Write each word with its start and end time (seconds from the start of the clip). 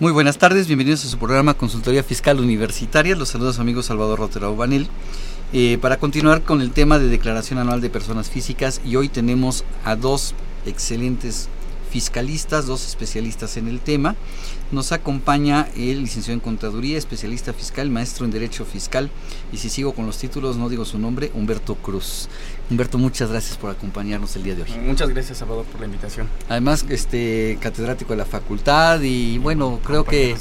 Muy 0.00 0.10
buenas 0.10 0.38
tardes, 0.38 0.66
bienvenidos 0.66 1.04
a 1.04 1.08
su 1.08 1.18
programa 1.18 1.54
Consultoría 1.54 2.02
Fiscal 2.02 2.40
Universitaria. 2.40 3.14
Los 3.14 3.28
saludos 3.28 3.60
amigos 3.60 3.86
Salvador 3.86 4.18
Rotero 4.18 4.56
Banil. 4.56 4.88
Eh, 5.52 5.78
para 5.80 5.98
continuar 5.98 6.42
con 6.42 6.60
el 6.60 6.72
tema 6.72 6.98
de 6.98 7.06
declaración 7.06 7.60
anual 7.60 7.80
de 7.80 7.90
personas 7.90 8.28
físicas 8.28 8.80
y 8.84 8.96
hoy 8.96 9.08
tenemos 9.08 9.64
a 9.84 9.94
dos 9.94 10.34
excelentes 10.66 11.48
fiscalistas, 11.92 12.66
dos 12.66 12.84
especialistas 12.88 13.56
en 13.56 13.68
el 13.68 13.78
tema. 13.78 14.16
Nos 14.74 14.90
acompaña 14.90 15.68
el 15.76 16.00
licenciado 16.02 16.34
en 16.34 16.40
Contaduría, 16.40 16.98
especialista 16.98 17.52
fiscal, 17.52 17.90
maestro 17.90 18.24
en 18.24 18.32
Derecho 18.32 18.64
Fiscal 18.64 19.08
y 19.52 19.58
si 19.58 19.68
sigo 19.68 19.92
con 19.92 20.04
los 20.04 20.18
títulos 20.18 20.56
no 20.56 20.68
digo 20.68 20.84
su 20.84 20.98
nombre, 20.98 21.30
Humberto 21.32 21.76
Cruz. 21.76 22.28
Humberto, 22.68 22.98
muchas 22.98 23.30
gracias 23.30 23.56
por 23.56 23.70
acompañarnos 23.70 24.34
el 24.34 24.42
día 24.42 24.56
de 24.56 24.62
hoy. 24.62 24.70
Muchas 24.84 25.10
gracias, 25.10 25.38
Salvador, 25.38 25.64
por 25.66 25.78
la 25.78 25.86
invitación. 25.86 26.28
Además, 26.48 26.84
este 26.88 27.56
catedrático 27.60 28.14
de 28.14 28.16
la 28.16 28.24
facultad 28.24 29.00
y 29.00 29.38
bueno, 29.38 29.78
creo 29.84 30.02
que 30.04 30.34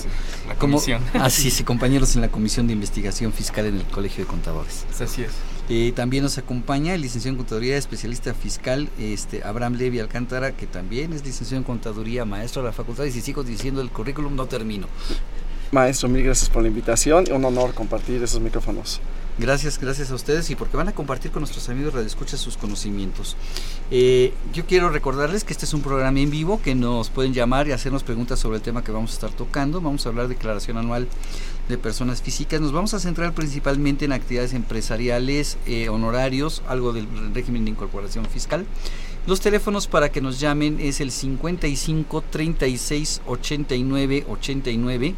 La 0.48 0.56
como 0.56 0.78
comisión. 0.78 1.04
así 1.14 1.52
sí, 1.52 1.64
compañeros 1.74 2.16
en 2.16 2.22
la 2.22 2.30
Comisión 2.30 2.66
de 2.66 2.74
Investigación 2.74 3.34
Fiscal 3.34 3.68
en 3.68 3.76
el 3.76 3.86
Colegio 3.86 4.24
de 4.24 4.28
Contadores. 4.28 4.86
Así 5.00 5.22
es. 5.22 5.30
Eh, 5.70 5.94
también 5.96 6.24
nos 6.24 6.38
acompaña 6.38 6.94
el 6.94 7.02
licenciado 7.02 7.34
en 7.34 7.38
Contaduría, 7.38 7.78
especialista 7.78 8.34
fiscal, 8.34 8.90
este 9.00 9.44
Abraham 9.44 9.76
Levi 9.76 10.00
Alcántara, 10.00 10.52
que 10.52 10.68
también 10.68 11.14
es 11.14 11.24
licenciado 11.24 11.60
en 11.60 11.64
Contaduría, 11.64 12.26
maestro 12.26 12.62
de 12.62 12.68
la 12.68 12.74
facultad, 12.74 13.06
y 13.06 13.12
si 13.12 13.22
sigo 13.22 13.44
diciendo 13.44 13.82
el 13.82 13.90
currículum 13.90 14.36
no 14.36 14.46
termino. 14.46 14.88
Maestro, 15.72 16.10
mil 16.10 16.24
gracias 16.24 16.50
por 16.50 16.62
la 16.62 16.68
invitación. 16.68 17.26
Un 17.32 17.46
honor 17.46 17.74
compartir 17.74 18.22
esos 18.22 18.42
micrófonos. 18.42 19.00
Gracias, 19.40 19.80
gracias 19.80 20.12
a 20.12 20.16
ustedes 20.16 20.52
y 20.52 20.56
porque 20.56 20.78
van 20.78 20.90
a 20.90 20.92
compartir 20.92 21.32
con 21.32 21.42
nuestros 21.42 21.68
amigos 21.68 21.96
radioescuchas 21.96 22.40
sus 22.40 22.56
conocimientos. 22.56 23.36
Eh, 23.90 24.32
yo 24.54 24.68
quiero 24.68 24.90
recordarles 24.90 25.44
que 25.44 25.54
este 25.54 25.66
es 25.66 25.74
un 25.74 25.82
programa 25.82 26.20
en 26.20 26.30
vivo 26.30 26.62
que 26.62 26.76
nos 26.76 27.10
pueden 27.10 27.34
llamar 27.34 27.68
y 27.68 27.72
hacernos 27.72 28.04
preguntas 28.04 28.40
sobre 28.40 28.58
el 28.58 28.62
tema 28.62 28.84
que 28.84 28.92
vamos 28.92 29.10
a 29.10 29.14
estar 29.16 29.32
tocando. 29.32 29.82
Vamos 29.82 30.06
a 30.06 30.10
hablar 30.10 30.28
de 30.28 30.36
declaración 30.36 30.78
anual 30.78 31.08
de 31.68 31.80
personas 31.80 32.22
físicas. 32.22 32.62
Nos 32.62 32.74
vamos 32.74 32.94
a 32.94 33.00
centrar 33.00 33.34
principalmente 33.34 34.06
en 34.06 34.12
actividades 34.12 34.54
empresariales, 34.54 35.58
eh, 35.66 35.90
honorarios, 35.90 36.62
algo 36.68 36.94
del 36.94 37.08
régimen 37.34 37.66
de 37.66 37.72
incorporación 37.72 38.28
fiscal. 38.28 38.68
Los 39.26 39.42
teléfonos 39.42 39.88
para 39.88 40.12
que 40.12 40.22
nos 40.22 40.40
llamen 40.40 40.80
es 40.80 41.02
el 41.02 41.10
55 41.10 42.24
36 42.30 43.22
89 43.26 44.26
89 44.30 45.16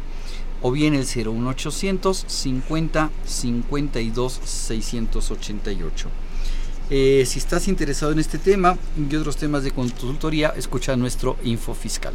o 0.62 0.70
bien 0.70 0.94
el 0.94 1.04
01800 1.04 2.24
50 2.26 3.10
52 3.24 4.40
688. 4.44 6.08
Eh, 6.88 7.24
si 7.26 7.38
estás 7.38 7.66
interesado 7.66 8.12
en 8.12 8.20
este 8.20 8.38
tema 8.38 8.78
y 8.96 9.16
otros 9.16 9.36
temas 9.36 9.64
de 9.64 9.72
consultoría, 9.72 10.54
escucha 10.56 10.96
nuestro 10.96 11.36
info 11.42 11.74
fiscal. 11.74 12.14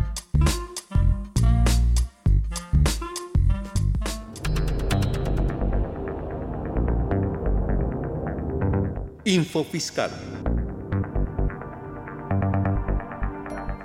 Info 9.31 9.63
Fiscal. 9.63 10.11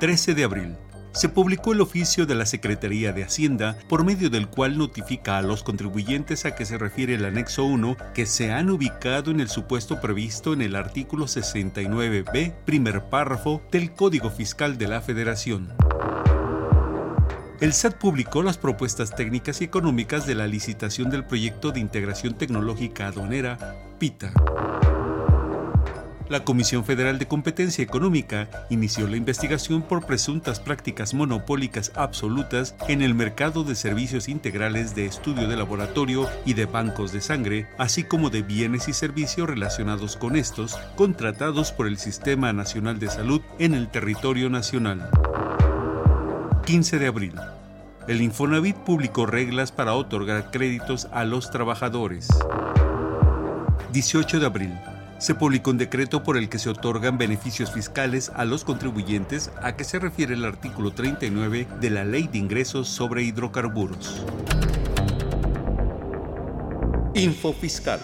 13 0.00 0.34
de 0.34 0.42
abril. 0.42 0.76
Se 1.12 1.28
publicó 1.28 1.72
el 1.72 1.80
oficio 1.82 2.26
de 2.26 2.34
la 2.34 2.46
Secretaría 2.46 3.12
de 3.12 3.22
Hacienda 3.22 3.78
por 3.88 4.04
medio 4.04 4.28
del 4.28 4.48
cual 4.48 4.76
notifica 4.76 5.38
a 5.38 5.42
los 5.42 5.62
contribuyentes 5.62 6.46
a 6.46 6.56
que 6.56 6.66
se 6.66 6.78
refiere 6.78 7.14
el 7.14 7.24
anexo 7.24 7.64
1 7.64 7.96
que 8.12 8.26
se 8.26 8.50
han 8.50 8.70
ubicado 8.70 9.30
en 9.30 9.38
el 9.38 9.48
supuesto 9.48 10.00
previsto 10.00 10.52
en 10.52 10.62
el 10.62 10.74
artículo 10.74 11.26
69b, 11.26 12.52
primer 12.64 13.04
párrafo 13.04 13.62
del 13.70 13.92
Código 13.92 14.30
Fiscal 14.30 14.76
de 14.78 14.88
la 14.88 15.00
Federación. 15.00 15.72
El 17.60 17.72
SAT 17.72 17.98
publicó 17.98 18.42
las 18.42 18.58
propuestas 18.58 19.14
técnicas 19.14 19.60
y 19.60 19.64
económicas 19.64 20.26
de 20.26 20.34
la 20.34 20.48
licitación 20.48 21.08
del 21.08 21.24
proyecto 21.24 21.70
de 21.70 21.78
integración 21.78 22.36
tecnológica 22.36 23.06
aduanera 23.06 23.76
PITA. 24.00 24.32
La 26.28 26.42
Comisión 26.42 26.84
Federal 26.84 27.20
de 27.20 27.28
Competencia 27.28 27.84
Económica 27.84 28.48
inició 28.68 29.06
la 29.06 29.16
investigación 29.16 29.82
por 29.82 30.06
presuntas 30.06 30.58
prácticas 30.58 31.14
monopólicas 31.14 31.92
absolutas 31.94 32.74
en 32.88 33.00
el 33.00 33.14
mercado 33.14 33.62
de 33.62 33.76
servicios 33.76 34.28
integrales 34.28 34.96
de 34.96 35.06
estudio 35.06 35.46
de 35.46 35.56
laboratorio 35.56 36.28
y 36.44 36.54
de 36.54 36.66
bancos 36.66 37.12
de 37.12 37.20
sangre, 37.20 37.68
así 37.78 38.02
como 38.02 38.28
de 38.28 38.42
bienes 38.42 38.88
y 38.88 38.92
servicios 38.92 39.48
relacionados 39.48 40.16
con 40.16 40.34
estos, 40.34 40.76
contratados 40.96 41.70
por 41.70 41.86
el 41.86 41.96
Sistema 41.96 42.52
Nacional 42.52 42.98
de 42.98 43.08
Salud 43.08 43.40
en 43.60 43.74
el 43.74 43.88
territorio 43.88 44.50
nacional. 44.50 45.08
15 46.64 46.98
de 46.98 47.06
abril. 47.06 47.34
El 48.08 48.20
Infonavit 48.20 48.76
publicó 48.76 49.26
reglas 49.26 49.70
para 49.70 49.94
otorgar 49.94 50.50
créditos 50.50 51.06
a 51.12 51.24
los 51.24 51.52
trabajadores. 51.52 52.28
18 53.92 54.40
de 54.40 54.46
abril 54.46 54.72
se 55.18 55.34
publicó 55.34 55.70
un 55.70 55.78
decreto 55.78 56.22
por 56.22 56.36
el 56.36 56.48
que 56.48 56.58
se 56.58 56.68
otorgan 56.68 57.18
beneficios 57.18 57.72
fiscales 57.72 58.30
a 58.34 58.44
los 58.44 58.64
contribuyentes 58.64 59.50
a 59.62 59.76
que 59.76 59.84
se 59.84 59.98
refiere 59.98 60.34
el 60.34 60.44
artículo 60.44 60.92
39 60.92 61.66
de 61.80 61.90
la 61.90 62.04
Ley 62.04 62.28
de 62.28 62.38
Ingresos 62.38 62.88
sobre 62.88 63.22
Hidrocarburos. 63.22 64.22
Info 67.14 67.52
Fiscal. 67.54 68.00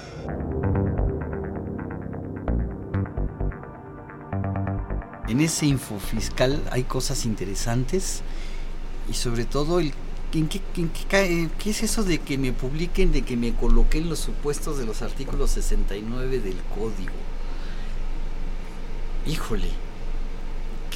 En 5.29 5.41
ese 5.41 5.67
info 5.67 5.99
fiscal 5.99 6.63
hay 6.71 6.83
cosas 6.83 7.25
interesantes 7.25 8.23
y 9.09 9.15
sobre 9.15 9.45
todo 9.45 9.81
el 9.81 9.95
¿En 10.35 10.49
qué, 10.49 11.71
es 11.71 11.83
eso 11.83 12.05
de 12.05 12.19
que 12.19 12.39
me 12.39 12.53
publiquen, 12.53 13.13
de 13.13 13.21
que 13.23 13.37
me 13.37 13.53
coloquen 13.53 14.09
los 14.09 14.19
supuestos 14.19 14.79
de 14.79 14.87
los 14.87 15.03
artículos 15.03 15.51
69 15.51 16.41
del 16.41 16.57
código? 16.75 17.13
Híjole, 19.27 19.69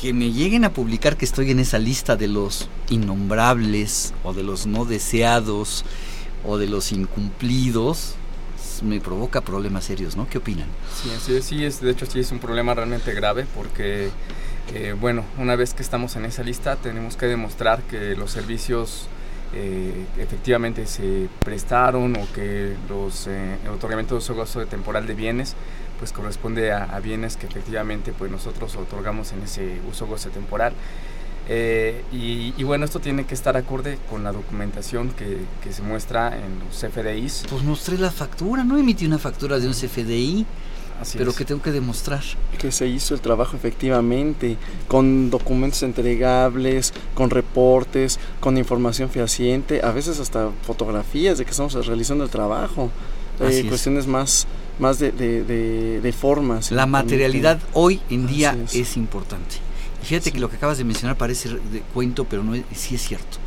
que 0.00 0.14
me 0.14 0.32
lleguen 0.32 0.64
a 0.64 0.72
publicar 0.72 1.19
que 1.19 1.26
estoy 1.26 1.50
en 1.50 1.61
esa 1.61 1.78
lista 1.78 2.16
de 2.16 2.28
los 2.28 2.70
innombrables 2.88 4.14
o 4.25 4.32
de 4.32 4.43
los 4.43 4.66
no 4.66 4.87
deseados 4.87 5.84
o 6.43 6.56
de 6.56 6.66
los 6.66 6.93
incumplidos, 6.93 8.14
me 8.82 9.00
provoca 9.00 9.43
problemas 9.43 9.84
serios, 9.84 10.16
¿no? 10.16 10.28
¿Qué 10.28 10.38
opinan? 10.38 10.69
Sí, 11.02 11.32
es, 11.32 11.44
sí, 11.44 11.64
es, 11.64 11.81
de 11.82 11.90
hecho 11.90 12.06
sí 12.06 12.20
es 12.20 12.32
un 12.32 12.38
problema 12.38 12.72
realmente 12.72 13.12
grave 13.12 13.46
porque, 13.55 14.11
eh, 14.72 14.94
bueno, 14.99 15.25
una 15.38 15.56
vez 15.56 15.75
que 15.75 15.82
estamos 15.82 16.16
en 16.16 16.25
esa 16.25 16.43
lista 16.43 16.76
tenemos 16.76 17.16
que 17.16 17.26
demostrar 17.26 17.82
que 17.82 18.16
los 18.16 18.31
servicios 18.31 19.08
eh, 19.54 20.06
efectivamente 20.19 20.87
se 20.87 21.28
prestaron 21.44 22.16
o 22.16 22.32
que 22.34 22.75
los 22.88 23.26
eh, 23.26 23.56
otorgamiento 23.72 24.14
de 24.14 24.19
uso 24.19 24.34
gozo 24.34 24.60
de 24.60 24.66
temporal 24.66 25.06
de 25.06 25.14
bienes 25.14 25.54
pues 25.98 26.12
corresponde 26.12 26.72
a, 26.72 26.84
a 26.84 27.00
bienes 27.00 27.37
que 27.37 27.46
efectivamente 27.46 28.12
pues 28.16 28.31
nosotros 28.31 28.76
otorgamos 28.76 29.32
en 29.32 29.43
ese 29.43 29.81
uso 29.88 30.06
goce 30.06 30.31
temporal. 30.31 30.72
Eh, 31.48 32.02
y, 32.12 32.54
y 32.56 32.64
bueno, 32.64 32.84
esto 32.84 32.98
tiene 32.98 33.25
que 33.25 33.34
estar 33.34 33.56
acorde 33.56 33.98
con 34.10 34.25
la 34.25 34.32
documentación 34.32 35.10
que, 35.10 35.38
que 35.62 35.72
se 35.72 35.82
muestra 35.82 36.37
en 36.37 36.58
los 36.58 36.81
CFDIs. 36.81 37.44
Pues 37.49 37.62
mostré 37.62 37.99
la 37.99 38.10
factura, 38.10 38.64
no 38.64 38.76
emití 38.76 39.06
una 39.06 39.19
factura 39.19 39.58
de 39.58 39.66
un 39.66 39.72
CFDI. 39.72 40.44
Así 41.00 41.19
pero 41.19 41.31
es. 41.31 41.37
que 41.37 41.44
tengo 41.44 41.60
que 41.62 41.72
demostrar. 41.72 42.22
que 42.58 42.72
se 42.72 42.87
hizo 42.87 43.14
el 43.14 43.20
trabajo 43.20 43.56
efectivamente, 43.56 44.56
con 44.88 45.31
documentos 45.31 45.82
entregables, 45.82 46.93
con 47.14 47.31
reportes, 47.31 48.19
con 48.40 48.56
información 48.58 49.10
fehaciente, 49.10 49.82
a 49.84 49.90
veces 49.93 50.19
hasta 50.20 50.50
fotografías 50.62 51.38
de 51.38 51.44
que 51.44 51.50
estamos 51.50 51.75
realizando 51.87 52.25
el 52.25 52.31
trabajo, 52.31 52.90
eh, 53.40 53.60
es. 53.60 53.66
cuestiones 53.66 54.06
más, 54.06 54.46
más 54.78 54.98
de, 54.98 55.12
de, 55.12 55.44
de- 55.44 56.00
de 56.00 56.12
formas. 56.12 56.70
La 56.70 56.87
materialidad 56.87 57.60
hoy 57.75 58.00
en 58.08 58.26
día 58.26 58.56
es. 58.64 58.75
es. 58.75 58.96
importante. 58.96 59.56
Y 60.02 60.06
Fíjate 60.06 60.32
que 60.32 60.38
lo 60.38 60.49
que 60.49 60.56
acabas 60.56 60.78
de 60.78 60.84
mencionar 60.84 61.16
parece 61.16 61.49
de 61.50 61.81
cuento, 61.92 62.25
pero 62.25 62.42
no 62.42 62.54
es, 62.54 62.62
sí 62.75 62.94
es 62.94 63.02
cierto. 63.02 63.38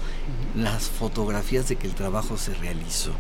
Las 0.56 0.84
fotografías 0.90 1.68
de 1.70 1.76
que 1.78 1.88
el 1.88 1.94
trabajo 1.96 2.38
se 2.38 2.54
realizó. 2.54 3.12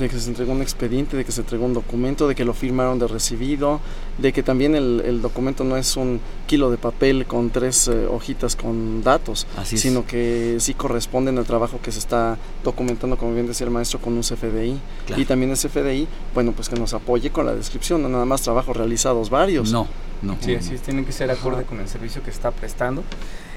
De 0.00 0.08
que 0.08 0.18
se 0.18 0.28
entregó 0.28 0.52
un 0.52 0.62
expediente, 0.62 1.16
de 1.16 1.24
que 1.24 1.32
se 1.32 1.42
entregó 1.42 1.64
un 1.66 1.74
documento, 1.74 2.26
de 2.26 2.34
que 2.34 2.44
lo 2.44 2.54
firmaron 2.54 2.98
de 2.98 3.06
recibido, 3.06 3.80
de 4.18 4.32
que 4.32 4.42
también 4.42 4.74
el, 4.74 5.02
el 5.04 5.22
documento 5.22 5.62
no 5.64 5.76
es 5.76 5.96
un 5.96 6.20
kilo 6.46 6.70
de 6.70 6.78
papel 6.78 7.26
con 7.26 7.50
tres 7.50 7.88
eh, 7.88 8.06
hojitas 8.06 8.56
con 8.56 9.02
datos, 9.02 9.46
Así 9.56 9.76
es. 9.76 9.82
sino 9.82 10.06
que 10.06 10.56
sí 10.58 10.74
corresponden 10.74 11.38
al 11.38 11.44
trabajo 11.44 11.78
que 11.82 11.92
se 11.92 11.98
está 11.98 12.36
documentando, 12.64 13.16
como 13.16 13.34
bien 13.34 13.46
decía 13.46 13.66
el 13.66 13.70
maestro, 13.72 14.00
con 14.00 14.14
un 14.14 14.22
CFDI. 14.22 14.78
Claro. 15.06 15.22
Y 15.22 15.24
también 15.24 15.52
ese 15.52 15.68
CFDI, 15.68 16.08
bueno, 16.34 16.52
pues 16.52 16.68
que 16.68 16.76
nos 16.76 16.94
apoye 16.94 17.30
con 17.30 17.46
la 17.46 17.54
descripción, 17.54 18.02
no 18.02 18.08
nada 18.08 18.24
más 18.24 18.42
trabajos 18.42 18.76
realizados 18.76 19.30
varios. 19.30 19.70
No, 19.70 19.86
no. 20.22 20.36
Sí, 20.40 20.54
así 20.54 20.74
es, 20.74 20.82
tienen 20.82 21.04
que 21.04 21.12
ser 21.12 21.30
acorde 21.30 21.64
con 21.64 21.78
el 21.80 21.88
servicio 21.88 22.22
que 22.22 22.30
está 22.30 22.50
prestando. 22.50 23.04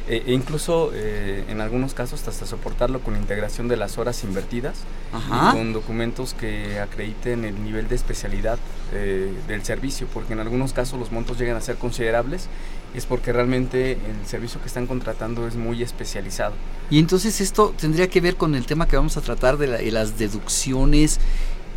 Eh, 0.10 0.24
e 0.28 0.34
incluso 0.34 0.92
eh, 0.94 1.46
en 1.48 1.62
algunos 1.62 1.94
casos 1.94 2.28
hasta 2.28 2.46
soportarlo 2.46 3.00
con 3.00 3.16
integración 3.16 3.68
de 3.68 3.78
las 3.78 3.98
horas 3.98 4.24
invertidas 4.24 4.76
Ajá. 5.14 5.52
y 5.54 5.58
con 5.58 5.72
documentos 5.74 6.34
que 6.34 6.80
acrediten 6.80 7.46
el 7.46 7.64
nivel 7.64 7.88
de 7.88 7.96
especialidad 7.96 8.60
eh, 8.94 9.32
del 9.48 9.64
servicio, 9.64 10.08
porque 10.14 10.34
en 10.34 10.40
algunos 10.40 10.74
casos 10.74 11.00
los 11.00 11.12
montos 11.12 11.38
llegan 11.40 11.56
a 11.56 11.62
ser 11.62 11.78
considerables, 11.78 12.48
es 12.94 13.06
porque 13.06 13.32
realmente 13.34 13.94
el 13.94 14.28
servicio 14.28 14.60
que 14.62 14.68
están 14.68 14.88
contratando 14.88 15.48
es 15.48 15.56
muy 15.56 15.82
especializado. 15.82 16.54
Y 16.92 17.00
entonces 17.00 17.40
esto 17.42 17.74
tendría 17.80 18.08
que 18.10 18.22
ver 18.22 18.36
con 18.36 18.56
el 18.56 18.66
tema 18.66 18.88
que 18.88 18.98
vamos 18.98 19.16
a 19.18 19.22
tratar 19.22 19.58
de, 19.58 19.68
la- 19.68 19.78
de 19.78 19.92
las 19.92 20.18
deducciones 20.20 21.20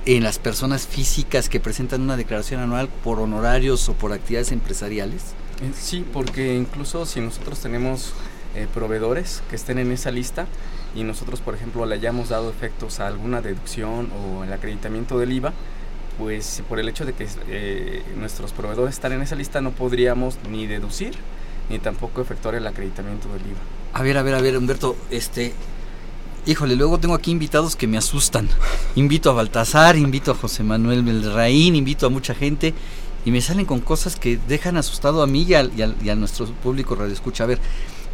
en 0.05 0.23
las 0.23 0.39
personas 0.39 0.87
físicas 0.87 1.49
que 1.49 1.59
presentan 1.59 2.01
una 2.03 2.17
declaración 2.17 2.61
anual 2.61 2.89
por 3.03 3.19
honorarios 3.19 3.89
o 3.89 3.95
por 3.95 4.13
actividades 4.13 4.53
empresariales. 4.53 5.23
Eh, 5.63 5.73
Sí, 5.75 6.05
porque 6.13 6.55
incluso 6.55 7.07
si 7.07 7.21
nosotros 7.21 7.59
tenemos 7.61 8.13
eh, 8.55 8.67
proveedores 8.73 9.43
que 9.51 9.57
estén 9.57 9.79
en 9.79 9.93
esa 9.93 10.11
lista 10.11 10.47
y 10.95 11.03
nosotros, 11.05 11.41
por 11.41 11.55
ejemplo, 11.55 11.85
le 11.87 11.95
hayamos 11.95 12.31
dado 12.31 12.51
efectos 12.51 13.01
a 13.01 13.07
alguna 13.07 13.43
deducción 13.43 14.11
o 14.13 14.45
el 14.45 14.53
acreditamiento 14.53 15.19
del 15.19 15.33
IVA, 15.33 15.53
pues 16.19 16.63
por 16.69 16.81
el 16.81 16.89
hecho 16.89 17.05
de 17.05 17.13
que 17.13 17.29
eh, 17.49 18.03
nuestros 18.17 18.53
proveedores 18.53 18.95
están 18.95 19.13
en 19.13 19.21
esa 19.21 19.37
lista 19.37 19.61
no 19.61 19.73
podríamos 19.73 20.39
ni 20.51 20.67
deducir 20.67 21.15
ni 21.69 21.79
tampoco 21.79 22.23
efectuar 22.23 22.55
el 22.55 22.67
acreditamiento 22.67 23.29
del 23.29 23.43
IVA. 23.43 23.59
A 23.93 24.03
ver, 24.03 24.17
a 24.17 24.23
ver, 24.23 24.35
a 24.35 24.41
ver, 24.41 24.57
Humberto, 24.57 24.97
este... 25.11 25.53
Híjole, 26.47 26.77
luego 26.77 26.99
tengo 26.99 27.17
aquí 27.17 27.33
invitados 27.33 27.75
que 27.75 27.89
me 27.89 27.99
asustan. 27.99 28.49
Invito 28.95 29.31
a 29.31 29.33
Baltasar, 29.33 29.97
invito 29.97 30.31
a 30.31 30.35
José 30.35 30.63
Manuel 30.63 31.03
Belraín, 31.03 31.75
invito 31.75 32.07
a 32.07 32.09
mucha 32.09 32.37
gente 32.37 32.73
y 33.27 33.31
me 33.31 33.43
salen 33.43 33.67
con 33.67 33.81
cosas 33.81 34.17
que 34.17 34.39
dejan 34.49 34.79
asustado 34.79 35.21
a 35.23 35.27
mí 35.27 35.43
y, 35.43 35.53
al- 35.55 35.71
y 35.77 35.83
al- 35.83 35.97
y 36.03 36.09
a 36.09 36.15
nuestro 36.17 36.47
público 36.47 36.95
radio 36.95 37.13
escucha. 37.13 37.45
A 37.45 37.49
ver, 37.49 37.59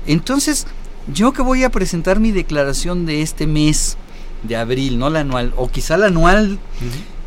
entonces, 0.07 0.67
yo 1.13 1.33
que 1.33 1.43
voy 1.43 1.63
a 1.63 1.71
presentar 1.71 2.19
mi 2.19 2.33
declaración 2.33 3.07
de 3.07 3.23
este 3.23 3.47
mes 3.47 3.97
de 4.43 4.57
abril, 4.57 4.99
no 4.99 5.09
la 5.11 5.21
anual, 5.21 5.53
o 5.57 5.69
quizá 5.71 5.97
la 5.97 6.07
anual, 6.07 6.59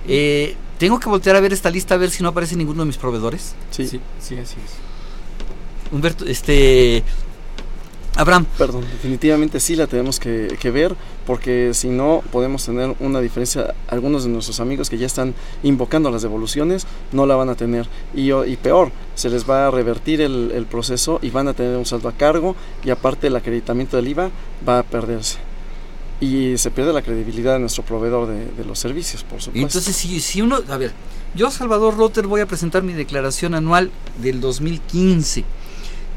eh, 0.07 0.55
tengo 0.79 0.99
que 0.99 1.07
voltear 1.07 1.37
a 1.37 1.39
ver 1.39 1.53
esta 1.53 1.69
lista 1.71 1.95
a 1.95 1.97
ver 1.97 2.09
si 2.09 2.21
no 2.23 2.29
aparece 2.29 2.55
ninguno 2.57 2.81
de 2.81 2.87
mis 2.87 2.97
proveedores. 2.97 3.53
Sí. 3.71 3.87
Sí, 3.87 4.01
sí, 4.19 4.35
así 4.35 4.55
es. 4.55 5.91
Humberto, 5.93 6.25
este... 6.25 7.03
Abraham, 8.15 8.45
Perdón, 8.57 8.81
definitivamente 8.91 9.59
sí 9.59 9.75
la 9.75 9.87
tenemos 9.87 10.19
que, 10.19 10.57
que 10.59 10.71
ver 10.71 10.95
porque 11.27 11.73
si 11.73 11.89
no 11.89 12.23
podemos 12.31 12.65
tener 12.65 12.95
una 12.99 13.19
diferencia. 13.19 13.73
Algunos 13.87 14.23
de 14.23 14.29
nuestros 14.29 14.59
amigos 14.59 14.89
que 14.89 14.97
ya 14.97 15.05
están 15.05 15.33
invocando 15.63 16.09
las 16.09 16.21
devoluciones 16.21 16.87
no 17.11 17.25
la 17.25 17.35
van 17.35 17.49
a 17.49 17.55
tener 17.55 17.87
y, 18.13 18.31
y 18.31 18.57
peor, 18.57 18.91
se 19.15 19.29
les 19.29 19.49
va 19.49 19.67
a 19.67 19.71
revertir 19.71 20.21
el, 20.21 20.51
el 20.53 20.65
proceso 20.65 21.19
y 21.21 21.29
van 21.29 21.47
a 21.47 21.53
tener 21.53 21.75
un 21.77 21.85
saldo 21.85 22.07
a 22.07 22.13
cargo 22.13 22.55
y 22.83 22.89
aparte 22.89 23.27
el 23.27 23.35
acreditamiento 23.35 23.97
del 23.97 24.07
IVA 24.07 24.29
va 24.67 24.79
a 24.79 24.83
perderse. 24.83 25.37
Y 26.21 26.57
se 26.57 26.71
pierde 26.71 26.93
la 26.93 27.01
credibilidad 27.01 27.53
de 27.53 27.59
nuestro 27.59 27.83
proveedor 27.83 28.27
de, 28.27 28.45
de 28.45 28.65
los 28.65 28.79
servicios, 28.79 29.23
por 29.23 29.41
supuesto. 29.41 29.67
entonces, 29.67 29.95
si, 29.95 30.21
si 30.21 30.41
uno, 30.41 30.59
a 30.69 30.77
ver, 30.77 30.93
yo, 31.35 31.51
Salvador 31.51 31.97
Rotter, 31.97 32.27
voy 32.27 32.39
a 32.39 32.45
presentar 32.45 32.81
mi 32.81 32.93
declaración 32.93 33.55
anual 33.55 33.91
del 34.21 34.39
2015. 34.39 35.43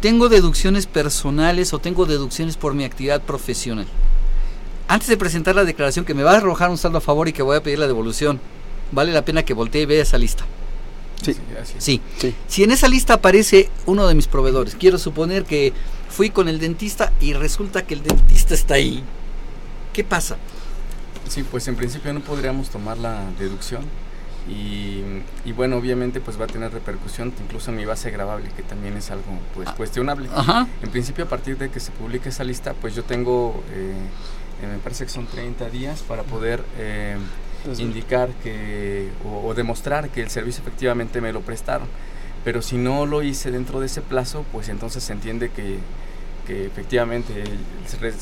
Tengo 0.01 0.29
deducciones 0.29 0.87
personales 0.87 1.73
o 1.73 1.81
tengo 1.81 2.07
deducciones 2.07 2.57
por 2.57 2.75
mi 2.75 2.85
actividad 2.85 3.21
profesional. 3.23 3.87
Antes 4.87 5.09
de 5.09 5.17
presentar 5.17 5.57
la 5.57 5.65
declaración 5.65 6.05
que 6.05 6.15
me 6.15 6.23
va 6.23 6.33
a 6.33 6.37
arrojar 6.37 6.71
un 6.71 6.79
saldo 6.79 6.99
a 6.99 7.03
favor 7.03 7.29
y 7.29 7.33
que 7.33 7.43
voy 7.43 7.57
a 7.57 7.63
pedir 7.63 7.79
la 7.79 7.89
devolución, 7.89 8.41
vale 8.93 9.13
la 9.13 9.25
pena 9.25 9.45
que 9.45 9.55
voltee 9.55 9.83
y 9.83 9.87
vea 9.87 10.03
esa 10.03 10.17
lista. 10.17 10.45
Sí. 11.23 11.37
Sí. 11.79 12.01
Sí. 12.17 12.35
Si 12.47 12.63
en 12.63 12.71
esa 12.71 12.87
lista 12.87 13.15
aparece 13.15 13.69
uno 13.87 14.07
de 14.07 14.15
mis 14.15 14.29
proveedores, 14.29 14.77
quiero 14.77 14.99
suponer 14.99 15.45
que 15.45 15.73
fui 16.09 16.31
con 16.31 16.49
el 16.49 16.61
dentista 16.61 17.13
y 17.21 17.33
resulta 17.33 17.85
que 17.85 17.95
el 17.95 18.03
dentista 18.05 18.55
está 18.55 18.75
ahí. 18.75 19.03
¿Qué 19.93 20.05
pasa? 20.05 20.37
Sí, 21.29 21.43
pues 21.43 21.67
en 21.67 21.75
principio 21.75 22.13
no 22.15 22.21
podríamos 22.21 22.71
tomar 22.71 22.99
la 22.99 23.25
deducción 23.39 23.83
y, 24.49 25.03
y 25.45 25.53
bueno, 25.53 25.77
obviamente 25.77 26.21
pues 26.21 26.41
va 26.41 26.45
a 26.45 26.49
tener 26.49 26.73
repercusión 26.73 27.33
incluso 27.43 27.71
en 27.71 27.77
mi 27.77 27.85
base 27.85 28.11
grabable, 28.11 28.49
que 28.57 28.63
también 28.63 28.97
es 28.97 29.11
algo 29.11 29.25
pues 29.55 29.69
cuestionable. 29.71 30.29
Ajá. 30.35 30.67
En 30.83 30.91
principio 30.91 31.25
a 31.25 31.29
partir 31.29 31.59
de 31.59 31.71
que 31.71 31.81
se 31.81 31.91
publique 31.93 32.31
esa 32.31 32.45
lista, 32.45 32.75
pues 32.75 32.95
yo 32.95 33.05
tengo, 33.05 33.63
eh, 33.73 33.93
eh, 34.63 34.67
me 34.67 34.79
parece 34.79 35.05
que 35.05 35.11
son 35.11 35.27
30 35.27 35.69
días 35.71 36.03
para 36.03 36.23
poder 36.23 36.63
eh, 36.79 37.17
Desde- 37.67 37.83
indicar 37.83 38.31
que 38.43 39.09
o, 39.25 39.49
o 39.49 39.55
demostrar 39.55 40.09
que 40.11 40.23
el 40.23 40.31
servicio 40.31 40.63
efectivamente 40.63 41.21
me 41.21 41.33
lo 41.33 41.41
prestaron. 41.43 41.89
Pero 42.45 42.63
si 42.63 42.77
no 42.79 43.05
lo 43.05 43.23
hice 43.23 43.51
dentro 43.51 43.81
de 43.81 43.87
ese 43.87 44.01
plazo, 44.01 44.45
pues 44.53 44.69
entonces 44.69 45.03
se 45.05 45.13
entiende 45.13 45.51
que, 45.51 45.79
que 46.47 46.67
efectivamente 46.67 47.43
el, 47.43 47.59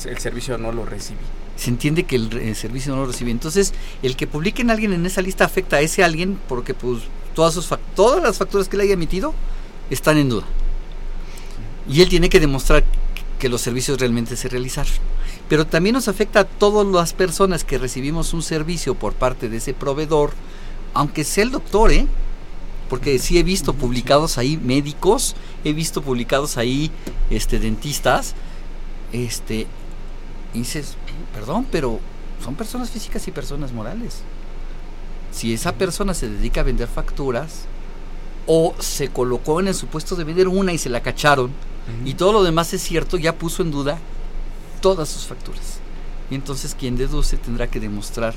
el 0.09 0.17
servicio 0.17 0.57
no 0.57 0.71
lo 0.71 0.85
recibí. 0.85 1.19
Se 1.57 1.71
entiende 1.71 2.03
que 2.03 2.15
el, 2.15 2.31
el 2.37 2.55
servicio 2.55 2.95
no 2.95 3.01
lo 3.01 3.07
recibe. 3.07 3.31
Entonces, 3.31 3.73
el 4.03 4.15
que 4.15 4.27
publiquen 4.27 4.69
a 4.69 4.73
alguien 4.73 4.93
en 4.93 5.05
esa 5.05 5.21
lista 5.21 5.43
afecta 5.43 5.77
a 5.77 5.81
ese 5.81 6.03
alguien 6.03 6.39
porque 6.47 6.73
pues 6.73 7.01
todas 7.35 7.53
sus 7.53 7.67
todas 7.95 8.21
las 8.23 8.37
facturas 8.37 8.69
que 8.69 8.77
le 8.77 8.83
haya 8.83 8.93
emitido 8.93 9.33
están 9.89 10.17
en 10.17 10.29
duda. 10.29 10.45
Y 11.89 12.01
él 12.01 12.09
tiene 12.09 12.29
que 12.29 12.39
demostrar 12.39 12.83
que 13.39 13.49
los 13.49 13.61
servicios 13.61 13.99
realmente 13.99 14.35
se 14.35 14.49
realizaron. 14.49 14.93
Pero 15.49 15.65
también 15.65 15.93
nos 15.93 16.07
afecta 16.07 16.41
a 16.41 16.43
todas 16.45 16.85
las 16.85 17.13
personas 17.13 17.63
que 17.63 17.77
recibimos 17.77 18.33
un 18.33 18.43
servicio 18.43 18.95
por 18.95 19.13
parte 19.13 19.49
de 19.49 19.57
ese 19.57 19.73
proveedor, 19.73 20.33
aunque 20.93 21.23
sea 21.23 21.43
el 21.43 21.51
doctor, 21.51 21.91
¿eh? 21.91 22.07
Porque 22.89 23.19
sí 23.19 23.37
he 23.37 23.43
visto 23.43 23.73
publicados 23.73 24.37
ahí 24.37 24.57
médicos, 24.57 25.35
he 25.63 25.73
visto 25.73 26.01
publicados 26.01 26.57
ahí 26.57 26.91
este 27.29 27.59
dentistas, 27.59 28.35
este 29.11 29.67
y 30.53 30.59
dices, 30.59 30.95
perdón, 31.37 31.67
pero 31.71 31.99
son 32.43 32.55
personas 32.55 32.89
físicas 32.89 33.27
y 33.27 33.31
personas 33.31 33.71
morales. 33.71 34.21
Si 35.31 35.53
esa 35.53 35.73
persona 35.73 36.15
se 36.15 36.27
dedica 36.27 36.61
a 36.61 36.63
vender 36.63 36.87
facturas 36.87 37.65
o 38.47 38.73
se 38.79 39.09
colocó 39.09 39.59
en 39.59 39.67
el 39.67 39.75
supuesto 39.75 40.15
de 40.15 40.23
vender 40.23 40.47
una 40.47 40.73
y 40.73 40.79
se 40.79 40.89
la 40.89 41.03
cacharon 41.03 41.51
y 42.03 42.15
todo 42.15 42.33
lo 42.33 42.43
demás 42.43 42.73
es 42.73 42.81
cierto, 42.81 43.17
ya 43.17 43.35
puso 43.35 43.61
en 43.61 43.69
duda 43.69 43.99
todas 44.81 45.09
sus 45.09 45.27
facturas. 45.27 45.79
Y 46.31 46.35
entonces 46.35 46.75
quien 46.77 46.97
deduce 46.97 47.37
tendrá 47.37 47.67
que 47.67 47.79
demostrar 47.79 48.33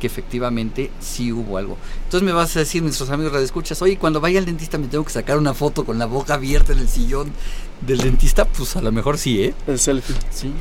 que 0.00 0.08
efectivamente 0.08 0.90
sí 1.00 1.32
hubo 1.32 1.58
algo. 1.58 1.78
Entonces 2.04 2.26
me 2.26 2.32
vas 2.32 2.56
a 2.56 2.60
decir, 2.60 2.82
nuestros 2.82 3.10
amigos 3.10 3.32
radioescuchas, 3.32 3.80
oye, 3.82 3.98
cuando 3.98 4.20
vaya 4.20 4.40
al 4.40 4.46
dentista 4.46 4.78
me 4.78 4.88
tengo 4.88 5.04
que 5.04 5.12
sacar 5.12 5.38
una 5.38 5.54
foto 5.54 5.84
con 5.84 5.98
la 6.00 6.06
boca 6.06 6.34
abierta 6.34 6.72
en 6.72 6.80
el 6.80 6.88
sillón 6.88 7.32
del 7.80 7.98
dentista, 7.98 8.44
pues 8.46 8.74
a 8.74 8.82
lo 8.82 8.90
mejor 8.90 9.16
sí, 9.16 9.44
¿eh? 9.44 9.54
El 9.68 9.78
selfie. 9.78 10.16
Sí. 10.30 10.52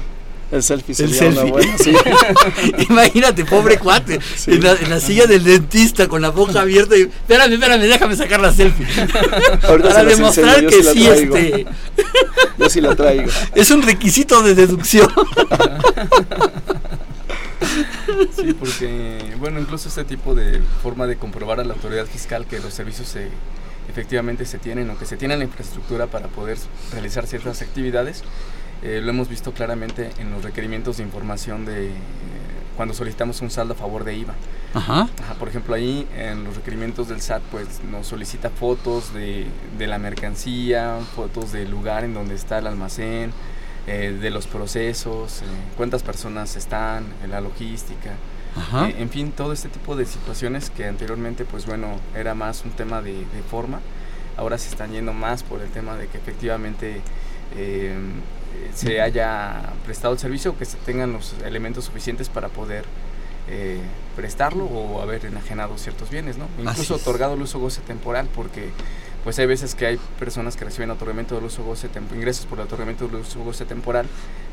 El 0.49 0.63
selfie 0.63 0.95
El 0.97 1.13
sería 1.13 1.29
una 1.29 1.35
selfie. 1.41 1.51
buena, 1.51 1.77
sí. 1.77 1.93
Imagínate, 2.89 3.43
pobre 3.45 3.77
cuate, 3.77 4.19
Sí. 4.35 4.51
en, 4.53 4.63
la, 4.63 4.71
en 4.73 4.89
la 4.89 4.99
silla 5.01 5.25
del 5.27 5.43
dentista 5.43 6.07
con 6.07 6.21
la 6.21 6.29
boca 6.29 6.61
abierta 6.61 6.95
y, 6.95 7.01
espérame, 7.01 7.53
espérame, 7.53 7.81
déjame 7.81 8.15
sacar 8.15 8.39
la 8.39 8.53
selfie. 8.53 8.85
Ahorita 9.67 9.89
Para 9.89 10.03
demostrar 10.05 10.63
enseño, 10.63 10.69
que 10.69 10.83
sí 10.83 11.07
este, 11.07 11.65
Yo 12.57 12.69
sí 12.69 12.79
la 12.81 12.95
traigo. 12.95 13.29
es 13.55 13.71
un 13.71 13.81
requisito 13.81 14.41
de 14.41 14.55
deducción. 14.55 15.09
Sí, 18.35 18.53
porque, 18.53 19.33
bueno, 19.39 19.59
incluso 19.59 19.89
este 19.89 20.03
tipo 20.05 20.33
de 20.33 20.61
forma 20.81 21.07
de 21.07 21.17
comprobar 21.17 21.59
a 21.59 21.63
la 21.63 21.73
autoridad 21.73 22.05
fiscal 22.05 22.45
que 22.45 22.59
los 22.59 22.73
servicios 22.73 23.07
se, 23.07 23.27
efectivamente 23.89 24.45
se 24.45 24.57
tienen 24.59 24.89
o 24.89 24.97
que 24.97 25.05
se 25.05 25.17
tiene 25.17 25.35
la 25.37 25.43
infraestructura 25.43 26.07
para 26.07 26.27
poder 26.27 26.57
realizar 26.93 27.27
ciertas 27.27 27.61
actividades, 27.61 28.23
eh, 28.83 29.01
lo 29.03 29.09
hemos 29.09 29.29
visto 29.29 29.53
claramente 29.53 30.11
en 30.19 30.31
los 30.31 30.43
requerimientos 30.43 30.97
de 30.97 31.03
información 31.03 31.65
de, 31.65 31.87
eh, 31.87 31.91
cuando 32.75 32.93
solicitamos 32.93 33.41
un 33.41 33.49
saldo 33.49 33.73
a 33.73 33.77
favor 33.77 34.03
de 34.03 34.15
IVA. 34.15 34.35
Ajá. 34.73 35.09
Ajá, 35.23 35.33
por 35.39 35.47
ejemplo, 35.47 35.73
ahí 35.73 36.07
en 36.15 36.43
los 36.43 36.55
requerimientos 36.55 37.07
del 37.07 37.21
SAT, 37.21 37.41
pues 37.51 37.81
nos 37.89 38.07
solicita 38.07 38.49
fotos 38.49 39.13
de, 39.13 39.47
de 39.77 39.87
la 39.87 39.97
mercancía, 39.97 40.99
fotos 41.15 41.51
del 41.51 41.71
lugar 41.71 42.03
en 42.03 42.13
donde 42.13 42.35
está 42.35 42.59
el 42.59 42.67
almacén, 42.67 43.31
eh, 43.87 44.15
de 44.21 44.29
los 44.29 44.47
procesos, 44.47 45.41
cuántas 45.75 46.03
personas 46.03 46.55
están, 46.55 47.05
la 47.27 47.41
logística. 47.41 48.11
Ajá. 48.55 48.89
En 48.89 49.09
fin, 49.09 49.31
todo 49.31 49.53
este 49.53 49.69
tipo 49.69 49.95
de 49.95 50.05
situaciones 50.05 50.69
que 50.69 50.85
anteriormente, 50.85 51.45
pues 51.45 51.65
bueno, 51.65 51.99
era 52.15 52.33
más 52.33 52.63
un 52.65 52.71
tema 52.71 53.01
de, 53.01 53.13
de 53.13 53.43
forma, 53.49 53.79
ahora 54.35 54.57
se 54.57 54.69
están 54.69 54.91
yendo 54.91 55.13
más 55.13 55.43
por 55.43 55.61
el 55.61 55.69
tema 55.69 55.95
de 55.95 56.07
que 56.07 56.17
efectivamente 56.17 57.01
se 58.73 59.01
haya 59.01 59.73
prestado 59.85 60.13
el 60.13 60.19
servicio 60.19 60.51
o 60.51 60.57
que 60.57 60.65
se 60.65 60.77
tengan 60.77 61.13
los 61.13 61.35
elementos 61.43 61.85
suficientes 61.85 62.29
para 62.29 62.49
poder 62.49 62.85
eh, 63.49 63.79
prestarlo 64.15 64.65
o 64.65 65.01
haber 65.01 65.25
enajenado 65.25 65.77
ciertos 65.77 66.09
bienes, 66.09 66.37
¿no? 66.37 66.47
Incluso 66.59 66.95
otorgado 66.95 67.35
el 67.35 67.41
uso 67.41 67.59
goce 67.59 67.81
temporal, 67.81 68.27
porque 68.35 68.71
pues 69.23 69.39
hay 69.39 69.45
veces 69.45 69.75
que 69.75 69.85
hay 69.85 69.99
personas 70.19 70.55
que 70.57 70.65
reciben 70.65 70.89
otorgamiento 70.89 71.35
del 71.35 71.45
uso 71.45 71.63
goce 71.63 71.89
ingresos 72.15 72.45
por 72.45 72.59
el 72.59 72.65
otorgamiento 72.65 73.07
del 73.07 73.21
uso 73.21 73.39
goce 73.43 73.65
temporal, 73.65 74.05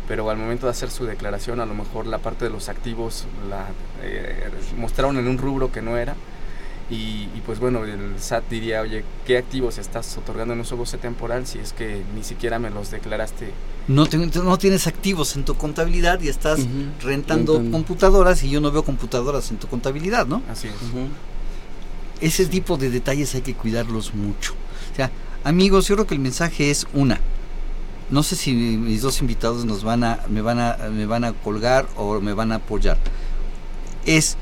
pero 0.07 0.29
al 0.31 0.37
momento 0.37 0.67
de 0.67 0.71
hacer 0.71 0.91
su 0.91 1.07
declaración 1.07 1.61
a 1.61 1.67
lo 1.67 1.75
mejor 1.75 2.07
la 2.07 2.19
parte 2.19 2.45
de 2.45 2.51
los 2.51 2.69
activos 2.69 3.27
la 3.49 3.67
eh, 4.03 4.49
mostraron 4.77 5.19
en 5.19 5.29
un 5.29 5.39
rubro 5.39 5.73
que 5.73 5.83
no 5.83 5.97
era 5.97 6.15
y, 6.91 7.29
y, 7.35 7.43
pues 7.47 7.61
bueno 7.61 7.85
el 7.85 8.19
SAT 8.19 8.45
diría 8.51 8.83
oye 8.83 9.05
qué 9.27 9.39
activos 9.39 9.79
estás 9.79 10.19
otorgando 10.19 10.53
en 10.55 10.61
uso 10.61 10.77
goce 10.77 10.99
temporal 10.99 11.47
si 11.47 11.59
es 11.59 11.73
que 11.73 12.03
ni 12.15 12.23
siquiera 12.23 12.59
me 12.59 12.69
los 12.71 12.91
declaraste 12.91 13.53
No, 13.87 14.07
te- 14.07 14.17
no 14.17 14.59
tienes 14.59 14.87
activos 14.87 15.37
en 15.37 15.45
tu 15.45 15.55
contabilidad 15.57 16.21
y 16.23 16.29
estás 16.29 16.61
rentando 17.03 17.55
computadoras 17.71 18.43
y 18.43 18.49
yo 18.51 18.61
no 18.61 18.71
veo 18.71 18.83
computadoras 18.85 19.51
en 19.51 19.59
tu 19.59 19.67
contabilidad, 19.69 20.27
¿no? 20.27 20.43
así 20.51 20.69
es. 20.69 20.75
Ese 22.21 22.47
tipo 22.47 22.77
de 22.77 22.91
detalles 22.91 23.35
hay 23.35 23.43
que 23.43 23.55
cuidarlos 23.55 24.15
mucho. 24.15 24.55
O 24.93 24.97
sea, 24.97 25.11
amigos, 25.43 25.89
yo 25.89 25.97
creo 25.97 26.07
que 26.07 26.15
el 26.15 26.21
mensaje 26.21 26.71
es 26.71 26.87
una. 26.95 27.21
No 28.11 28.23
sé 28.23 28.37
si 28.37 28.53
mis 28.53 29.03
dos 29.03 29.21
invitados 29.21 29.65
nos 29.65 29.83
van 29.83 30.05
a, 30.05 30.21
me 30.29 30.41
van 30.41 30.61
a, 30.61 30.77
me 30.93 31.05
van 31.07 31.25
a 31.25 31.33
colgar 31.33 31.87
o 31.97 32.21
me 32.21 32.33
van 32.33 32.53
a 32.53 32.57
apoyar. 32.57 32.99
Es 34.07 34.37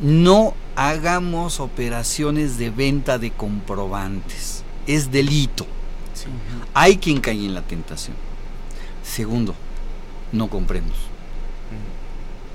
no 0.00 0.54
hagamos 0.76 1.60
operaciones 1.60 2.58
de 2.58 2.70
venta 2.70 3.18
de 3.18 3.30
comprobantes. 3.30 4.64
Es 4.86 5.10
delito. 5.10 5.64
Sí. 6.14 6.24
Hay 6.74 6.96
quien 6.98 7.20
cae 7.20 7.34
en 7.46 7.54
la 7.54 7.62
tentación. 7.62 8.16
Segundo, 9.14 9.54
no 10.32 10.48
compremos. 10.48 10.96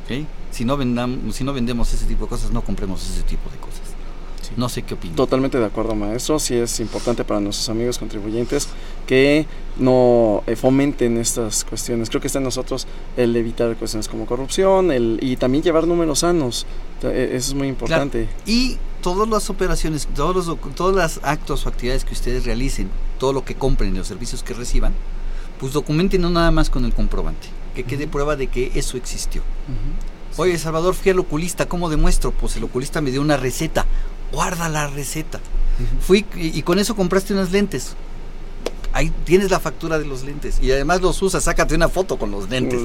¿ok? 0.05 0.25
Si 0.51 0.65
no, 0.65 0.77
vendam- 0.77 1.31
si 1.31 1.43
no 1.43 1.53
vendemos 1.53 1.93
ese 1.93 2.05
tipo 2.05 2.25
de 2.25 2.29
cosas, 2.29 2.51
no 2.51 2.61
compremos 2.63 3.07
ese 3.07 3.21
tipo 3.23 3.49
de 3.49 3.57
cosas. 3.57 3.81
Sí. 4.41 4.49
No 4.57 4.67
sé 4.67 4.81
qué 4.81 4.95
opinan. 4.95 5.15
Totalmente 5.15 5.59
de 5.59 5.65
acuerdo, 5.65 5.93
maestro. 5.95 6.39
Sí 6.39 6.55
es 6.55 6.79
importante 6.79 7.23
para 7.23 7.39
nuestros 7.39 7.69
amigos 7.69 7.99
contribuyentes 7.99 8.67
que 9.05 9.45
no 9.77 10.41
eh, 10.47 10.55
fomenten 10.55 11.17
estas 11.17 11.63
cuestiones. 11.63 12.09
Creo 12.09 12.19
que 12.19 12.27
está 12.27 12.39
en 12.39 12.45
nosotros 12.45 12.87
el 13.15 13.35
evitar 13.35 13.75
cuestiones 13.75 14.07
como 14.07 14.25
corrupción 14.25 14.91
el, 14.91 15.19
y 15.21 15.37
también 15.37 15.63
llevar 15.63 15.85
números 15.85 16.19
sanos. 16.19 16.65
Eh, 17.03 17.31
Eso 17.33 17.51
es 17.51 17.53
muy 17.53 17.67
importante. 17.67 18.27
Y 18.47 18.77
todas 19.03 19.29
las 19.29 19.49
operaciones, 19.51 20.07
todos 20.15 20.47
los, 20.47 20.57
todos 20.75 20.95
los 20.95 21.19
actos 21.23 21.65
o 21.65 21.69
actividades 21.69 22.03
que 22.03 22.13
ustedes 22.13 22.43
realicen, 22.45 22.89
todo 23.19 23.33
lo 23.33 23.45
que 23.45 23.53
compren 23.55 23.93
y 23.93 23.97
los 23.99 24.07
servicios 24.07 24.41
que 24.41 24.53
reciban, 24.55 24.93
pues 25.59 25.73
documenten 25.73 26.21
no 26.21 26.29
nada 26.29 26.51
más 26.51 26.69
con 26.69 26.85
el 26.85 26.93
comprobante, 26.93 27.47
que 27.75 27.83
quede 27.83 28.07
prueba 28.07 28.35
de 28.35 28.47
que 28.47 28.71
eso 28.75 28.97
existió. 28.97 29.41
Oye, 30.37 30.57
Salvador, 30.57 30.93
fui 30.93 31.11
al 31.11 31.19
oculista, 31.19 31.67
¿cómo 31.67 31.89
demuestro? 31.89 32.31
Pues 32.31 32.55
el 32.55 32.63
oculista 32.63 33.01
me 33.01 33.11
dio 33.11 33.21
una 33.21 33.37
receta, 33.37 33.85
guarda 34.31 34.69
la 34.69 34.87
receta. 34.87 35.39
Fui 36.01 36.25
y, 36.35 36.57
y 36.57 36.61
con 36.63 36.79
eso 36.79 36.95
compraste 36.95 37.33
unas 37.33 37.51
lentes. 37.51 37.95
Ahí 38.91 39.11
tienes 39.23 39.51
la 39.51 39.59
factura 39.59 39.99
de 39.99 40.05
los 40.05 40.23
lentes 40.23 40.59
y 40.61 40.71
además 40.71 41.01
los 41.01 41.21
usas, 41.21 41.43
sácate 41.43 41.75
una 41.75 41.89
foto 41.89 42.17
con 42.17 42.31
los 42.31 42.49
lentes. 42.49 42.81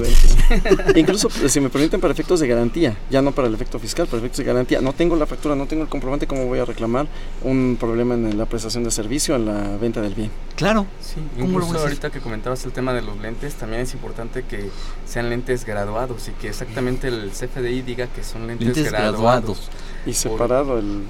Incluso, 0.95 1.29
eh, 1.43 1.49
si 1.49 1.61
me 1.61 1.71
permiten, 1.71 2.01
para 2.01 2.13
efectos 2.13 2.41
de 2.41 2.47
garantía, 2.49 2.97
ya 3.11 3.23
no 3.23 3.33
para 3.33 3.49
el 3.49 3.55
efecto 3.55 3.79
fiscal, 3.79 4.07
para 4.07 4.19
efectos 4.19 4.39
de 4.39 4.45
garantía. 4.45 4.81
No 4.81 4.93
tengo 4.93 5.17
la 5.17 5.27
factura, 5.27 5.55
no 5.57 5.67
tengo 5.67 5.83
el 5.83 5.89
comprobante, 5.89 6.27
¿cómo 6.27 6.47
voy 6.47 6.59
a 6.59 6.65
reclamar 6.65 7.07
un 7.43 7.77
problema 7.81 8.15
en 8.15 8.37
la 8.37 8.45
prestación 8.47 8.85
de 8.85 8.91
servicio, 8.91 9.35
en 9.37 9.47
la 9.47 9.77
venta 9.79 10.01
del 10.03 10.15
bien? 10.15 10.31
Claro, 10.57 10.87
Sí, 11.01 11.15
¿Cómo 11.41 11.59
lo 11.59 11.65
incluso 11.65 11.67
voy 11.67 11.75
a 11.75 11.79
hacer? 11.79 11.89
ahorita 11.89 12.11
que 12.11 12.21
comentabas 12.21 12.65
el 12.67 12.73
tema 12.73 12.93
de 12.93 13.03
los 13.03 13.17
lentes, 13.19 13.55
también 13.55 13.83
es 13.83 13.95
importante 13.95 14.43
que 14.45 14.69
sean 15.07 15.31
lentes 15.31 15.65
graduados 15.65 16.29
y 16.29 16.33
que 16.33 16.49
exactamente 16.49 17.09
el 17.09 17.31
CFDI 17.31 17.83
diga 17.83 18.07
que 18.09 18.23
son 18.23 18.47
lentes, 18.47 18.67
Lentes 18.69 18.91
graduados. 18.93 19.21
graduados. 19.23 19.71
Y 20.07 20.13
separado 20.13 20.79
el... 20.79 21.03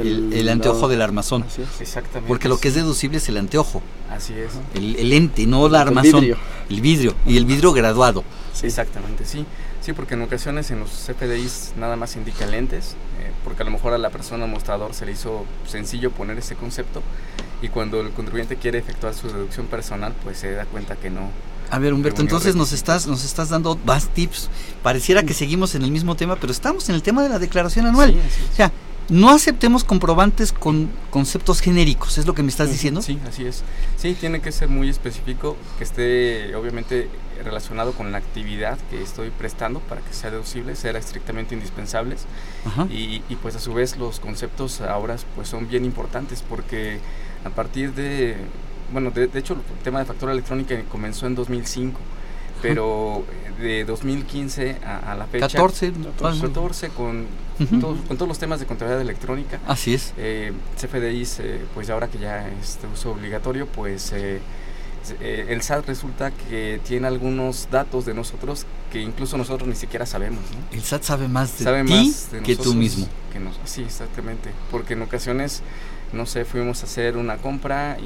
el, 0.00 0.32
el 0.32 0.48
anteojo 0.48 0.76
lado- 0.78 0.88
del 0.88 1.02
armazón. 1.02 1.42
Así 1.44 1.62
es. 1.62 1.80
Exactamente. 1.80 2.28
Porque 2.28 2.48
lo 2.48 2.58
que 2.58 2.68
es 2.68 2.74
deducible 2.74 3.18
es 3.18 3.28
el 3.28 3.36
anteojo, 3.36 3.82
Así 4.10 4.32
es. 4.34 4.52
el, 4.74 4.96
el 4.96 5.10
lente, 5.10 5.46
no 5.46 5.66
el 5.66 5.74
El 5.74 5.80
armazón. 5.80 6.20
vidrio. 6.20 6.36
El 6.70 6.80
vidrio. 6.80 7.14
Y 7.26 7.36
el 7.36 7.44
vidrio 7.46 7.72
graduado. 7.72 8.24
Sí. 8.54 8.66
Exactamente, 8.66 9.24
sí. 9.24 9.44
Sí, 9.80 9.92
porque 9.94 10.14
en 10.14 10.22
ocasiones 10.22 10.70
en 10.70 10.78
los 10.78 10.90
CFDIs 10.90 11.72
nada 11.76 11.96
más 11.96 12.14
indica 12.14 12.46
lentes, 12.46 12.90
eh, 13.20 13.32
porque 13.42 13.62
a 13.62 13.64
lo 13.64 13.72
mejor 13.72 13.92
a 13.94 13.98
la 13.98 14.10
persona 14.10 14.46
mostrador 14.46 14.94
se 14.94 15.04
le 15.06 15.12
hizo 15.12 15.44
sencillo 15.66 16.12
poner 16.12 16.38
ese 16.38 16.54
concepto 16.54 17.02
y 17.60 17.68
cuando 17.68 18.00
el 18.00 18.10
contribuyente 18.10 18.56
quiere 18.56 18.78
efectuar 18.78 19.12
su 19.14 19.26
deducción 19.26 19.66
personal, 19.66 20.14
pues 20.22 20.38
se 20.38 20.52
da 20.52 20.66
cuenta 20.66 20.94
que 20.94 21.10
no. 21.10 21.30
A 21.70 21.78
ver, 21.80 21.94
Humberto, 21.94 22.20
entonces 22.20 22.54
nos 22.54 22.70
estás, 22.72 23.06
nos 23.08 23.24
estás 23.24 23.48
dando 23.48 23.76
más 23.84 24.08
tips. 24.10 24.50
Pareciera 24.84 25.22
que 25.24 25.32
seguimos 25.34 25.74
en 25.74 25.82
el 25.82 25.90
mismo 25.90 26.14
tema, 26.14 26.36
pero 26.36 26.52
estamos 26.52 26.88
en 26.88 26.94
el 26.94 27.02
tema 27.02 27.22
de 27.22 27.30
la 27.30 27.38
declaración 27.40 27.86
anual. 27.86 28.12
Sí, 28.12 28.18
así 28.20 28.42
es. 28.44 28.50
O 28.52 28.54
sea, 28.54 28.72
no 29.12 29.28
aceptemos 29.28 29.84
comprobantes 29.84 30.54
con 30.54 30.88
conceptos 31.10 31.60
genéricos, 31.60 32.16
es 32.16 32.26
lo 32.26 32.34
que 32.34 32.42
me 32.42 32.48
estás 32.48 32.70
diciendo. 32.70 33.02
Sí, 33.02 33.20
así 33.28 33.44
es. 33.44 33.62
Sí, 33.98 34.16
tiene 34.18 34.40
que 34.40 34.50
ser 34.52 34.70
muy 34.70 34.88
específico, 34.88 35.58
que 35.76 35.84
esté 35.84 36.56
obviamente 36.56 37.10
relacionado 37.44 37.92
con 37.92 38.10
la 38.10 38.18
actividad 38.18 38.78
que 38.90 39.02
estoy 39.02 39.28
prestando 39.28 39.80
para 39.80 40.00
que 40.00 40.14
sea 40.14 40.30
deducible, 40.30 40.74
ser 40.76 40.96
estrictamente 40.96 41.54
indispensables 41.54 42.24
y, 42.88 43.22
y, 43.28 43.36
pues 43.36 43.54
a 43.54 43.58
su 43.58 43.74
vez 43.74 43.98
los 43.98 44.18
conceptos 44.18 44.80
ahora 44.80 45.16
pues 45.34 45.48
son 45.48 45.68
bien 45.68 45.84
importantes 45.84 46.42
porque 46.48 46.98
a 47.44 47.50
partir 47.50 47.92
de, 47.92 48.36
bueno, 48.92 49.10
de, 49.10 49.26
de 49.26 49.38
hecho 49.38 49.54
el 49.54 49.82
tema 49.84 49.98
de 49.98 50.06
factura 50.06 50.32
electrónica 50.32 50.80
comenzó 50.90 51.26
en 51.26 51.34
2005, 51.34 52.00
pero 52.62 53.24
eh, 53.58 53.62
de 53.62 53.84
2015 53.84 54.76
a, 54.84 55.12
a 55.12 55.14
la 55.16 55.26
fecha... 55.26 55.48
14. 55.48 55.92
14 56.40 56.88
con, 56.90 57.26
todos, 57.80 57.98
con 58.08 58.16
todos 58.16 58.28
los 58.28 58.38
temas 58.38 58.60
de 58.60 58.66
contabilidad 58.66 59.00
electrónica. 59.00 59.60
Así 59.66 59.94
es. 59.94 60.12
Eh, 60.16 60.52
CFDIs, 60.80 61.40
eh, 61.40 61.60
pues 61.74 61.90
ahora 61.90 62.08
que 62.08 62.18
ya 62.18 62.48
es 62.48 62.78
de 62.80 62.88
uso 62.88 63.10
obligatorio, 63.12 63.66
pues 63.66 64.12
eh, 64.12 64.40
eh, 65.20 65.46
el 65.48 65.62
SAT 65.62 65.86
resulta 65.86 66.30
que 66.30 66.80
tiene 66.86 67.06
algunos 67.08 67.68
datos 67.70 68.04
de 68.06 68.14
nosotros 68.14 68.66
que 68.92 69.00
incluso 69.00 69.36
nosotros 69.36 69.68
ni 69.68 69.74
siquiera 69.74 70.06
sabemos, 70.06 70.40
¿no? 70.52 70.76
El 70.76 70.82
SAT 70.82 71.02
sabe 71.02 71.28
más 71.28 71.58
de 71.58 71.64
Sabe 71.64 71.84
ti 71.84 71.92
más 71.92 72.30
de 72.30 72.40
que 72.40 72.56
tú 72.56 72.74
mismo. 72.74 73.06
que 73.32 73.40
nos- 73.40 73.58
sí, 73.64 73.82
exactamente. 73.82 74.50
Porque 74.70 74.92
en 74.94 75.02
ocasiones, 75.02 75.62
no 76.12 76.26
sé, 76.26 76.44
fuimos 76.44 76.82
a 76.82 76.84
hacer 76.86 77.16
una 77.16 77.38
compra 77.38 77.96
y, 77.98 78.04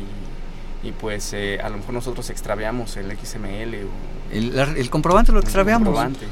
y 0.83 0.93
pues 0.93 1.33
eh, 1.33 1.59
a 1.63 1.69
lo 1.69 1.79
mejor 1.79 1.95
nosotros 1.95 2.29
extraviamos 2.31 2.97
el 2.97 3.11
XML 3.17 3.75
o 3.85 4.33
El, 4.33 4.59
el 4.59 4.91
comprobante 4.91 5.33
lo 5.33 5.41
extraviamos. 5.41 5.87
comprobante. 5.89 6.27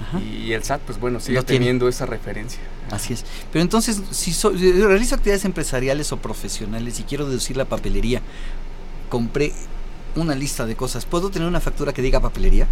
Ajá. 0.00 0.20
Y 0.20 0.52
el 0.52 0.64
SAT, 0.64 0.80
pues 0.82 0.98
bueno, 0.98 1.20
sigue 1.20 1.42
teniendo 1.42 1.86
esa 1.88 2.06
referencia. 2.06 2.60
Así 2.90 3.12
es. 3.12 3.24
Pero 3.52 3.62
entonces, 3.62 4.00
si 4.10 4.32
so- 4.32 4.56
si 4.56 4.72
realizo 4.72 5.14
actividades 5.14 5.44
empresariales 5.44 6.10
o 6.12 6.16
profesionales 6.16 6.98
y 6.98 7.04
quiero 7.04 7.26
deducir 7.26 7.56
la 7.56 7.66
papelería, 7.66 8.20
compré 9.08 9.52
una 10.16 10.34
lista 10.34 10.66
de 10.66 10.74
cosas, 10.76 11.04
¿puedo 11.04 11.30
tener 11.30 11.46
una 11.48 11.60
factura 11.60 11.92
que 11.92 12.02
diga 12.02 12.20
papelería? 12.20 12.66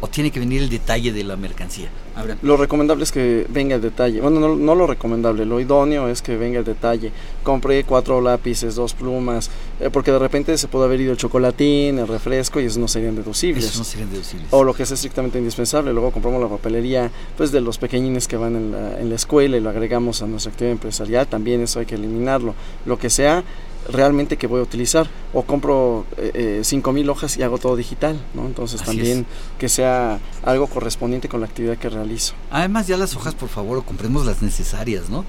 ¿O 0.00 0.06
tiene 0.06 0.30
que 0.30 0.38
venir 0.38 0.62
el 0.62 0.68
detalle 0.68 1.12
de 1.12 1.24
la 1.24 1.36
mercancía? 1.36 1.88
Ahora, 2.14 2.36
Lo 2.42 2.56
recomendable 2.56 3.04
es 3.04 3.12
que 3.12 3.46
venga 3.48 3.76
el 3.76 3.82
detalle. 3.82 4.20
Bueno, 4.20 4.38
no, 4.38 4.54
no 4.54 4.74
lo 4.74 4.86
recomendable, 4.86 5.44
lo 5.44 5.60
idóneo 5.60 6.08
es 6.08 6.22
que 6.22 6.36
venga 6.36 6.60
el 6.60 6.64
detalle. 6.64 7.12
Compré 7.42 7.82
cuatro 7.84 8.20
lápices, 8.20 8.76
dos 8.76 8.94
plumas, 8.94 9.50
eh, 9.80 9.90
porque 9.92 10.12
de 10.12 10.18
repente 10.18 10.56
se 10.56 10.68
puede 10.68 10.84
haber 10.84 11.00
ido 11.00 11.12
el 11.12 11.18
chocolatín, 11.18 11.98
el 11.98 12.06
refresco 12.08 12.60
y 12.60 12.64
esos 12.64 12.78
no 12.78 12.86
serían 12.88 13.16
deducibles. 13.16 13.64
esos 13.64 13.78
no 13.78 13.84
serían 13.84 14.10
deducibles. 14.10 14.48
O 14.50 14.62
lo 14.62 14.72
que 14.72 14.84
es 14.84 14.90
estrictamente 14.90 15.38
indispensable, 15.38 15.92
luego 15.92 16.12
compramos 16.12 16.40
la 16.42 16.48
papelería 16.48 17.10
pues 17.36 17.50
de 17.50 17.60
los 17.60 17.78
pequeñines 17.78 18.28
que 18.28 18.36
van 18.36 18.54
en 18.56 18.72
la, 18.72 19.00
en 19.00 19.08
la 19.10 19.16
escuela 19.16 19.56
y 19.56 19.60
lo 19.60 19.70
agregamos 19.70 20.22
a 20.22 20.26
nuestra 20.26 20.52
actividad 20.52 20.72
empresarial, 20.72 21.26
también 21.26 21.60
eso 21.60 21.80
hay 21.80 21.86
que 21.86 21.96
eliminarlo. 21.96 22.54
Lo 22.86 22.98
que 22.98 23.10
sea 23.10 23.42
realmente 23.90 24.36
que 24.36 24.46
voy 24.46 24.60
a 24.60 24.62
utilizar 24.62 25.08
o 25.32 25.42
compro 25.42 26.04
eh, 26.16 26.60
cinco 26.64 26.92
mil 26.92 27.08
hojas 27.10 27.36
y 27.36 27.42
hago 27.42 27.58
todo 27.58 27.76
digital, 27.76 28.20
¿no? 28.34 28.46
Entonces 28.46 28.80
Así 28.82 28.96
también 28.96 29.18
es. 29.20 29.58
que 29.58 29.68
sea 29.68 30.18
algo 30.44 30.66
correspondiente 30.66 31.28
con 31.28 31.40
la 31.40 31.46
actividad 31.46 31.76
que 31.78 31.88
realizo. 31.88 32.34
Además 32.50 32.86
ya 32.86 32.96
las 32.96 33.14
hojas, 33.16 33.34
por 33.34 33.48
favor, 33.48 33.84
compremos 33.84 34.26
las 34.26 34.42
necesarias, 34.42 35.08
¿no? 35.08 35.24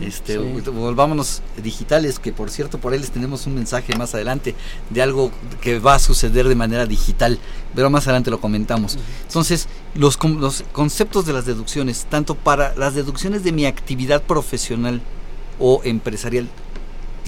Este, 0.00 0.34
Sí. 0.34 0.70
volvámonos 0.70 1.42
digitales, 1.62 2.18
que 2.18 2.32
por 2.32 2.50
cierto 2.50 2.78
por 2.78 2.92
ahí 2.92 2.98
les 2.98 3.10
tenemos 3.10 3.46
un 3.46 3.54
mensaje 3.54 3.94
más 3.96 4.14
adelante 4.14 4.54
de 4.90 5.02
algo 5.02 5.30
que 5.60 5.78
va 5.78 5.94
a 5.94 5.98
suceder 5.98 6.48
de 6.48 6.54
manera 6.54 6.86
digital, 6.86 7.38
pero 7.74 7.90
más 7.90 8.06
adelante 8.06 8.30
lo 8.30 8.40
comentamos. 8.40 8.98
Entonces, 9.26 9.68
los, 9.94 10.18
los 10.22 10.64
conceptos 10.72 11.26
de 11.26 11.32
las 11.32 11.46
deducciones, 11.46 12.06
tanto 12.08 12.34
para 12.34 12.74
las 12.76 12.94
deducciones 12.94 13.44
de 13.44 13.52
mi 13.52 13.66
actividad 13.66 14.22
profesional 14.22 15.00
o 15.60 15.80
empresarial, 15.84 16.48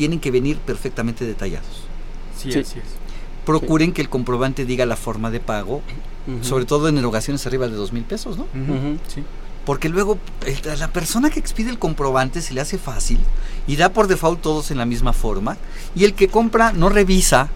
tienen 0.01 0.19
que 0.19 0.31
venir 0.31 0.57
perfectamente 0.57 1.27
detallados. 1.27 1.83
Sí, 2.35 2.51
Sí. 2.51 2.59
así 2.61 2.79
es. 2.79 2.85
Procuren 3.45 3.93
que 3.93 4.01
el 4.01 4.09
comprobante 4.09 4.65
diga 4.65 4.87
la 4.87 4.97
forma 4.97 5.31
de 5.31 5.41
pago, 5.41 5.83
sobre 6.41 6.65
todo 6.65 6.89
en 6.89 6.97
erogaciones 6.97 7.47
arriba 7.47 7.69
de 7.69 7.75
dos 7.77 7.93
mil 7.93 8.05
pesos, 8.05 8.39
¿no? 8.39 8.47
Sí. 9.09 9.23
Porque 9.67 9.91
luego 9.91 10.17
a 10.73 10.77
la 10.77 10.89
persona 10.89 11.29
que 11.29 11.39
expide 11.39 11.69
el 11.69 11.79
comprobante 11.79 12.41
se 12.41 12.55
le 12.55 12.63
hace 12.63 12.79
fácil 12.79 13.19
y 13.67 13.77
da 13.77 13.91
por 13.91 14.07
default 14.07 14.41
todos 14.41 14.71
en 14.71 14.79
la 14.79 14.87
misma 14.87 15.13
forma. 15.13 15.59
Y 15.95 16.05
el 16.05 16.15
que 16.15 16.29
compra 16.29 16.73
no 16.73 16.89
revisa 16.89 17.51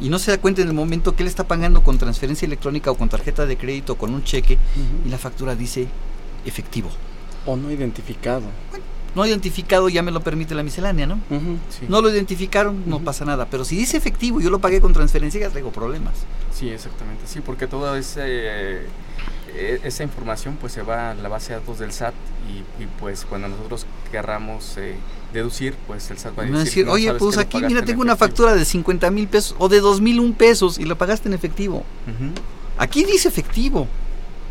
y 0.00 0.08
no 0.08 0.18
se 0.18 0.30
da 0.30 0.38
cuenta 0.38 0.62
en 0.62 0.68
el 0.68 0.74
momento 0.74 1.14
que 1.14 1.22
él 1.22 1.28
está 1.28 1.44
pagando 1.46 1.82
con 1.82 1.98
transferencia 1.98 2.46
electrónica 2.46 2.90
o 2.90 2.94
con 2.94 3.10
tarjeta 3.10 3.44
de 3.44 3.58
crédito 3.58 3.92
o 3.92 3.96
con 3.98 4.14
un 4.14 4.24
cheque 4.24 4.56
y 5.04 5.08
la 5.10 5.18
factura 5.18 5.54
dice 5.54 5.86
efectivo. 6.46 6.88
O 7.44 7.56
no 7.56 7.70
identificado. 7.70 8.44
No 9.14 9.26
identificado 9.26 9.88
ya 9.88 10.02
me 10.02 10.10
lo 10.12 10.20
permite 10.20 10.54
la 10.54 10.62
miscelánea, 10.62 11.06
¿no? 11.06 11.18
Sí. 11.70 11.86
No 11.88 12.00
lo 12.02 12.10
identificaron, 12.10 12.82
no 12.86 13.00
pasa 13.00 13.24
nada. 13.24 13.46
Pero 13.50 13.64
si 13.64 13.76
dice 13.76 13.96
efectivo 13.96 14.40
yo 14.40 14.50
lo 14.50 14.58
pagué 14.60 14.80
con 14.80 14.92
transferencia, 14.92 15.40
ya 15.40 15.50
traigo 15.50 15.72
problemas. 15.72 16.14
Sí, 16.54 16.68
exactamente. 16.68 17.22
Sí, 17.26 17.40
porque 17.44 17.66
toda 17.66 17.98
eh, 18.16 18.86
e- 19.56 19.80
esa 19.82 20.02
información 20.02 20.56
pues 20.60 20.72
se 20.72 20.82
va 20.82 21.10
a 21.10 21.14
la 21.14 21.28
base 21.28 21.52
de 21.54 21.60
datos 21.60 21.78
del 21.78 21.92
SAT 21.92 22.14
y, 22.48 22.82
y, 22.82 22.86
pues 23.00 23.24
cuando 23.24 23.48
nosotros 23.48 23.86
querramos 24.12 24.74
eh, 24.76 24.94
deducir, 25.32 25.74
pues 25.86 26.10
el 26.10 26.18
SAT 26.18 26.38
va 26.38 26.42
a 26.42 26.46
decir, 26.46 26.64
decir, 26.64 26.86
"No, 26.86 26.92
oye, 26.92 27.06
¿sabes 27.06 27.20
pues 27.22 27.38
aquí, 27.38 27.58
mira, 27.62 27.80
en 27.80 27.86
tengo 27.86 28.02
una 28.02 28.12
efectivo". 28.12 28.28
factura 28.46 28.54
de 28.54 28.64
50 28.64 29.10
mil 29.10 29.26
pesos 29.28 29.56
o 29.58 29.68
de 29.68 29.80
2 29.80 30.00
mil 30.00 30.20
un 30.20 30.32
pesos 30.34 30.78
y 30.78 30.84
lo 30.84 30.96
pagaste 30.98 31.28
en 31.28 31.34
efectivo. 31.34 31.84
Aquí 32.78 33.04
dice 33.04 33.28
efectivo. 33.28 33.86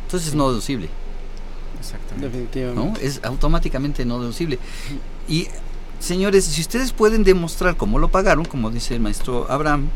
Entonces 0.06 0.30
es 0.30 0.36
no 0.36 0.50
deducible, 0.50 0.90
Exactamente. 1.80 2.28
Definitivamente. 2.28 3.02
¿no? 3.02 3.08
Es 3.08 3.22
automáticamente 3.24 4.06
no 4.06 4.20
deducible. 4.20 4.60
Y 5.28 5.48
señores, 6.00 6.46
si 6.46 6.62
ustedes 6.62 6.92
pueden 6.92 7.24
demostrar 7.24 7.78
cómo 7.78 8.00
lo 8.00 8.10
pagaron, 8.10 8.46
como 8.46 8.70
dice 8.70 8.96
el 8.96 9.02
maestro 9.02 9.50
Abraham, 9.50 9.90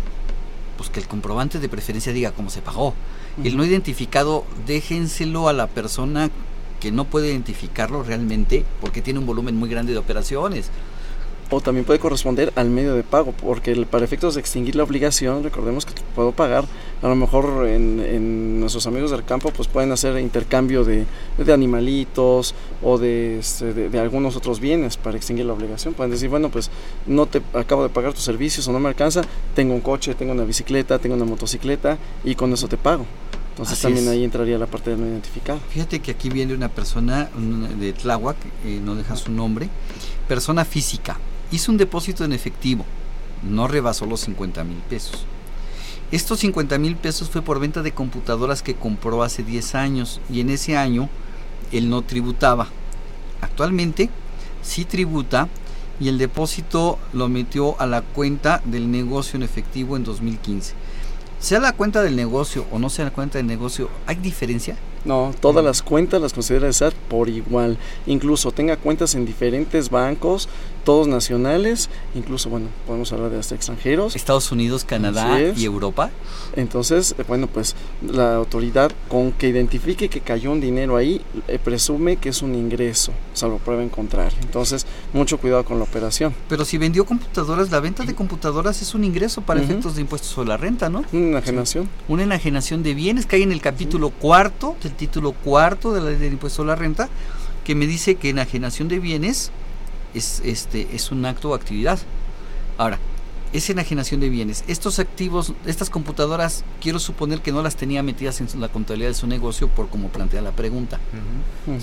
pues 0.77 0.89
que 0.89 0.99
el 0.99 1.07
comprobante 1.07 1.59
de 1.59 1.69
preferencia 1.69 2.11
diga 2.13 2.31
cómo 2.31 2.49
se 2.49 2.61
pagó. 2.61 2.93
El 3.43 3.55
no 3.55 3.63
identificado, 3.63 4.45
déjenselo 4.67 5.47
a 5.47 5.53
la 5.53 5.67
persona 5.67 6.29
que 6.81 6.91
no 6.91 7.05
puede 7.05 7.29
identificarlo 7.29 8.03
realmente 8.03 8.65
porque 8.81 9.01
tiene 9.01 9.19
un 9.19 9.25
volumen 9.25 9.55
muy 9.55 9.69
grande 9.69 9.93
de 9.93 9.99
operaciones. 9.99 10.69
O 11.53 11.59
también 11.59 11.85
puede 11.85 11.99
corresponder 11.99 12.53
al 12.55 12.69
medio 12.69 12.95
de 12.95 13.03
pago, 13.03 13.33
porque 13.33 13.73
el- 13.73 13.85
para 13.85 14.05
efectos 14.05 14.35
de 14.35 14.39
extinguir 14.39 14.75
la 14.77 14.83
obligación, 14.83 15.43
recordemos 15.43 15.85
que 15.85 15.91
puedo 16.15 16.31
pagar, 16.31 16.63
a 17.01 17.07
lo 17.09 17.15
mejor 17.17 17.67
en, 17.67 17.99
en 17.99 18.59
nuestros 18.61 18.87
amigos 18.87 19.11
del 19.11 19.25
campo 19.25 19.51
pues 19.51 19.67
pueden 19.67 19.91
hacer 19.91 20.17
intercambio 20.19 20.85
de, 20.85 21.05
de 21.37 21.51
animalitos 21.53 22.55
o 22.81 22.97
de, 22.97 23.39
este, 23.39 23.73
de, 23.73 23.89
de 23.89 23.99
algunos 23.99 24.37
otros 24.37 24.61
bienes 24.61 24.95
para 24.95 25.17
extinguir 25.17 25.45
la 25.45 25.51
obligación. 25.53 25.93
Pueden 25.93 26.11
decir, 26.11 26.29
bueno, 26.29 26.49
pues 26.49 26.69
no 27.05 27.25
te 27.25 27.41
acabo 27.53 27.83
de 27.83 27.89
pagar 27.89 28.13
tus 28.13 28.23
servicios 28.23 28.65
o 28.69 28.71
no 28.71 28.79
me 28.79 28.87
alcanza, 28.87 29.21
tengo 29.53 29.73
un 29.73 29.81
coche, 29.81 30.15
tengo 30.15 30.31
una 30.31 30.45
bicicleta, 30.45 30.99
tengo 30.99 31.15
una 31.15 31.25
motocicleta 31.25 31.97
y 32.23 32.35
con 32.35 32.53
eso 32.53 32.69
te 32.69 32.77
pago. 32.77 33.05
Entonces 33.49 33.73
Así 33.73 33.81
también 33.83 34.05
es. 34.05 34.11
ahí 34.11 34.23
entraría 34.23 34.57
la 34.57 34.67
parte 34.67 34.91
del 34.91 35.01
no 35.01 35.07
identificado. 35.07 35.59
Fíjate 35.69 35.99
que 35.99 36.11
aquí 36.11 36.29
viene 36.29 36.53
una 36.53 36.69
persona 36.69 37.29
de 37.77 37.91
Tláhuac, 37.91 38.37
eh, 38.65 38.79
no 38.81 38.95
deja 38.95 39.17
su 39.17 39.31
nombre, 39.33 39.67
persona 40.29 40.63
física, 40.63 41.19
hizo 41.51 41.71
un 41.71 41.77
depósito 41.77 42.23
en 42.23 42.33
efectivo, 42.33 42.85
no 43.43 43.67
rebasó 43.67 44.05
los 44.05 44.21
50 44.21 44.63
mil 44.63 44.77
pesos. 44.89 45.25
Estos 46.11 46.39
50 46.39 46.77
mil 46.77 46.95
pesos 46.95 47.29
fue 47.29 47.41
por 47.41 47.59
venta 47.59 47.81
de 47.81 47.93
computadoras 47.93 48.61
que 48.61 48.75
compró 48.75 49.23
hace 49.23 49.43
10 49.43 49.75
años 49.75 50.19
y 50.29 50.41
en 50.41 50.49
ese 50.49 50.75
año 50.75 51.09
él 51.71 51.89
no 51.89 52.01
tributaba. 52.01 52.67
Actualmente 53.39 54.09
sí 54.61 54.85
tributa 54.85 55.47
y 55.99 56.09
el 56.09 56.17
depósito 56.17 56.99
lo 57.13 57.29
metió 57.29 57.79
a 57.79 57.85
la 57.85 58.01
cuenta 58.01 58.61
del 58.65 58.91
negocio 58.91 59.37
en 59.37 59.43
efectivo 59.43 59.95
en 59.95 60.03
2015. 60.03 60.73
Sea 61.39 61.59
la 61.59 61.73
cuenta 61.73 62.01
del 62.01 62.15
negocio 62.15 62.65
o 62.71 62.79
no 62.79 62.89
sea 62.89 63.05
la 63.05 63.11
cuenta 63.11 63.37
del 63.37 63.47
negocio, 63.47 63.89
¿hay 64.05 64.15
diferencia? 64.15 64.77
No, 65.03 65.33
todas 65.39 65.65
las 65.65 65.81
cuentas 65.81 66.21
las 66.21 66.33
considera 66.33 66.67
el 66.67 66.73
SAT 66.73 66.93
por 66.93 67.29
igual. 67.29 67.77
Incluso 68.05 68.51
tenga 68.51 68.77
cuentas 68.77 69.15
en 69.15 69.25
diferentes 69.25 69.89
bancos, 69.89 70.47
todos 70.83 71.07
nacionales, 71.07 71.89
incluso, 72.15 72.49
bueno, 72.49 72.67
podemos 72.85 73.11
hablar 73.11 73.31
de 73.31 73.39
hasta 73.39 73.55
extranjeros. 73.55 74.15
Estados 74.15 74.51
Unidos, 74.51 74.83
Canadá 74.85 75.39
es. 75.39 75.59
y 75.59 75.65
Europa. 75.65 76.11
Entonces, 76.55 77.15
eh, 77.17 77.23
bueno, 77.27 77.47
pues 77.47 77.75
la 78.01 78.35
autoridad 78.35 78.91
con 79.07 79.31
que 79.31 79.47
identifique 79.47 80.09
que 80.09 80.21
cayó 80.21 80.51
un 80.51 80.61
dinero 80.61 80.97
ahí, 80.97 81.21
eh, 81.47 81.59
presume 81.63 82.17
que 82.17 82.29
es 82.29 82.41
un 82.41 82.55
ingreso, 82.55 83.11
salvo 83.41 83.57
prueba 83.57 83.83
en 83.83 83.89
contrario. 83.89 84.37
Entonces, 84.41 84.85
mucho 85.13 85.37
cuidado 85.37 85.65
con 85.65 85.77
la 85.77 85.83
operación. 85.83 86.33
Pero 86.47 86.63
si 86.65 86.77
vendió 86.77 87.05
computadoras, 87.05 87.71
la 87.71 87.79
venta 87.79 88.03
de 88.03 88.15
computadoras 88.15 88.81
es 88.81 88.95
un 88.95 89.03
ingreso 89.03 89.41
para 89.41 89.61
efectos 89.61 89.95
de 89.95 90.01
impuestos 90.01 90.31
sobre 90.31 90.49
la 90.49 90.57
renta, 90.57 90.89
¿no? 90.89 91.03
Una 91.11 91.27
enajenación. 91.27 91.89
Una 92.07 92.23
enajenación 92.23 92.83
de 92.83 92.93
bienes 92.93 93.25
que 93.25 93.35
hay 93.35 93.43
en 93.43 93.51
el 93.51 93.61
capítulo 93.61 94.09
cuarto, 94.09 94.75
del 94.81 94.93
título 94.93 95.33
cuarto 95.33 95.93
de 95.93 96.01
la 96.01 96.09
ley 96.11 96.17
del 96.17 96.33
impuesto 96.33 96.57
sobre 96.57 96.69
la 96.69 96.75
renta, 96.75 97.09
que 97.63 97.75
me 97.75 97.87
dice 97.87 98.15
que 98.15 98.29
enajenación 98.29 98.87
de 98.87 98.99
bienes 98.99 99.51
es, 100.13 100.41
este, 100.45 100.87
es 100.95 101.11
un 101.11 101.25
acto 101.25 101.49
o 101.49 101.55
actividad. 101.55 101.99
Ahora, 102.77 102.99
es 103.53 103.69
enajenación 103.69 104.19
de 104.21 104.29
bienes. 104.29 104.63
Estos 104.67 104.99
activos, 104.99 105.53
estas 105.65 105.89
computadoras, 105.89 106.63
quiero 106.81 106.99
suponer 106.99 107.41
que 107.41 107.51
no 107.51 107.61
las 107.61 107.75
tenía 107.75 108.01
metidas 108.03 108.39
en 108.41 108.61
la 108.61 108.69
contabilidad 108.69 109.09
de 109.09 109.13
su 109.15 109.27
negocio 109.27 109.67
por 109.67 109.89
como 109.89 110.07
plantea 110.09 110.41
la 110.41 110.51
pregunta. 110.51 110.99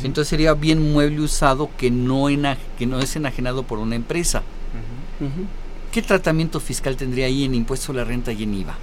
Entonces 0.07 0.29
sería 0.29 0.55
bien 0.55 0.93
mueble 0.93 1.21
usado 1.21 1.69
que 1.77 1.91
no, 1.91 2.29
ena- 2.31 2.57
que 2.79 2.87
no 2.87 2.99
es 3.01 3.15
enajenado 3.17 3.63
por 3.65 3.79
una 3.79 3.97
empresa. 3.97 4.43
¿Qué 5.93 6.03
tratamiento 6.03 6.61
fiscal 6.61 6.97
tendría 6.97 7.27
ahí 7.27 7.45
en 7.45 7.55
impuesto 7.55 7.87
sobre 7.87 8.01
la 8.01 8.05
renta 8.05 8.33
y 8.33 8.43
en 8.43 8.55
IVA? 8.55 8.77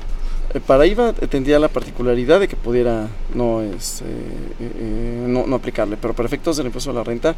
Eh, 0.54 0.60
Para 0.66 0.86
IVA 0.86 1.14
tendría 1.14 1.60
la 1.60 1.68
particularidad 1.68 2.40
de 2.40 2.48
que 2.48 2.56
pudiera 2.56 3.08
no, 3.34 3.62
este, 3.62 4.06
eh, 4.06 4.72
eh, 4.78 5.26
no, 5.28 5.46
no 5.48 5.56
aplicarle, 5.56 5.98
pero 5.98 6.14
para 6.14 6.28
efectos 6.28 6.58
del 6.58 6.68
impuesto 6.68 6.92
a 6.92 6.94
la 6.94 7.04
renta 7.04 7.36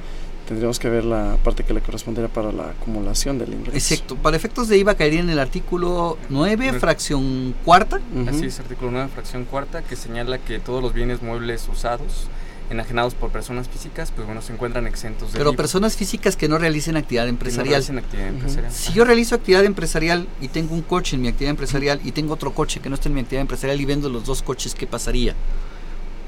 tendríamos 0.47 0.79
que 0.79 0.89
ver 0.89 1.03
la 1.03 1.37
parte 1.43 1.63
que 1.63 1.73
le 1.73 1.81
correspondería 1.81 2.29
para 2.29 2.51
la 2.51 2.69
acumulación 2.69 3.37
del 3.37 3.53
ingreso. 3.53 3.75
Exacto. 3.77 4.15
Para 4.15 4.37
efectos 4.37 4.67
de 4.67 4.77
IVA 4.77 4.95
caería 4.95 5.19
en 5.19 5.29
el 5.29 5.39
artículo 5.39 6.17
9, 6.29 6.71
Re- 6.71 6.79
fracción 6.79 7.53
cuarta. 7.65 7.99
Así 8.29 8.45
es, 8.45 8.59
artículo 8.59 8.91
9, 8.91 9.09
fracción 9.13 9.45
cuarta, 9.45 9.81
que 9.81 9.95
señala 9.95 10.37
que 10.39 10.59
todos 10.59 10.81
los 10.81 10.93
bienes 10.93 11.21
muebles 11.21 11.67
usados, 11.71 12.27
enajenados 12.69 13.13
por 13.15 13.29
personas 13.31 13.69
físicas, 13.69 14.11
pues 14.13 14.25
bueno, 14.27 14.41
se 14.41 14.51
encuentran 14.53 14.87
exentos 14.87 15.31
de 15.31 15.37
Pero 15.37 15.51
IVA, 15.51 15.57
personas 15.57 15.95
físicas 15.95 16.35
que 16.35 16.49
no 16.49 16.57
realicen 16.57 16.97
actividad 16.97 17.23
que 17.23 17.27
no 17.31 17.35
empresarial. 17.35 17.69
realicen 17.69 17.97
actividad 17.97 18.27
empresarial. 18.27 18.71
Si 18.73 18.93
yo 18.93 19.05
realizo 19.05 19.35
actividad 19.35 19.63
empresarial 19.63 20.27
y 20.41 20.49
tengo 20.49 20.73
un 20.73 20.81
coche 20.81 21.15
en 21.15 21.21
mi 21.21 21.29
actividad 21.29 21.51
empresarial 21.51 22.01
y 22.03 22.11
tengo 22.11 22.33
otro 22.33 22.53
coche 22.53 22.79
que 22.81 22.89
no 22.89 22.95
está 22.95 23.07
en 23.09 23.15
mi 23.15 23.21
actividad 23.21 23.41
empresarial 23.41 23.79
y 23.79 23.85
vendo 23.85 24.09
los 24.09 24.25
dos 24.25 24.41
coches, 24.41 24.75
¿qué 24.75 24.85
pasaría? 24.87 25.33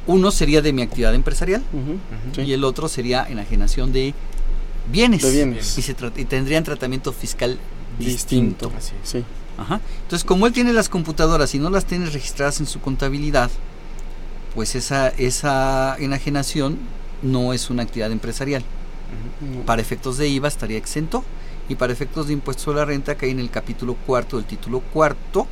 Uno 0.08 0.32
sería 0.32 0.62
de 0.62 0.74
mi 0.74 0.82
actividad 0.82 1.14
empresarial 1.14 1.62
y 2.38 2.54
el 2.54 2.64
otro 2.64 2.88
sería 2.88 3.26
enajenación 3.30 3.92
de 3.92 4.14
bienes. 4.92 5.22
De 5.22 5.32
bienes. 5.32 5.78
Y, 5.78 5.82
se 5.82 5.96
tra- 5.96 6.12
y 6.16 6.26
tendrían 6.26 6.64
tratamiento 6.64 7.12
fiscal 7.12 7.60
distinto. 8.00 8.70
Distinto. 8.70 8.72
Así 8.78 8.94
es. 9.04 9.10
Sí. 9.10 9.24
Ajá. 9.58 9.82
Entonces, 10.04 10.24
como 10.26 10.48
él 10.48 10.54
tiene 10.54 10.72
las 10.72 10.88
computadoras 10.88 11.54
y 11.54 11.60
no 11.60 11.70
las 11.70 11.84
tiene 11.86 12.10
registradas 12.10 12.62
en 12.62 12.66
su 12.66 12.80
contabilidad, 12.80 13.52
pues 14.56 14.76
esa, 14.76 15.10
esa 15.10 15.96
enajenación 16.00 16.78
no 17.22 17.54
es 17.54 17.70
una 17.70 17.84
actividad 17.84 18.12
empresarial. 18.12 18.64
Para 19.66 19.82
efectos 19.82 20.18
de 20.18 20.28
IVA 20.28 20.48
estaría 20.48 20.78
exento 20.78 21.24
y 21.68 21.76
para 21.76 21.94
efectos 21.94 22.28
de 22.28 22.34
impuesto 22.34 22.64
sobre 22.64 22.80
la 22.80 22.86
renta 22.86 23.16
cae 23.16 23.30
en 23.30 23.40
el 23.40 23.50
capítulo 23.50 23.96
cuarto 23.96 24.38
del 24.38 24.46
título 24.46 24.82
cuarto, 24.82 25.48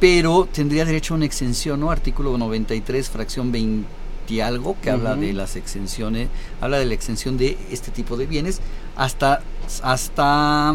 pero 0.00 0.48
tendría 0.50 0.84
derecho 0.84 1.14
a 1.14 1.16
una 1.16 1.26
exención, 1.26 1.80
¿no? 1.80 1.90
Artículo 1.90 2.36
93, 2.38 3.08
fracción 3.10 3.52
20 3.52 3.86
y 4.28 4.40
algo, 4.40 4.76
que 4.82 4.90
habla 4.90 5.16
de 5.16 5.32
las 5.32 5.56
exenciones, 5.56 6.28
habla 6.60 6.78
de 6.78 6.84
la 6.84 6.94
exención 6.94 7.38
de 7.38 7.56
este 7.70 7.90
tipo 7.90 8.16
de 8.16 8.26
bienes 8.26 8.60
hasta, 8.96 9.40
hasta 9.82 10.74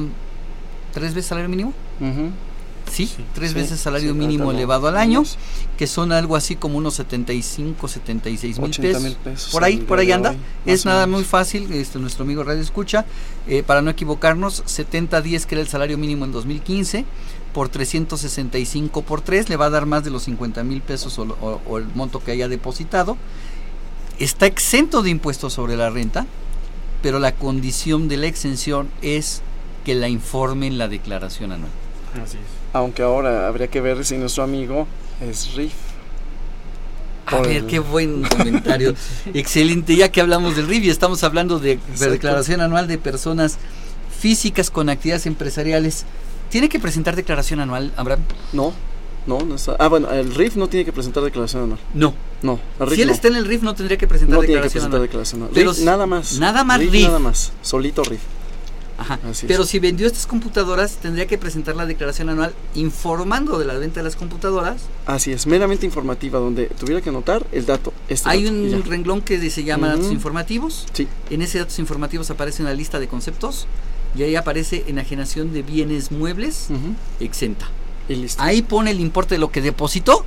tres 0.91 1.13
veces 1.13 1.27
salario 1.27 1.49
mínimo. 1.49 1.73
Sí, 2.93 3.09
tres 3.33 3.49
Sí, 3.51 3.55
veces 3.55 3.79
salario 3.79 4.13
mínimo 4.13 4.51
elevado 4.51 4.87
al 4.87 4.97
año, 4.97 5.23
que 5.77 5.87
son 5.87 6.11
algo 6.11 6.35
así 6.35 6.55
como 6.55 6.77
unos 6.77 6.93
75, 6.93 7.87
76 7.87 8.59
mil 8.59 8.69
80 8.69 8.81
pesos. 8.87 9.03
mil 9.03 9.15
pesos 9.15 9.51
Por 9.51 9.63
ahí, 9.63 9.77
por 9.77 9.97
ahí 9.99 10.11
anda. 10.11 10.29
hoy, 10.31 10.37
Es 10.65 10.85
nada 10.85 11.07
muy 11.07 11.23
fácil, 11.23 11.71
este, 11.73 11.97
nuestro 11.99 12.23
amigo 12.23 12.43
Radio 12.43 12.61
Escucha, 12.61 13.05
eh, 13.47 13.63
para 13.63 13.81
no 13.81 13.89
equivocarnos, 13.89 14.63
70-10 14.65 15.45
que 15.45 15.55
era 15.55 15.61
el 15.61 15.67
salario 15.67 15.97
mínimo 15.97 16.25
en 16.25 16.31
2015, 16.31 17.05
por 17.53 17.69
365 17.69 19.01
por 19.01 19.21
3, 19.21 19.49
le 19.49 19.57
va 19.57 19.65
a 19.65 19.69
dar 19.69 19.85
más 19.85 20.03
de 20.03 20.09
los 20.11 20.23
50 20.23 20.63
mil 20.63 20.81
pesos 20.81 21.17
o, 21.19 21.23
o- 21.23 21.61
o 21.67 21.77
el 21.77 21.85
monto 21.95 22.23
que 22.23 22.31
haya 22.31 22.47
depositado. 22.47 23.17
Está 24.19 24.45
exento 24.45 25.01
de 25.01 25.09
impuestos 25.09 25.53
sobre 25.53 25.75
la 25.75 25.89
renta, 25.89 26.25
pero 27.01 27.19
la 27.19 27.33
condición 27.33 28.07
de 28.07 28.17
la 28.17 28.27
exención 28.27 28.89
es 29.01 29.41
que 29.83 29.95
la 29.95 30.07
informe 30.07 30.67
en 30.67 30.77
la 30.77 30.87
declaración 30.87 31.51
anual. 31.51 31.71
Así 32.23 32.37
es. 32.37 32.62
Aunque 32.73 33.03
ahora 33.03 33.47
habría 33.47 33.67
que 33.67 33.81
ver 33.81 34.03
si 34.05 34.17
nuestro 34.17 34.43
amigo 34.43 34.87
es 35.21 35.53
RIF. 35.55 35.73
A 37.27 37.39
ver, 37.39 37.51
el- 37.57 37.65
qué 37.67 37.79
buen 37.79 38.23
comentario. 38.23 38.93
Excelente, 39.33 39.95
ya 39.95 40.11
que 40.11 40.19
hablamos 40.21 40.55
del 40.55 40.67
RIF 40.67 40.83
y 40.85 40.89
estamos 40.89 41.23
hablando 41.23 41.59
de, 41.59 41.73
Exacto. 41.73 42.09
declaración 42.11 42.61
anual 42.61 42.87
de 42.87 42.97
personas 42.97 43.57
físicas 44.19 44.69
con 44.69 44.89
actividades 44.89 45.25
empresariales. 45.25 46.05
¿Tiene 46.49 46.69
que 46.69 46.79
presentar 46.79 47.15
declaración 47.15 47.59
anual, 47.59 47.91
Abraham? 47.95 48.21
No, 48.51 48.73
no, 49.25 49.39
no 49.39 49.55
está. 49.55 49.75
Ah, 49.79 49.87
bueno, 49.87 50.11
el 50.11 50.35
RIF 50.35 50.55
no 50.55 50.67
tiene 50.67 50.83
que 50.85 50.91
presentar 50.91 51.23
declaración 51.23 51.63
anual. 51.63 51.79
No. 51.93 52.13
No, 52.41 52.59
el 52.79 52.87
RIF 52.87 52.95
Si 52.95 53.01
él 53.03 53.07
no. 53.07 53.13
está 53.13 53.27
en 53.29 53.35
el 53.37 53.45
RIF 53.45 53.61
no 53.63 53.73
tendría 53.73 53.97
que 53.97 54.07
presentar 54.07 54.35
no 54.35 54.41
tiene 54.41 54.55
que 54.55 54.61
presentar 54.61 54.87
anual. 54.87 55.01
declaración 55.03 55.41
anual. 55.41 55.51
Pero 55.55 55.69
RIF, 55.71 55.79
si- 55.79 55.85
nada 55.85 56.05
más. 56.05 56.39
Nada 56.39 56.63
más 56.65 56.79
RIF. 56.79 57.05
Nada 57.07 57.19
más, 57.19 57.53
solito 57.61 58.03
RIF. 58.03 58.19
Ajá. 58.97 59.19
Pero 59.47 59.65
si 59.65 59.79
vendió 59.79 60.07
estas 60.07 60.27
computadoras, 60.27 60.97
tendría 60.97 61.25
que 61.25 61.37
presentar 61.37 61.75
la 61.75 61.85
declaración 61.85 62.29
anual 62.29 62.53
informando 62.75 63.57
de 63.57 63.65
la 63.65 63.73
venta 63.75 63.99
de 63.99 64.03
las 64.03 64.15
computadoras. 64.15 64.83
Así 65.05 65.31
es, 65.31 65.47
meramente 65.47 65.85
informativa, 65.85 66.39
donde 66.39 66.67
tuviera 66.67 67.01
que 67.01 67.09
anotar 67.09 67.45
el 67.51 67.65
dato. 67.65 67.93
Este 68.07 68.29
Hay 68.29 68.43
dato, 68.43 68.55
un 68.55 68.83
renglón 68.83 69.21
que 69.21 69.49
se 69.49 69.63
llama 69.63 69.87
datos 69.89 70.11
informativos. 70.11 70.85
Sí. 70.93 71.07
En 71.29 71.41
ese 71.41 71.59
datos 71.59 71.79
informativos 71.79 72.29
aparece 72.29 72.61
una 72.61 72.73
lista 72.73 72.99
de 72.99 73.07
conceptos 73.07 73.67
y 74.15 74.23
ahí 74.23 74.35
aparece 74.35 74.83
enajenación 74.87 75.53
de 75.53 75.63
bienes 75.63 76.11
muebles 76.11 76.67
exenta. 77.19 77.67
Ahí 78.37 78.61
pone 78.61 78.91
el 78.91 78.99
importe 78.99 79.35
de 79.35 79.39
lo 79.39 79.51
que 79.51 79.61
depositó 79.61 80.25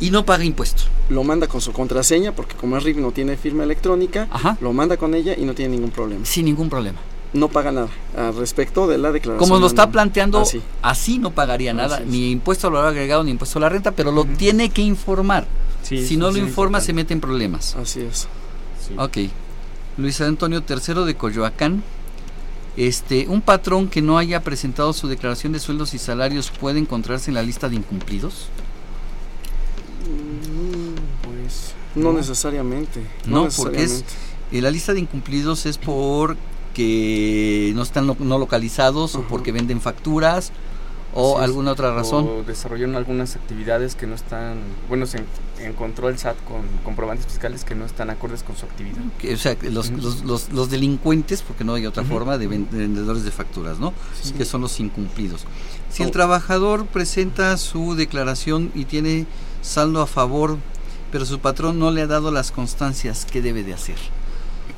y 0.00 0.10
no 0.10 0.24
paga 0.24 0.44
impuestos. 0.44 0.88
Lo 1.08 1.24
manda 1.24 1.46
con 1.46 1.60
su 1.60 1.72
contraseña, 1.72 2.32
porque 2.32 2.54
como 2.54 2.76
es 2.76 2.84
RIF 2.84 2.98
no 2.98 3.12
tiene 3.12 3.36
firma 3.36 3.64
electrónica, 3.64 4.28
Ajá. 4.30 4.56
lo 4.60 4.72
manda 4.72 4.96
con 4.96 5.14
ella 5.14 5.34
y 5.36 5.44
no 5.44 5.54
tiene 5.54 5.76
ningún 5.76 5.90
problema. 5.90 6.24
Sin 6.24 6.44
ningún 6.44 6.68
problema. 6.68 6.98
No 7.34 7.48
paga 7.48 7.70
nada 7.72 7.88
al 8.16 8.34
respecto 8.36 8.86
de 8.86 8.96
la 8.98 9.12
declaración. 9.12 9.38
Como 9.48 9.60
lo 9.60 9.66
está 9.66 9.82
anual. 9.82 9.92
planteando, 9.92 10.40
Así. 10.40 10.62
así 10.80 11.18
no 11.18 11.30
pagaría 11.32 11.74
nada, 11.74 11.96
Así 11.96 12.04
es. 12.04 12.10
ni 12.10 12.30
impuesto 12.30 12.68
al 12.68 12.72
valor 12.74 12.88
agregado 12.88 13.22
ni 13.24 13.30
impuesto 13.32 13.58
a 13.58 13.62
la 13.62 13.68
renta, 13.68 13.90
pero 13.92 14.10
lo 14.12 14.24
tiene 14.24 14.70
que 14.70 14.80
informar. 14.82 15.46
Sí, 15.82 16.06
si 16.06 16.16
no 16.16 16.30
lo 16.30 16.38
informa, 16.38 16.80
se 16.80 16.92
mete 16.92 17.12
en 17.12 17.20
problemas. 17.20 17.76
Así 17.76 18.00
es. 18.00 18.28
Sí. 18.86 18.94
Ok. 18.96 19.18
Luis 19.98 20.20
Antonio 20.20 20.62
III 20.68 21.04
de 21.04 21.14
Coyoacán. 21.16 21.82
Este, 22.76 23.26
un 23.28 23.40
patrón 23.42 23.88
que 23.88 24.00
no 24.00 24.18
haya 24.18 24.40
presentado 24.42 24.92
su 24.92 25.08
declaración 25.08 25.52
de 25.52 25.58
sueldos 25.58 25.94
y 25.94 25.98
salarios 25.98 26.50
puede 26.50 26.78
encontrarse 26.78 27.30
en 27.30 27.34
la 27.34 27.42
lista 27.42 27.68
de 27.68 27.74
incumplidos. 27.76 28.48
Pues 31.22 31.72
No, 31.94 32.12
necesariamente. 32.12 33.02
No, 33.26 33.44
No, 33.44 33.48
porque 33.56 33.82
es 33.82 34.04
eh, 34.52 34.60
la 34.62 34.70
lista 34.70 34.92
de 34.94 35.00
incumplidos 35.00 35.66
es 35.66 35.78
porque 36.78 37.72
no 37.74 37.82
están 37.82 38.06
lo- 38.06 38.16
no 38.20 38.38
localizados 38.38 39.16
o 39.16 39.20
Ujú. 39.20 39.28
porque 39.28 39.50
venden 39.50 39.80
facturas 39.80 40.52
o 41.12 41.38
Sí, 41.38 41.44
alguna 41.44 41.72
otra 41.72 41.92
razón. 41.92 42.28
O 42.28 42.44
desarrollaron 42.44 42.94
algunas 42.94 43.34
actividades 43.34 43.96
que 43.96 44.06
no 44.06 44.14
están, 44.14 44.58
bueno, 44.88 45.04
se 45.06 45.18
en- 45.18 45.26
encontró 45.66 46.08
el 46.08 46.18
SAT 46.18 46.36
con 46.44 46.60
comprobantes 46.84 47.26
fiscales 47.26 47.64
que 47.64 47.74
no 47.74 47.84
están 47.84 48.10
acordes 48.10 48.44
con 48.44 48.56
su 48.56 48.64
actividad. 48.66 48.98
O 49.32 49.36
sea, 49.36 49.56
los, 49.62 49.88
Ujú. 49.88 49.96
los, 50.00 50.22
los- 50.24 50.52
los 50.52 50.70
delincuentes, 50.70 51.42
porque 51.42 51.64
no 51.64 51.74
hay 51.74 51.84
otra 51.84 52.04
Ujú. 52.04 52.12
forma, 52.12 52.38
de, 52.38 52.46
ven- 52.46 52.68
de 52.70 52.78
vendedores 52.78 53.24
de 53.24 53.32
facturas, 53.32 53.80
¿no? 53.80 53.92
Sí. 54.22 54.32
Que 54.34 54.44
son 54.44 54.60
los 54.60 54.78
incumplidos. 54.78 55.46
Si 55.90 56.04
el 56.04 56.10
Oh. 56.10 56.12
trabajador 56.12 56.86
presenta 56.86 57.56
su 57.56 57.96
declaración 57.96 58.70
y 58.76 58.84
tiene 58.84 59.26
saldo 59.62 60.00
a 60.00 60.06
favor, 60.06 60.58
pero 61.10 61.26
su 61.26 61.40
patrón 61.40 61.80
no 61.80 61.90
le 61.90 62.02
ha 62.02 62.06
dado 62.06 62.30
las 62.30 62.52
constancias, 62.52 63.26
¿qué 63.28 63.42
debe 63.42 63.64
de 63.64 63.74
hacer? 63.74 63.96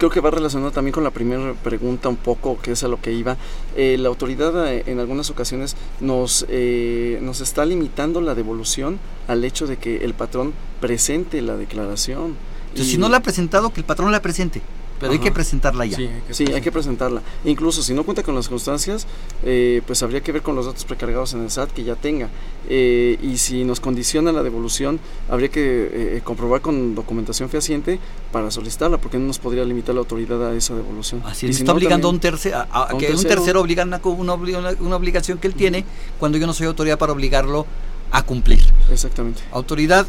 Creo 0.01 0.09
que 0.09 0.21
va 0.21 0.31
relacionado 0.31 0.73
también 0.73 0.95
con 0.95 1.05
la 1.05 1.11
primera 1.11 1.53
pregunta 1.53 2.09
un 2.09 2.17
poco, 2.17 2.59
que 2.63 2.73
es 2.73 2.83
a 2.85 2.89
lo 2.89 2.99
que 3.03 3.13
iba. 3.13 3.37
Eh, 3.77 3.99
la 3.99 4.09
autoridad 4.09 4.73
eh, 4.73 4.83
en 4.87 4.99
algunas 4.99 5.29
ocasiones 5.29 5.77
nos, 6.01 6.47
eh, 6.49 7.19
nos 7.21 7.43
está 7.43 7.67
limitando 7.67 8.23
la 8.23 8.35
devolución 8.35 8.99
al 9.29 9.45
hecho 9.45 9.67
de 9.67 9.77
que 9.77 9.99
el 9.99 10.15
patrón 10.15 10.55
presente 10.81 11.43
la 11.43 11.55
declaración. 11.59 12.35
Entonces, 12.71 12.87
Y- 12.89 12.91
si 12.93 12.97
no 12.97 13.11
la 13.11 13.19
ha 13.19 13.23
presentado, 13.23 13.75
que 13.75 13.81
el 13.81 13.85
patrón 13.87 14.11
la 14.11 14.23
presente, 14.23 14.63
pero 15.01 15.13
hay 15.13 15.19
que 15.19 15.33
presentarla 15.33 15.87
ya. 15.87 15.97
Sí, 15.97 16.03
hay 16.07 16.21
que 16.27 16.35
Sí, 16.35 16.45
hay 16.53 16.61
que 16.61 16.71
presentarla. 16.71 17.23
Incluso 17.45 17.83
si 17.83 17.95
no 17.95 18.05
cuenta 18.05 18.23
con 18.23 18.35
las 18.35 18.49
constancias, 18.49 19.07
eh, 19.43 19.83
pues 19.87 20.03
habría 20.03 20.21
que 20.23 20.31
ver 20.33 20.43
con 20.43 20.55
los 20.55 20.67
datos 20.67 20.85
precargados 20.85 21.33
en 21.35 21.43
el 21.43 21.51
SAT 21.51 21.71
que 21.73 21.83
ya 21.83 21.97
tenga. 21.97 22.29
Eh, 22.69 23.19
y 23.23 23.39
si 23.39 23.65
nos 23.65 23.81
condiciona 23.81 24.31
la 24.31 24.43
devolución, 24.43 25.01
habría 25.29 25.49
que 25.49 25.91
eh, 26.17 26.21
comprobar 26.23 26.61
con 26.61 26.95
documentación 26.95 27.49
fehaciente 27.49 27.99
para 28.31 28.51
solicitarla, 28.51 28.99
porque 28.99 29.19
no 29.19 29.27
nos 29.27 29.39
podría 29.39 29.65
limitar 29.65 29.95
la 29.95 30.01
autoridad 30.03 30.47
a 30.51 30.55
esa 30.55 30.75
devolución. 30.77 31.23
Así 31.25 31.47
Y 31.47 31.51
es, 31.51 31.57
si 31.57 31.63
está 31.63 31.73
no, 31.73 31.77
obligando 31.79 32.07
a 32.09 32.11
un 32.11 32.21
tercero, 32.21 32.59
a, 32.59 32.61
a 32.71 32.83
a 32.91 32.95
un 32.95 33.01
que 33.01 33.07
un 33.07 33.13
tercero. 33.13 33.35
tercero 33.37 33.61
obliga 33.63 33.83
una, 33.85 34.01
una- 34.05 34.77
una 34.81 34.97
obligación 34.97 35.39
que 35.39 35.49
él 35.49 35.55
tiene 35.55 35.85
cuando 36.19 36.37
yo 36.39 36.47
no 36.47 36.53
soy 36.53 36.67
autoridad 36.67 36.99
para 36.99 37.13
obligarlo 37.13 37.67
a 38.13 38.23
cumplir. 38.23 38.61
Exactamente. 38.93 39.41
Autoridad, 39.53 40.07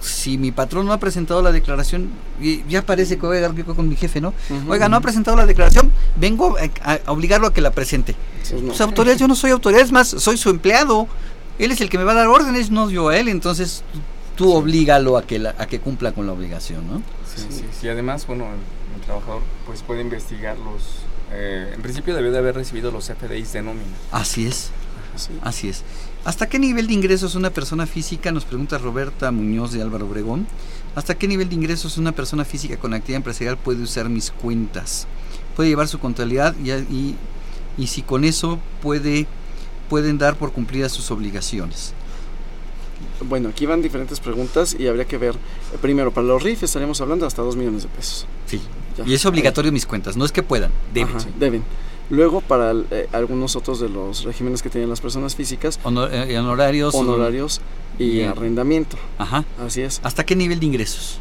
si 0.00 0.38
mi 0.38 0.52
patrón 0.52 0.86
no 0.86 0.92
ha 0.92 0.98
presentado 0.98 1.42
la 1.42 1.52
declaración, 1.52 2.10
y 2.40 2.62
ya 2.68 2.82
parece 2.82 3.16
que 3.16 3.26
voy 3.26 3.36
a 3.38 3.40
llegar 3.48 3.64
con 3.74 3.88
mi 3.88 3.96
jefe, 3.96 4.20
¿no? 4.20 4.32
Oiga, 4.68 4.88
no 4.88 4.96
ha 4.96 5.00
presentado 5.00 5.36
la 5.36 5.46
declaración, 5.46 5.90
vengo 6.16 6.56
a, 6.82 6.92
a 7.06 7.12
obligarlo 7.12 7.46
a 7.46 7.52
que 7.52 7.60
la 7.60 7.70
presente. 7.70 8.14
Pues 8.48 8.62
no. 8.62 8.68
Pues 8.68 8.80
autoridad, 8.80 9.16
yo 9.16 9.28
no 9.28 9.34
soy 9.34 9.50
autoridad, 9.50 9.82
es 9.82 9.92
más, 9.92 10.08
soy 10.08 10.36
su 10.36 10.50
empleado. 10.50 11.06
Él 11.58 11.72
es 11.72 11.80
el 11.80 11.88
que 11.90 11.98
me 11.98 12.04
va 12.04 12.12
a 12.12 12.14
dar 12.16 12.28
órdenes, 12.28 12.70
no 12.70 12.88
yo 12.90 13.08
a 13.08 13.16
él, 13.16 13.28
entonces 13.28 13.82
tú 14.36 14.52
oblígalo 14.54 15.16
a 15.18 15.22
que, 15.22 15.38
la- 15.40 15.54
a 15.58 15.66
que 15.66 15.80
cumpla 15.80 16.12
con 16.12 16.26
la 16.26 16.32
obligación, 16.32 16.86
¿no? 16.86 17.02
Sí, 17.34 17.42
sí, 17.50 17.64
sí. 17.80 17.86
Y 17.86 17.90
además, 17.90 18.26
bueno, 18.26 18.44
el, 18.46 18.96
el 18.96 19.00
trabajador 19.04 19.42
pues 19.66 19.82
puede 19.82 20.00
investigar 20.02 20.56
los... 20.58 20.82
eh, 21.32 21.72
en 21.74 21.82
principio 21.82 22.14
debe 22.14 22.30
de 22.30 22.38
haber 22.38 22.54
recibido 22.54 22.90
los 22.92 23.06
FDIs 23.10 23.52
de 23.52 23.62
nómina. 23.62 23.86
Así 24.12 24.46
es. 24.46 24.70
Sí. 25.16 25.32
Así 25.42 25.68
es. 25.68 25.82
¿Hasta 26.28 26.46
qué 26.46 26.58
nivel 26.58 26.88
de 26.88 26.92
ingresos 26.92 27.36
una 27.36 27.48
persona 27.48 27.86
física, 27.86 28.30
nos 28.32 28.44
pregunta 28.44 28.76
Roberta 28.76 29.30
Muñoz 29.30 29.72
de 29.72 29.80
Álvaro 29.80 30.04
Obregón, 30.04 30.46
hasta 30.94 31.14
qué 31.14 31.26
nivel 31.26 31.48
de 31.48 31.54
ingresos 31.54 31.96
una 31.96 32.12
persona 32.12 32.44
física 32.44 32.76
con 32.76 32.92
actividad 32.92 33.16
empresarial 33.16 33.56
puede 33.56 33.82
usar 33.82 34.10
mis 34.10 34.30
cuentas? 34.30 35.06
Puede 35.56 35.70
llevar 35.70 35.88
su 35.88 35.98
contabilidad 35.98 36.54
y, 36.62 36.70
y, 36.70 37.16
y 37.78 37.86
si 37.86 38.02
con 38.02 38.24
eso 38.24 38.58
puede, 38.82 39.26
pueden 39.88 40.18
dar 40.18 40.36
por 40.36 40.52
cumplidas 40.52 40.92
sus 40.92 41.10
obligaciones. 41.10 41.94
Bueno, 43.26 43.48
aquí 43.48 43.64
van 43.64 43.80
diferentes 43.80 44.20
preguntas 44.20 44.76
y 44.78 44.86
habría 44.86 45.06
que 45.06 45.16
ver. 45.16 45.34
eh, 45.34 45.78
primero, 45.80 46.12
para 46.12 46.26
los 46.26 46.42
RIF 46.42 46.62
estaríamos 46.62 47.00
hablando 47.00 47.24
hasta 47.24 47.40
2 47.40 47.56
millones 47.56 47.84
de 47.84 47.88
pesos. 47.88 48.26
Sí. 48.44 48.60
Ya. 48.98 49.04
Y 49.06 49.14
es 49.14 49.24
obligatorio 49.24 49.72
mis 49.72 49.86
cuentas, 49.86 50.14
no 50.14 50.26
es 50.26 50.32
que 50.32 50.42
puedan, 50.42 50.72
deben. 50.92 51.16
Ajá, 51.16 51.26
deben. 51.38 51.62
Luego, 52.10 52.40
para 52.40 52.72
eh, 52.90 53.08
algunos 53.12 53.54
otros 53.56 53.80
de 53.80 53.88
los 53.88 54.24
regímenes 54.24 54.62
que 54.62 54.70
tienen 54.70 54.88
las 54.88 55.00
personas 55.00 55.36
físicas, 55.36 55.78
Honor- 55.84 56.10
eh, 56.12 56.38
honorarios. 56.38 56.94
honorarios 56.94 57.60
y 57.98 58.10
Bien. 58.12 58.30
arrendamiento. 58.30 58.96
Ajá. 59.18 59.44
Así 59.64 59.82
es. 59.82 60.00
¿Hasta 60.02 60.24
qué 60.24 60.34
nivel 60.34 60.58
de 60.60 60.66
ingresos? 60.66 61.18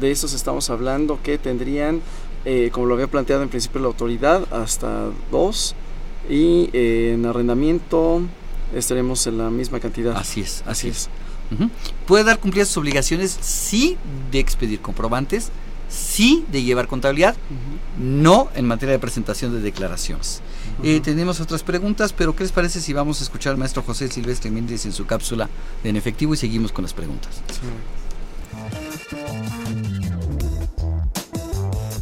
De 0.00 0.10
estos 0.10 0.32
estamos 0.32 0.70
hablando 0.70 1.18
que 1.22 1.36
tendrían, 1.36 2.00
eh, 2.46 2.70
como 2.72 2.86
lo 2.86 2.94
había 2.94 3.06
planteado 3.08 3.42
en 3.42 3.48
principio 3.50 3.80
la 3.80 3.88
autoridad, 3.88 4.46
hasta 4.52 5.06
dos. 5.30 5.74
Y 6.28 6.70
eh, 6.72 7.12
en 7.14 7.26
arrendamiento 7.26 8.22
estaremos 8.74 9.26
en 9.26 9.36
la 9.38 9.50
misma 9.50 9.80
cantidad. 9.80 10.16
Así 10.16 10.40
es, 10.40 10.62
así, 10.66 10.70
Así 10.70 10.88
es. 10.88 10.96
es. 10.96 11.08
Puede 12.06 12.24
dar 12.24 12.38
cumplidas 12.38 12.68
sus 12.68 12.76
obligaciones, 12.78 13.36
sí, 13.40 13.96
de 14.30 14.38
expedir 14.38 14.80
comprobantes, 14.80 15.50
sí, 15.90 16.44
de 16.50 16.62
llevar 16.62 16.86
contabilidad, 16.86 17.36
no 17.98 18.48
en 18.54 18.66
materia 18.66 18.92
de 18.92 18.98
presentación 18.98 19.52
de 19.52 19.60
declaraciones. 19.60 20.40
Eh, 20.82 21.00
tenemos 21.00 21.40
otras 21.40 21.62
preguntas, 21.62 22.14
pero 22.14 22.34
¿qué 22.34 22.44
les 22.44 22.52
parece 22.52 22.80
si 22.80 22.92
vamos 22.92 23.20
a 23.20 23.24
escuchar 23.24 23.52
al 23.52 23.58
maestro 23.58 23.82
José 23.82 24.08
Silvestre 24.08 24.50
Méndez 24.50 24.86
en 24.86 24.92
su 24.92 25.06
cápsula 25.06 25.48
de 25.82 25.90
En 25.90 25.96
Efectivo 25.96 26.32
y 26.34 26.36
seguimos 26.36 26.72
con 26.72 26.82
las 26.82 26.94
preguntas? 26.94 27.42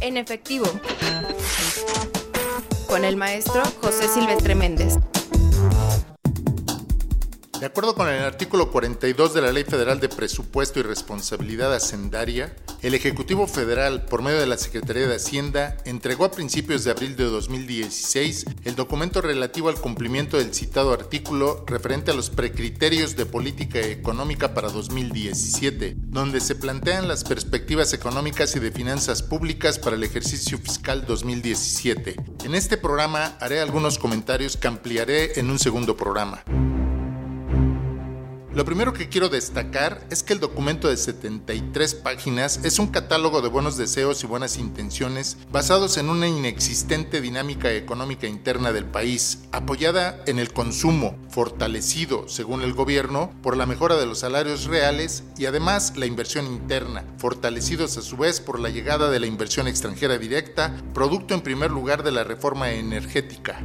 En 0.01 0.17
efectivo. 0.17 0.65
Con 2.87 3.05
el 3.05 3.15
maestro 3.17 3.61
José 3.81 4.07
Silvestre 4.07 4.55
Méndez. 4.55 4.95
De 7.59 7.65
acuerdo 7.65 7.93
con 7.93 8.07
el 8.07 8.23
artículo 8.23 8.71
42 8.71 9.33
de 9.33 9.41
la 9.41 9.51
Ley 9.51 9.65
Federal 9.65 9.99
de 9.99 10.07
Presupuesto 10.07 10.79
y 10.79 10.83
Responsabilidad 10.83 11.73
Hacendaria, 11.73 12.55
el 12.81 12.93
Ejecutivo 12.93 13.47
Federal, 13.47 14.05
por 14.05 14.21
medio 14.21 14.39
de 14.39 14.47
la 14.47 14.55
Secretaría 14.55 15.07
de 15.07 15.17
Hacienda, 15.17 15.75
entregó 15.83 16.23
a 16.23 16.31
principios 16.31 16.85
de 16.85 16.91
abril 16.91 17.17
de 17.17 17.25
2016 17.25 18.45
el 18.63 18.75
documento 18.77 19.19
relativo 19.19 19.67
al 19.67 19.75
cumplimiento 19.75 20.37
del 20.37 20.53
citado 20.53 20.93
artículo 20.93 21.65
referente 21.67 22.11
a 22.11 22.13
los 22.13 22.29
precriterios 22.29 23.17
de 23.17 23.25
política 23.25 23.81
económica 23.81 24.53
para 24.53 24.69
2017, 24.69 25.95
donde 25.97 26.39
se 26.39 26.55
plantean 26.55 27.09
las 27.09 27.25
perspectivas 27.25 27.91
económicas 27.91 28.55
y 28.55 28.59
de 28.59 28.71
finanzas 28.71 29.21
públicas 29.21 29.79
para 29.79 29.97
el 29.97 30.03
ejercicio 30.05 30.57
fiscal 30.59 31.05
2017. 31.05 32.15
En 32.45 32.55
este 32.55 32.77
programa 32.77 33.35
haré 33.41 33.59
algunos 33.59 33.99
comentarios 33.99 34.55
que 34.55 34.69
ampliaré 34.69 35.37
en 35.41 35.49
un 35.49 35.59
segundo 35.59 35.97
programa. 35.97 36.41
Lo 38.59 38.65
primero 38.65 38.91
que 38.91 39.07
quiero 39.07 39.29
destacar 39.29 40.05
es 40.09 40.21
que 40.21 40.33
el 40.33 40.41
documento 40.41 40.89
de 40.89 40.97
73 40.97 41.95
páginas 41.95 42.59
es 42.65 42.77
un 42.77 42.87
catálogo 42.87 43.41
de 43.41 43.47
buenos 43.47 43.77
deseos 43.77 44.21
y 44.21 44.27
buenas 44.27 44.57
intenciones 44.57 45.37
basados 45.49 45.95
en 45.95 46.09
una 46.09 46.27
inexistente 46.27 47.21
dinámica 47.21 47.71
económica 47.71 48.27
interna 48.27 48.73
del 48.73 48.83
país, 48.83 49.45
apoyada 49.53 50.21
en 50.27 50.39
el 50.39 50.51
consumo, 50.51 51.17
fortalecido, 51.29 52.27
según 52.27 52.61
el 52.61 52.73
gobierno, 52.73 53.31
por 53.41 53.55
la 53.55 53.65
mejora 53.65 53.95
de 53.95 54.07
los 54.07 54.19
salarios 54.19 54.65
reales 54.65 55.23
y 55.37 55.45
además 55.45 55.93
la 55.95 56.05
inversión 56.05 56.45
interna, 56.45 57.05
fortalecidos 57.17 57.95
a 57.95 58.01
su 58.01 58.17
vez 58.17 58.41
por 58.41 58.59
la 58.59 58.67
llegada 58.67 59.09
de 59.09 59.21
la 59.21 59.27
inversión 59.27 59.69
extranjera 59.69 60.17
directa, 60.17 60.75
producto 60.93 61.33
en 61.33 61.39
primer 61.39 61.71
lugar 61.71 62.03
de 62.03 62.11
la 62.11 62.25
reforma 62.25 62.71
energética. 62.71 63.61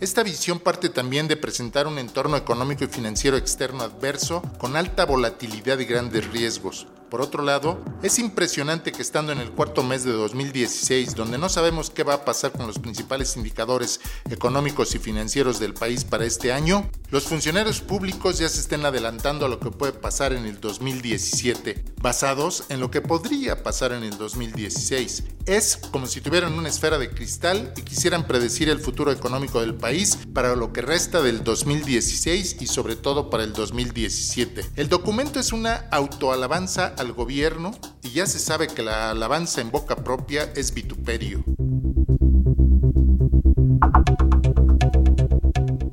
Esta 0.00 0.22
visión 0.22 0.60
parte 0.60 0.88
también 0.88 1.28
de 1.28 1.36
presentar 1.36 1.86
un 1.86 1.98
entorno 1.98 2.38
económico 2.38 2.84
y 2.84 2.86
financiero 2.86 3.36
externo 3.36 3.82
adverso 3.82 4.40
con 4.56 4.74
alta 4.74 5.04
volatilidad 5.04 5.78
y 5.78 5.84
grandes 5.84 6.26
riesgos, 6.32 6.86
por 7.10 7.20
otro 7.20 7.42
lado, 7.42 7.78
es 8.02 8.18
impresionante 8.18 8.92
que 8.92 9.02
estando 9.02 9.32
en 9.32 9.40
el 9.40 9.50
cuarto 9.50 9.82
mes 9.82 10.04
de 10.04 10.12
2016, 10.12 11.14
donde 11.14 11.38
no 11.38 11.48
sabemos 11.48 11.90
qué 11.90 12.04
va 12.04 12.14
a 12.14 12.24
pasar 12.24 12.52
con 12.52 12.66
los 12.66 12.78
principales 12.78 13.36
indicadores 13.36 14.00
económicos 14.30 14.94
y 14.94 14.98
financieros 14.98 15.58
del 15.58 15.74
país 15.74 16.04
para 16.04 16.24
este 16.24 16.52
año, 16.52 16.88
los 17.10 17.24
funcionarios 17.24 17.80
públicos 17.80 18.38
ya 18.38 18.48
se 18.48 18.60
estén 18.60 18.86
adelantando 18.86 19.44
a 19.44 19.48
lo 19.48 19.58
que 19.58 19.70
puede 19.70 19.92
pasar 19.92 20.32
en 20.32 20.46
el 20.46 20.60
2017, 20.60 21.84
basados 22.00 22.64
en 22.68 22.78
lo 22.78 22.90
que 22.90 23.00
podría 23.00 23.62
pasar 23.62 23.92
en 23.92 24.04
el 24.04 24.16
2016. 24.16 25.24
Es 25.46 25.76
como 25.90 26.06
si 26.06 26.20
tuvieran 26.20 26.52
una 26.52 26.68
esfera 26.68 26.98
de 26.98 27.10
cristal 27.10 27.72
y 27.76 27.82
quisieran 27.82 28.26
predecir 28.26 28.68
el 28.68 28.78
futuro 28.78 29.10
económico 29.10 29.60
del 29.60 29.74
país 29.74 30.18
para 30.32 30.54
lo 30.54 30.72
que 30.72 30.82
resta 30.82 31.22
del 31.22 31.42
2016 31.42 32.58
y 32.60 32.66
sobre 32.68 32.94
todo 32.94 33.30
para 33.30 33.42
el 33.42 33.52
2017. 33.52 34.64
El 34.76 34.88
documento 34.88 35.40
es 35.40 35.52
una 35.52 35.88
autoalabanza 35.90 36.94
al 37.00 37.12
gobierno 37.12 37.72
y 38.02 38.10
ya 38.10 38.26
se 38.26 38.38
sabe 38.38 38.68
que 38.68 38.82
la 38.82 39.10
alabanza 39.10 39.60
en 39.60 39.70
boca 39.70 39.96
propia 39.96 40.52
es 40.54 40.72
vituperio. 40.74 41.42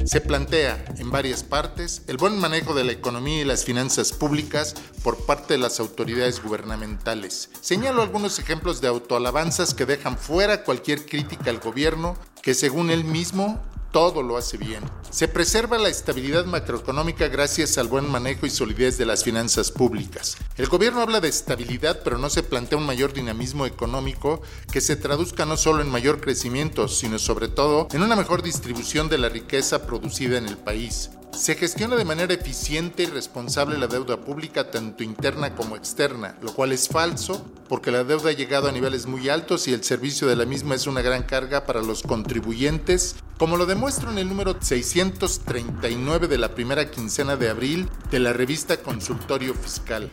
Se 0.05 0.21
plantea 0.21 0.83
en 0.97 1.11
varias 1.11 1.43
partes 1.43 2.03
el 2.07 2.17
buen 2.17 2.37
manejo 2.39 2.73
de 2.73 2.83
la 2.83 2.93
economía 2.93 3.41
y 3.41 3.45
las 3.45 3.65
finanzas 3.65 4.13
públicas 4.13 4.75
por 5.03 5.25
parte 5.25 5.53
de 5.53 5.59
las 5.59 5.79
autoridades 5.79 6.41
gubernamentales. 6.41 7.49
Señalo 7.59 8.01
algunos 8.01 8.39
ejemplos 8.39 8.79
de 8.79 8.87
autoalabanzas 8.87 9.73
que 9.73 9.85
dejan 9.85 10.17
fuera 10.17 10.63
cualquier 10.63 11.05
crítica 11.05 11.49
al 11.49 11.59
gobierno 11.59 12.17
que 12.41 12.53
según 12.53 12.89
él 12.89 13.03
mismo 13.03 13.61
todo 13.91 14.21
lo 14.23 14.37
hace 14.37 14.57
bien. 14.57 14.83
Se 15.09 15.27
preserva 15.27 15.77
la 15.77 15.89
estabilidad 15.89 16.45
macroeconómica 16.45 17.27
gracias 17.27 17.77
al 17.77 17.87
buen 17.87 18.09
manejo 18.09 18.45
y 18.45 18.49
solidez 18.49 18.97
de 18.97 19.05
las 19.05 19.23
finanzas 19.23 19.71
públicas. 19.71 20.37
El 20.57 20.67
gobierno 20.67 21.01
habla 21.01 21.21
de 21.21 21.29
estabilidad, 21.29 22.01
pero 22.03 22.17
no 22.17 22.29
se 22.29 22.43
plantea 22.43 22.77
un 22.77 22.85
mayor 22.85 23.13
dinamismo 23.13 23.65
económico 23.65 24.41
que 24.71 24.81
se 24.81 24.95
traduzca 24.95 25.45
no 25.45 25.57
solo 25.57 25.81
en 25.81 25.89
mayor 25.89 26.19
crecimiento, 26.19 26.87
sino 26.87 27.19
sobre 27.19 27.47
todo 27.47 27.87
en 27.91 28.03
una 28.03 28.15
mejor 28.15 28.43
distribución 28.43 29.09
de 29.09 29.17
la 29.17 29.29
riqueza 29.29 29.85
producida 29.85 30.37
en 30.37 30.47
el 30.47 30.57
país. 30.57 31.09
Se 31.37 31.53
gestiona 31.53 31.95
de 31.95 32.03
manera 32.03 32.33
eficiente 32.33 33.03
y 33.03 33.05
responsable 33.05 33.77
la 33.77 33.85
deuda 33.85 34.17
pública 34.17 34.71
tanto 34.71 35.03
interna 35.03 35.53
como 35.53 35.75
externa, 35.75 36.35
lo 36.41 36.51
cual 36.51 36.71
es 36.71 36.89
falso 36.89 37.45
porque 37.69 37.91
la 37.91 38.03
deuda 38.03 38.31
ha 38.31 38.33
llegado 38.33 38.67
a 38.67 38.71
niveles 38.71 39.05
muy 39.05 39.29
altos 39.29 39.67
y 39.67 39.73
el 39.73 39.83
servicio 39.83 40.27
de 40.27 40.35
la 40.35 40.45
misma 40.45 40.73
es 40.73 40.87
una 40.87 41.03
gran 41.03 41.23
carga 41.23 41.67
para 41.67 41.83
los 41.83 42.01
contribuyentes, 42.01 43.17
como 43.37 43.55
lo 43.55 43.67
demuestra 43.67 44.11
en 44.11 44.17
el 44.17 44.27
número 44.27 44.57
639 44.59 46.27
de 46.27 46.37
la 46.39 46.55
primera 46.55 46.89
quincena 46.89 47.35
de 47.35 47.49
abril 47.49 47.87
de 48.09 48.19
la 48.19 48.33
revista 48.33 48.77
Consultorio 48.77 49.53
Fiscal. 49.53 50.09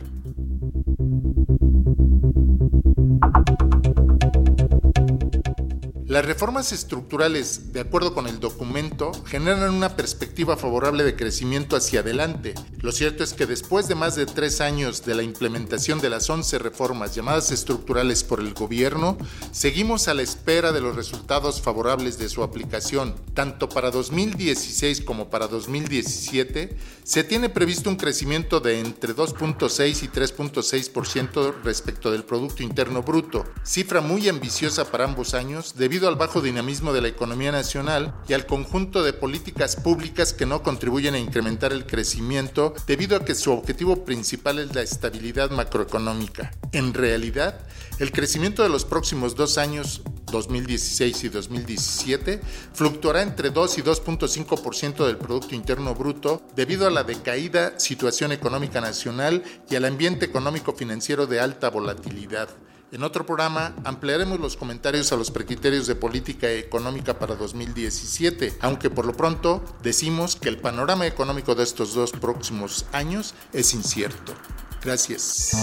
Las 6.15 6.27
reformas 6.27 6.71
estructurales, 6.71 7.73
de 7.73 7.81
acuerdo 7.81 8.15
con 8.15 8.29
el 8.29 8.39
documento, 8.39 9.11
generan 9.27 9.75
una 9.75 9.97
perspectiva 9.97 10.57
favorable 10.57 11.03
de 11.03 11.17
crecimiento 11.17 11.75
hacia 11.75 12.01
adelante. 12.03 12.55
Lo 12.79 12.93
cierto 12.93 13.25
es 13.25 13.35
que 13.35 13.47
después 13.47 13.89
de 13.89 13.97
más 13.97 14.15
de 14.15 14.25
tres 14.25 14.61
años 14.61 15.05
de 15.05 15.17
la 15.17 15.25
implementación 15.25 15.99
de 15.99 16.11
las 16.11 16.31
11 16.31 16.61
reformas 16.61 17.17
llamadas 17.17 17.51
estructurales 17.51 18.23
por 18.23 18.39
el 18.39 18.55
gobierno, 18.55 19.19
seguimos 19.51 20.07
a 20.07 20.15
la 20.15 20.23
espera 20.23 20.71
de 20.71 20.81
los 20.81 20.95
resultados 20.95 21.61
favorables 21.61 22.17
de 22.17 22.29
su 22.29 22.45
aplicación. 22.45 23.17
Tanto 23.35 23.69
para 23.69 23.91
2016 23.91 25.01
como 25.01 25.31
para 25.31 25.49
2017, 25.49 26.77
se 27.03 27.25
tiene 27.25 27.49
previsto 27.49 27.91
un 27.91 27.97
crecimiento 27.97 28.61
de 28.61 28.79
entre 28.79 29.17
2.6 29.17 30.05
y 30.05 30.07
3.6% 30.07 31.55
respecto 31.65 32.13
del 32.13 32.23
Producto 32.23 32.63
Interno 32.63 33.03
Bruto, 33.03 33.45
cifra 33.65 34.01
muy 34.01 34.29
ambiciosa 34.29 34.85
para 34.85 35.07
ambos 35.07 35.35
años 35.35 35.75
al 36.09 36.17
bajo 36.17 36.41
dinamismo 36.41 36.93
de 36.93 37.01
la 37.01 37.09
economía 37.09 37.53
nacional 37.53 38.15
y 38.29 38.33
al 38.33 38.47
conjunto 38.47 39.03
de 39.03 39.13
políticas 39.13 39.77
públicas 39.77 40.33
que 40.33 40.47
no 40.47 40.63
contribuyen 40.63 41.15
a 41.15 41.19
incrementar 41.19 41.73
el 41.73 41.87
crecimiento 41.87 42.75
debido 42.87 43.17
a 43.17 43.25
que 43.25 43.35
su 43.35 43.53
objetivo 43.53 44.05
principal 44.05 44.59
es 44.59 44.75
la 44.75 44.83
estabilidad 44.83 45.51
macroeconómica. 45.51 46.53
En 46.73 46.95
realidad, 46.95 47.61
el 47.99 48.13
crecimiento 48.13 48.63
de 48.63 48.69
los 48.69 48.85
próximos 48.85 49.35
dos 49.35 49.59
años 49.59 50.03
2016 50.31 51.25
y 51.25 51.29
2017 51.29 52.41
fluctuará 52.73 53.23
entre 53.23 53.51
2 53.51 53.79
y 53.79 53.83
2.5% 53.83 55.07
del 55.07 55.17
Producto 55.17 55.55
Interno 55.55 55.95
Bruto 55.95 56.43
debido 56.57 56.87
a 56.87 56.91
la 56.91 57.05
decaída 57.05 57.79
situación 57.79 58.33
económica 58.33 58.81
nacional 58.81 59.45
y 59.71 59.77
al 59.77 59.85
ambiente 59.85 60.25
económico 60.25 60.73
financiero 60.73 61.27
de 61.27 61.41
alta 61.41 61.71
volatilidad. 61.71 62.49
En 62.95 63.03
otro 63.03 63.27
programa 63.27 63.75
ampliaremos 63.83 64.39
los 64.39 64.57
comentarios 64.57 65.11
a 65.11 65.17
los 65.17 65.33
precriterios 65.33 65.89
de 65.89 65.97
política 65.97 66.49
económica 66.53 67.19
para 67.19 67.35
2017, 67.35 68.59
aunque 68.61 68.89
por 68.89 69.05
lo 69.05 69.17
pronto 69.17 69.65
decimos 69.83 70.37
que 70.37 70.49
el 70.49 70.59
panorama 70.59 71.05
económico 71.05 71.57
de 71.57 71.65
estos 71.65 71.93
dos 71.95 72.13
próximos 72.13 72.87
años 72.93 73.35
es 73.53 73.75
incierto. 73.75 74.33
Gracias. 74.81 75.57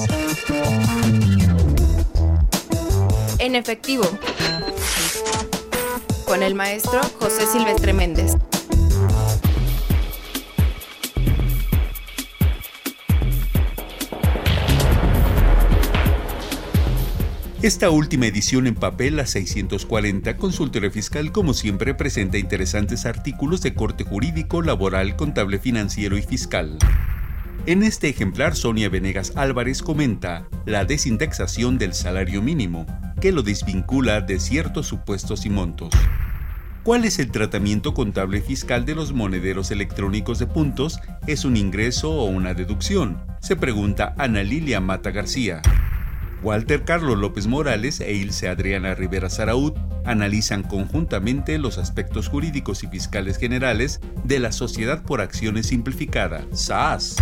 En 3.39 3.55
efectivo, 3.55 4.03
con 6.25 6.43
el 6.43 6.53
maestro 6.53 6.99
José 7.17 7.47
Silvestre 7.47 7.93
Méndez. 7.93 8.35
Esta 17.61 17.91
última 17.91 18.25
edición 18.25 18.65
en 18.65 18.73
papel, 18.73 19.17
la 19.17 19.27
640, 19.27 20.35
Consultorio 20.37 20.89
Fiscal, 20.89 21.31
como 21.31 21.53
siempre, 21.53 21.93
presenta 21.93 22.39
interesantes 22.39 23.05
artículos 23.05 23.61
de 23.61 23.75
corte 23.75 24.03
jurídico, 24.03 24.63
laboral, 24.63 25.15
contable, 25.15 25.59
financiero 25.59 26.17
y 26.17 26.23
fiscal. 26.23 26.79
En 27.67 27.83
este 27.83 28.09
ejemplar, 28.09 28.55
Sonia 28.55 28.89
Venegas 28.89 29.33
Álvarez 29.35 29.83
comenta 29.83 30.47
la 30.65 30.85
desindexación 30.85 31.77
del 31.77 31.93
salario 31.93 32.41
mínimo, 32.41 32.87
que 33.21 33.31
lo 33.31 33.43
desvincula 33.43 34.21
de 34.21 34.39
ciertos 34.39 34.87
supuestos 34.87 35.45
y 35.45 35.51
montos. 35.51 35.93
¿Cuál 36.81 37.05
es 37.05 37.19
el 37.19 37.29
tratamiento 37.29 37.93
contable 37.93 38.41
fiscal 38.41 38.85
de 38.85 38.95
los 38.95 39.13
monederos 39.13 39.69
electrónicos 39.69 40.39
de 40.39 40.47
puntos? 40.47 40.99
¿Es 41.27 41.45
un 41.45 41.55
ingreso 41.55 42.09
o 42.09 42.25
una 42.25 42.55
deducción? 42.55 43.21
Se 43.39 43.55
pregunta 43.55 44.15
Ana 44.17 44.41
Lilia 44.41 44.81
Mata 44.81 45.11
García. 45.11 45.61
Walter 46.43 46.83
Carlos 46.83 47.17
López 47.19 47.45
Morales 47.45 47.99
e 48.01 48.13
Ilse 48.13 48.49
Adriana 48.49 48.95
Rivera 48.95 49.29
Saraud 49.29 49.73
analizan 50.05 50.63
conjuntamente 50.63 51.59
los 51.59 51.77
aspectos 51.77 52.27
jurídicos 52.27 52.83
y 52.83 52.87
fiscales 52.87 53.37
generales 53.37 54.01
de 54.23 54.39
la 54.39 54.51
Sociedad 54.51 55.03
por 55.03 55.21
Acciones 55.21 55.67
Simplificada, 55.67 56.43
SAS. 56.51 57.17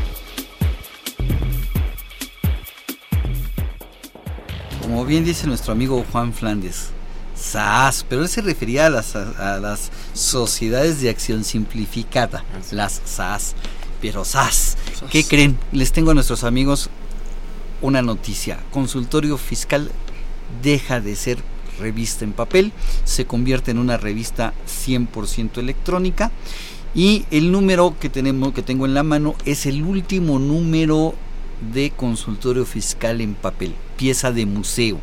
Como 4.88 5.05
bien 5.05 5.22
dice 5.22 5.46
nuestro 5.46 5.72
amigo 5.72 6.03
Juan 6.11 6.33
Flandes, 6.33 6.92
SAS, 7.35 8.07
pero 8.09 8.22
él 8.22 8.29
se 8.31 8.40
refería 8.40 8.87
a 8.87 8.88
las, 8.90 9.14
a, 9.14 9.59
las 9.61 9.90
sociedades 10.14 11.03
de 11.03 11.11
acción 11.11 11.44
simplificada, 11.44 12.42
las 12.70 13.03
SAS. 13.05 13.55
Pero 14.01 14.24
SAS, 14.24 14.79
¿qué 15.11 15.24
creen? 15.24 15.59
Les 15.72 15.92
tengo 15.92 16.12
a 16.12 16.14
nuestros 16.14 16.42
amigos 16.42 16.88
una 17.83 18.01
noticia. 18.01 18.61
Consultorio 18.70 19.37
Fiscal 19.37 19.90
deja 20.62 21.03
de 21.03 21.16
ser 21.16 21.37
revista 21.79 22.24
en 22.24 22.33
papel, 22.33 22.72
se 23.05 23.27
convierte 23.27 23.72
en 23.72 23.79
una 23.79 23.98
revista 23.98 24.55
100% 24.87 25.59
electrónica 25.59 26.33
y 26.94 27.27
el 27.31 27.53
número 27.53 27.94
que 28.01 28.09
tenemos 28.09 28.55
que 28.55 28.62
tengo 28.62 28.87
en 28.87 28.94
la 28.94 29.03
mano 29.03 29.35
es 29.44 29.66
el 29.66 29.83
último 29.83 30.38
número 30.38 31.14
de 31.73 31.90
consultorio 31.90 32.64
fiscal 32.64 33.21
en 33.21 33.35
papel, 33.35 33.75
pieza 33.97 34.33
de 34.33 34.47
museo. 34.47 35.01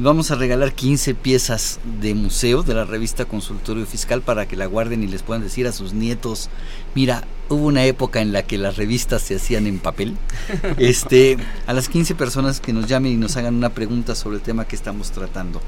Vamos 0.00 0.30
a 0.30 0.36
regalar 0.36 0.74
15 0.74 1.16
piezas 1.16 1.80
de 2.00 2.14
museo 2.14 2.62
de 2.62 2.72
la 2.72 2.84
revista 2.84 3.24
Consultorio 3.24 3.84
Fiscal 3.84 4.22
para 4.22 4.46
que 4.46 4.54
la 4.54 4.66
guarden 4.66 5.02
y 5.02 5.08
les 5.08 5.24
puedan 5.24 5.42
decir 5.42 5.66
a 5.66 5.72
sus 5.72 5.92
nietos, 5.92 6.50
mira, 6.94 7.26
hubo 7.48 7.66
una 7.66 7.84
época 7.84 8.20
en 8.20 8.32
la 8.32 8.44
que 8.44 8.58
las 8.58 8.76
revistas 8.76 9.22
se 9.22 9.34
hacían 9.34 9.66
en 9.66 9.80
papel. 9.80 10.16
Este, 10.78 11.36
a 11.66 11.72
las 11.72 11.88
15 11.88 12.14
personas 12.14 12.60
que 12.60 12.72
nos 12.72 12.86
llamen 12.86 13.12
y 13.12 13.16
nos 13.16 13.36
hagan 13.36 13.56
una 13.56 13.70
pregunta 13.70 14.14
sobre 14.14 14.36
el 14.36 14.42
tema 14.42 14.66
que 14.66 14.76
estamos 14.76 15.10
tratando. 15.10 15.60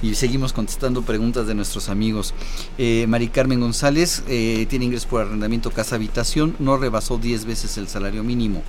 Y 0.00 0.14
seguimos 0.14 0.54
contestando 0.54 1.02
preguntas 1.02 1.46
de 1.46 1.54
nuestros 1.54 1.90
amigos. 1.90 2.32
Eh, 2.78 3.04
Mari 3.08 3.28
Carmen 3.28 3.60
González 3.60 4.22
eh, 4.26 4.66
tiene 4.70 4.86
ingreso 4.86 5.08
por 5.08 5.20
arrendamiento 5.20 5.70
casa-habitación, 5.70 6.56
no 6.58 6.78
rebasó 6.78 7.18
10 7.18 7.44
veces 7.44 7.76
el 7.76 7.88
salario 7.88 8.24
mínimo. 8.24 8.62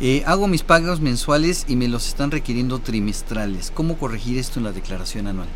Eh, 0.00 0.22
hago 0.26 0.46
mis 0.46 0.62
pagos 0.62 1.00
mensuales 1.00 1.64
y 1.68 1.76
me 1.76 1.88
los 1.88 2.08
están 2.08 2.30
requiriendo 2.30 2.78
trimestrales. 2.80 3.72
¿Cómo 3.74 3.96
corregir 3.96 4.38
esto 4.38 4.58
en 4.58 4.64
la 4.64 4.72
declaración 4.72 5.26
anual? 5.26 5.48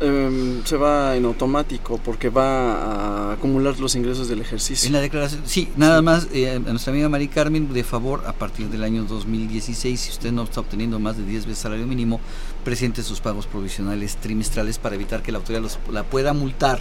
Eh, 0.00 0.60
se 0.64 0.76
va 0.76 1.16
en 1.16 1.24
automático 1.24 1.98
porque 2.04 2.28
va 2.28 3.30
a 3.30 3.32
acumular 3.32 3.80
los 3.80 3.96
ingresos 3.96 4.28
del 4.28 4.40
ejercicio. 4.40 4.86
En 4.86 4.92
la 4.92 5.00
declaración, 5.00 5.42
sí, 5.44 5.70
nada 5.76 6.02
más 6.02 6.28
eh, 6.32 6.50
a 6.50 6.58
nuestra 6.58 6.92
amiga 6.92 7.08
Mari 7.08 7.26
Carmen, 7.28 7.72
de 7.72 7.82
favor, 7.82 8.22
a 8.26 8.32
partir 8.32 8.68
del 8.68 8.84
año 8.84 9.04
2016, 9.04 9.98
si 9.98 10.10
usted 10.10 10.30
no 10.32 10.44
está 10.44 10.60
obteniendo 10.60 11.00
más 11.00 11.16
de 11.16 11.24
10 11.24 11.46
veces 11.46 11.58
salario 11.58 11.86
mínimo, 11.86 12.20
presente 12.64 13.02
sus 13.02 13.20
pagos 13.20 13.46
provisionales 13.46 14.18
trimestrales 14.18 14.78
para 14.78 14.94
evitar 14.94 15.22
que 15.22 15.32
la 15.32 15.38
autoridad 15.38 15.62
los, 15.62 15.78
la 15.90 16.04
pueda 16.04 16.32
multar, 16.32 16.80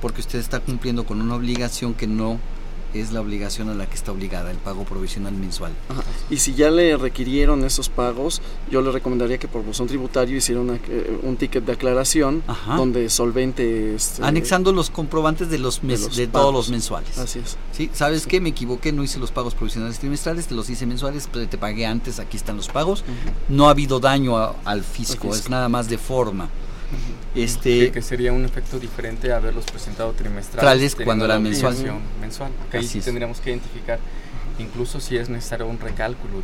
porque 0.00 0.20
usted 0.20 0.38
está 0.38 0.60
cumpliendo 0.60 1.04
con 1.06 1.20
una 1.20 1.34
obligación 1.34 1.94
que 1.94 2.06
no 2.06 2.38
es 3.00 3.12
la 3.12 3.20
obligación 3.20 3.68
a 3.68 3.74
la 3.74 3.86
que 3.86 3.94
está 3.94 4.12
obligada, 4.12 4.50
el 4.50 4.56
pago 4.58 4.84
provisional 4.84 5.34
mensual. 5.34 5.72
Y 6.30 6.38
si 6.38 6.54
ya 6.54 6.70
le 6.70 6.96
requirieron 6.96 7.64
esos 7.64 7.88
pagos, 7.88 8.40
yo 8.70 8.82
le 8.82 8.90
recomendaría 8.90 9.38
que 9.38 9.48
por 9.48 9.62
buzón 9.62 9.86
tributario 9.86 10.36
hiciera 10.36 10.60
eh, 10.60 11.20
un 11.22 11.36
ticket 11.36 11.64
de 11.64 11.72
aclaración 11.72 12.42
donde 12.76 13.08
solvente... 13.10 13.94
Este, 13.94 14.24
Anexando 14.24 14.72
los 14.72 14.90
comprobantes 14.90 15.50
de 15.50 15.58
los, 15.58 15.80
de, 15.82 16.26
todos 16.26 16.52
los 16.52 16.70
mensuales. 16.70 17.18
Así 17.18 17.40
es. 17.40 17.56
¿Sí? 17.72 17.90
¿Sabes 17.92 18.26
qué? 18.26 18.40
Me 18.40 18.50
equivoqué, 18.50 18.92
no 18.92 19.02
hice 19.02 19.18
los 19.18 19.30
pagos 19.30 19.54
provisionales 19.54 19.98
trimestrales, 19.98 20.46
te 20.46 20.54
los 20.54 20.68
hice 20.70 20.86
mensuales, 20.86 21.28
pero 21.32 21.48
te 21.48 21.58
pagué 21.58 21.86
antes, 21.86 22.18
aquí 22.18 22.36
están 22.36 22.56
los 22.56 22.68
pagos. 22.68 23.04
No 23.48 23.68
ha 23.68 23.70
habido 23.70 24.00
daño 24.00 24.54
al 24.64 24.84
fisco, 24.84 25.34
es 25.34 25.48
nada 25.48 25.68
más 25.68 25.88
de 25.88 25.98
forma. 25.98 26.48
Este, 27.34 27.90
que, 27.90 28.02
sería 28.02 28.32
un 28.32 28.44
efecto 28.44 28.78
diferente 28.78 29.32
haberlos 29.32 29.64
presentado 29.64 30.12
trimestrales 30.12 30.94
cuando 30.94 31.24
era 31.24 31.38
mensual. 31.38 31.74
mensual. 32.20 32.52
Acá 32.68 32.78
ahí 32.78 32.86
tendríamos 32.86 33.40
que 33.40 33.50
identificar 33.50 33.98
incluso 34.58 35.00
si 35.00 35.16
es 35.16 35.28
necesario 35.28 35.66
un 35.66 35.78
recálculo 35.78 36.40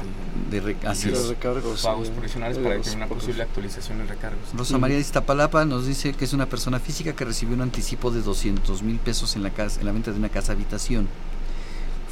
de, 0.51 0.61
de, 0.61 0.61
recargos, 0.61 1.83
pagos 1.83 2.09
provisionales 2.09 2.59
para 2.59 2.81
que 2.81 2.91
una 2.91 3.07
posible 3.07 3.43
actualización 3.43 4.01
en 4.01 4.09
recargos. 4.09 4.41
Rosa 4.53 4.79
María 4.79 4.97
de 4.97 5.03
Iztapalapa 5.03 5.65
nos 5.65 5.87
dice 5.87 6.13
que 6.13 6.25
es 6.25 6.33
una 6.33 6.47
persona 6.47 6.81
física 6.81 7.13
que 7.13 7.25
recibió 7.25 7.55
un 7.55 7.63
anticipo 7.63 8.11
de 8.11 8.23
200 8.23 8.83
mil 8.83 8.99
pesos 8.99 9.37
en 9.37 9.43
la, 9.43 9.51
casa, 9.51 9.81
en 9.81 9.87
la 9.87 9.93
venta 9.93 10.11
de 10.11 10.19
una 10.19 10.29
casa 10.29 10.53
habitación. 10.53 11.09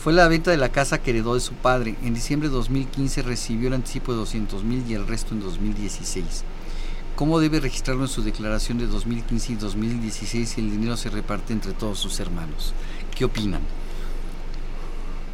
Fue 0.02 0.12
la 0.12 0.28
venta 0.28 0.52
de 0.52 0.56
la 0.56 0.68
casa 0.68 1.02
que 1.02 1.10
heredó 1.10 1.34
de 1.34 1.40
su 1.40 1.54
padre. 1.54 1.96
En 2.04 2.14
diciembre 2.14 2.48
de 2.48 2.54
2015 2.54 3.22
recibió 3.22 3.66
el 3.68 3.74
anticipo 3.74 4.12
de 4.12 4.18
200 4.18 4.62
mil 4.62 4.84
y 4.88 4.94
el 4.94 5.06
resto 5.06 5.34
en 5.34 5.40
2016. 5.40 6.44
¿Cómo 7.18 7.40
debe 7.40 7.58
registrarlo 7.58 8.04
en 8.04 8.08
su 8.08 8.22
declaración 8.22 8.78
de 8.78 8.86
2015 8.86 9.54
y 9.54 9.56
2016 9.56 10.48
si 10.48 10.60
el 10.60 10.70
dinero 10.70 10.96
se 10.96 11.10
reparte 11.10 11.52
entre 11.52 11.72
todos 11.72 11.98
sus 11.98 12.20
hermanos? 12.20 12.72
¿Qué 13.12 13.24
opinan? 13.24 13.60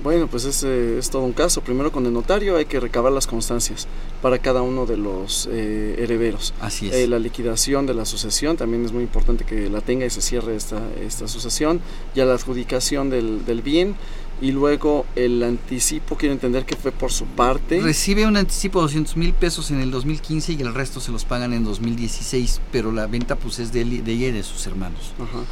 Bueno, 0.02 0.26
pues 0.26 0.46
es, 0.46 0.62
es 0.62 1.10
todo 1.10 1.20
un 1.24 1.34
caso. 1.34 1.60
Primero 1.60 1.92
con 1.92 2.06
el 2.06 2.14
notario 2.14 2.56
hay 2.56 2.64
que 2.64 2.80
recabar 2.80 3.12
las 3.12 3.26
constancias 3.26 3.86
para 4.22 4.38
cada 4.38 4.62
uno 4.62 4.86
de 4.86 4.96
los 4.96 5.46
eh, 5.52 5.96
herederos. 5.98 6.54
Así 6.58 6.88
es. 6.88 6.94
Eh, 6.94 7.06
la 7.06 7.18
liquidación 7.18 7.84
de 7.84 7.92
la 7.92 8.02
asociación 8.04 8.56
también 8.56 8.86
es 8.86 8.92
muy 8.92 9.02
importante 9.02 9.44
que 9.44 9.68
la 9.68 9.82
tenga 9.82 10.06
y 10.06 10.10
se 10.10 10.22
cierre 10.22 10.56
esta, 10.56 10.80
esta 11.02 11.26
asociación. 11.26 11.82
Ya 12.14 12.24
la 12.24 12.32
adjudicación 12.32 13.10
del, 13.10 13.44
del 13.44 13.60
bien 13.60 13.94
y 14.40 14.52
luego 14.52 15.06
el 15.16 15.42
anticipo, 15.42 16.16
quiero 16.16 16.32
entender 16.34 16.64
que 16.64 16.76
fue 16.76 16.92
por 16.92 17.12
su 17.12 17.24
parte. 17.24 17.80
Recibe 17.80 18.26
un 18.26 18.36
anticipo 18.36 18.80
de 18.80 18.84
200 18.84 19.16
mil 19.16 19.32
pesos 19.32 19.70
en 19.70 19.80
el 19.80 19.90
2015 19.90 20.52
y 20.52 20.60
el 20.60 20.74
resto 20.74 21.00
se 21.00 21.12
los 21.12 21.24
pagan 21.24 21.52
en 21.52 21.64
2016, 21.64 22.60
pero 22.72 22.92
la 22.92 23.06
venta 23.06 23.36
pues 23.36 23.58
es 23.58 23.72
de, 23.72 23.84
de 23.84 24.12
ella 24.12 24.28
y 24.28 24.32
de 24.32 24.42
sus 24.42 24.66
hermanos. 24.66 25.12
Ajá. 25.18 25.44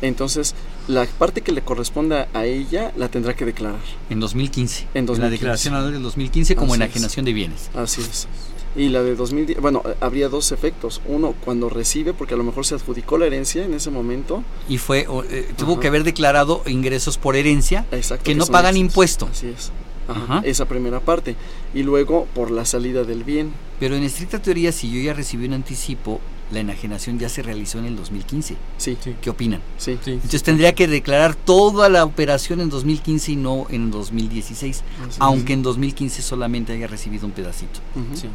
Entonces, 0.00 0.54
la 0.86 1.06
parte 1.06 1.40
que 1.40 1.52
le 1.52 1.62
corresponda 1.62 2.28
a 2.32 2.44
ella 2.44 2.92
la 2.96 3.08
tendrá 3.08 3.34
que 3.34 3.44
declarar. 3.44 3.80
En 4.10 4.20
2015. 4.20 4.88
En, 4.94 5.06
2015. 5.06 5.14
en 5.14 5.20
la 5.22 5.30
declaración 5.30 5.74
anual 5.74 5.92
del 5.92 6.02
2015 6.02 6.54
como 6.56 6.74
Así 6.74 6.82
enajenación 6.82 7.24
es. 7.24 7.26
de 7.26 7.32
bienes. 7.32 7.70
Así 7.74 8.00
es. 8.00 8.28
Y 8.76 8.90
la 8.90 9.02
de 9.02 9.16
2010, 9.16 9.60
bueno, 9.60 9.82
habría 10.00 10.28
dos 10.28 10.52
efectos. 10.52 11.00
Uno, 11.06 11.34
cuando 11.44 11.68
recibe, 11.68 12.12
porque 12.14 12.34
a 12.34 12.36
lo 12.36 12.44
mejor 12.44 12.64
se 12.66 12.74
adjudicó 12.74 13.18
la 13.18 13.26
herencia 13.26 13.64
en 13.64 13.74
ese 13.74 13.90
momento. 13.90 14.44
Y 14.68 14.78
fue, 14.78 15.06
eh, 15.30 15.52
tuvo 15.56 15.72
Ajá. 15.72 15.80
que 15.80 15.88
haber 15.88 16.04
declarado 16.04 16.62
ingresos 16.66 17.18
por 17.18 17.34
herencia 17.36 17.86
Exacto, 17.90 18.24
que, 18.24 18.32
que 18.32 18.38
no 18.38 18.46
pagan 18.46 18.76
excesos. 18.76 18.90
impuesto. 18.90 19.28
Así 19.30 19.48
es. 19.48 19.72
Ajá, 20.06 20.40
esa 20.44 20.64
primera 20.66 21.00
parte. 21.00 21.36
Y 21.74 21.82
luego 21.82 22.26
por 22.34 22.50
la 22.50 22.64
salida 22.64 23.04
del 23.04 23.24
bien. 23.24 23.52
Pero 23.78 23.94
en 23.94 24.04
estricta 24.04 24.40
teoría, 24.40 24.72
si 24.72 24.90
yo 24.90 25.00
ya 25.00 25.12
recibí 25.12 25.46
un 25.46 25.52
anticipo, 25.52 26.20
la 26.50 26.60
enajenación 26.60 27.18
ya 27.18 27.28
se 27.28 27.42
realizó 27.42 27.78
en 27.78 27.84
el 27.84 27.96
2015. 27.96 28.56
Sí. 28.78 28.96
¿Qué 29.20 29.28
opinan? 29.30 29.60
Sí. 29.76 29.98
sí 30.02 30.12
Entonces 30.12 30.42
tendría 30.42 30.74
que 30.74 30.88
declarar 30.88 31.34
toda 31.34 31.90
la 31.90 32.04
operación 32.04 32.60
en 32.60 32.70
2015 32.70 33.32
y 33.32 33.36
no 33.36 33.66
en 33.68 33.90
2016, 33.90 34.82
Así 35.06 35.16
aunque 35.20 35.52
en 35.52 35.62
2015 35.62 36.22
solamente 36.22 36.72
haya 36.72 36.86
recibido 36.86 37.26
un 37.26 37.32
pedacito. 37.32 37.80
Uh 37.94 37.98
-huh. 38.00 38.16
Sí. 38.16 38.28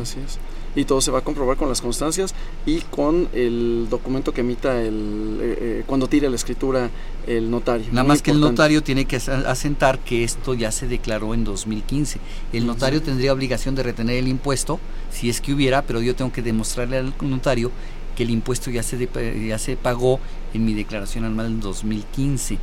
Así 0.00 0.18
es. 0.24 0.38
Y 0.76 0.84
todo 0.84 1.00
se 1.00 1.10
va 1.10 1.18
a 1.18 1.22
comprobar 1.22 1.56
con 1.56 1.68
las 1.68 1.80
constancias 1.80 2.34
y 2.66 2.80
con 2.82 3.28
el 3.32 3.88
documento 3.90 4.32
que 4.32 4.42
emita 4.42 4.80
el 4.80 5.38
eh, 5.40 5.58
eh, 5.60 5.84
cuando 5.86 6.08
tire 6.08 6.28
la 6.28 6.36
escritura 6.36 6.90
el 7.26 7.50
notario. 7.50 7.86
Nada 7.90 8.06
más 8.06 8.22
que 8.22 8.30
el 8.30 8.40
notario 8.40 8.82
tiene 8.82 9.04
que 9.04 9.16
asentar 9.16 9.98
que 9.98 10.24
esto 10.24 10.54
ya 10.54 10.70
se 10.70 10.86
declaró 10.86 11.34
en 11.34 11.44
2015. 11.44 12.20
El 12.52 12.66
notario 12.66 13.02
tendría 13.02 13.32
obligación 13.32 13.74
de 13.74 13.82
retener 13.82 14.16
el 14.16 14.28
impuesto, 14.28 14.78
si 15.10 15.28
es 15.28 15.40
que 15.40 15.52
hubiera, 15.52 15.82
pero 15.82 16.00
yo 16.00 16.14
tengo 16.14 16.32
que 16.32 16.42
demostrarle 16.42 16.98
al 16.98 17.14
notario 17.22 17.70
que 18.16 18.22
el 18.24 18.30
impuesto 18.30 18.70
ya 18.70 18.82
se, 18.82 18.96
de, 18.96 19.46
ya 19.46 19.58
se 19.58 19.76
pagó 19.76 20.20
en 20.54 20.64
mi 20.64 20.74
declaración 20.74 21.24
anual 21.24 21.46
en 21.46 21.60
2015. 21.60 22.54
Uh 22.54 22.56
-huh. 22.56 22.60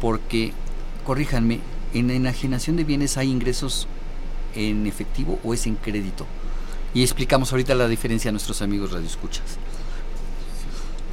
Porque, 0.00 0.52
corríjanme, 1.04 1.60
en 1.94 2.10
enajenación 2.10 2.76
de 2.76 2.84
bienes 2.84 3.16
hay 3.16 3.30
ingresos 3.30 3.88
en 4.54 4.86
efectivo 4.86 5.38
o 5.44 5.54
es 5.54 5.66
en 5.66 5.76
crédito. 5.76 6.26
Y 6.94 7.02
explicamos 7.02 7.52
ahorita 7.52 7.74
la 7.74 7.88
diferencia 7.88 8.30
a 8.30 8.32
nuestros 8.32 8.62
amigos 8.62 8.92
radioescuchas. 8.92 9.58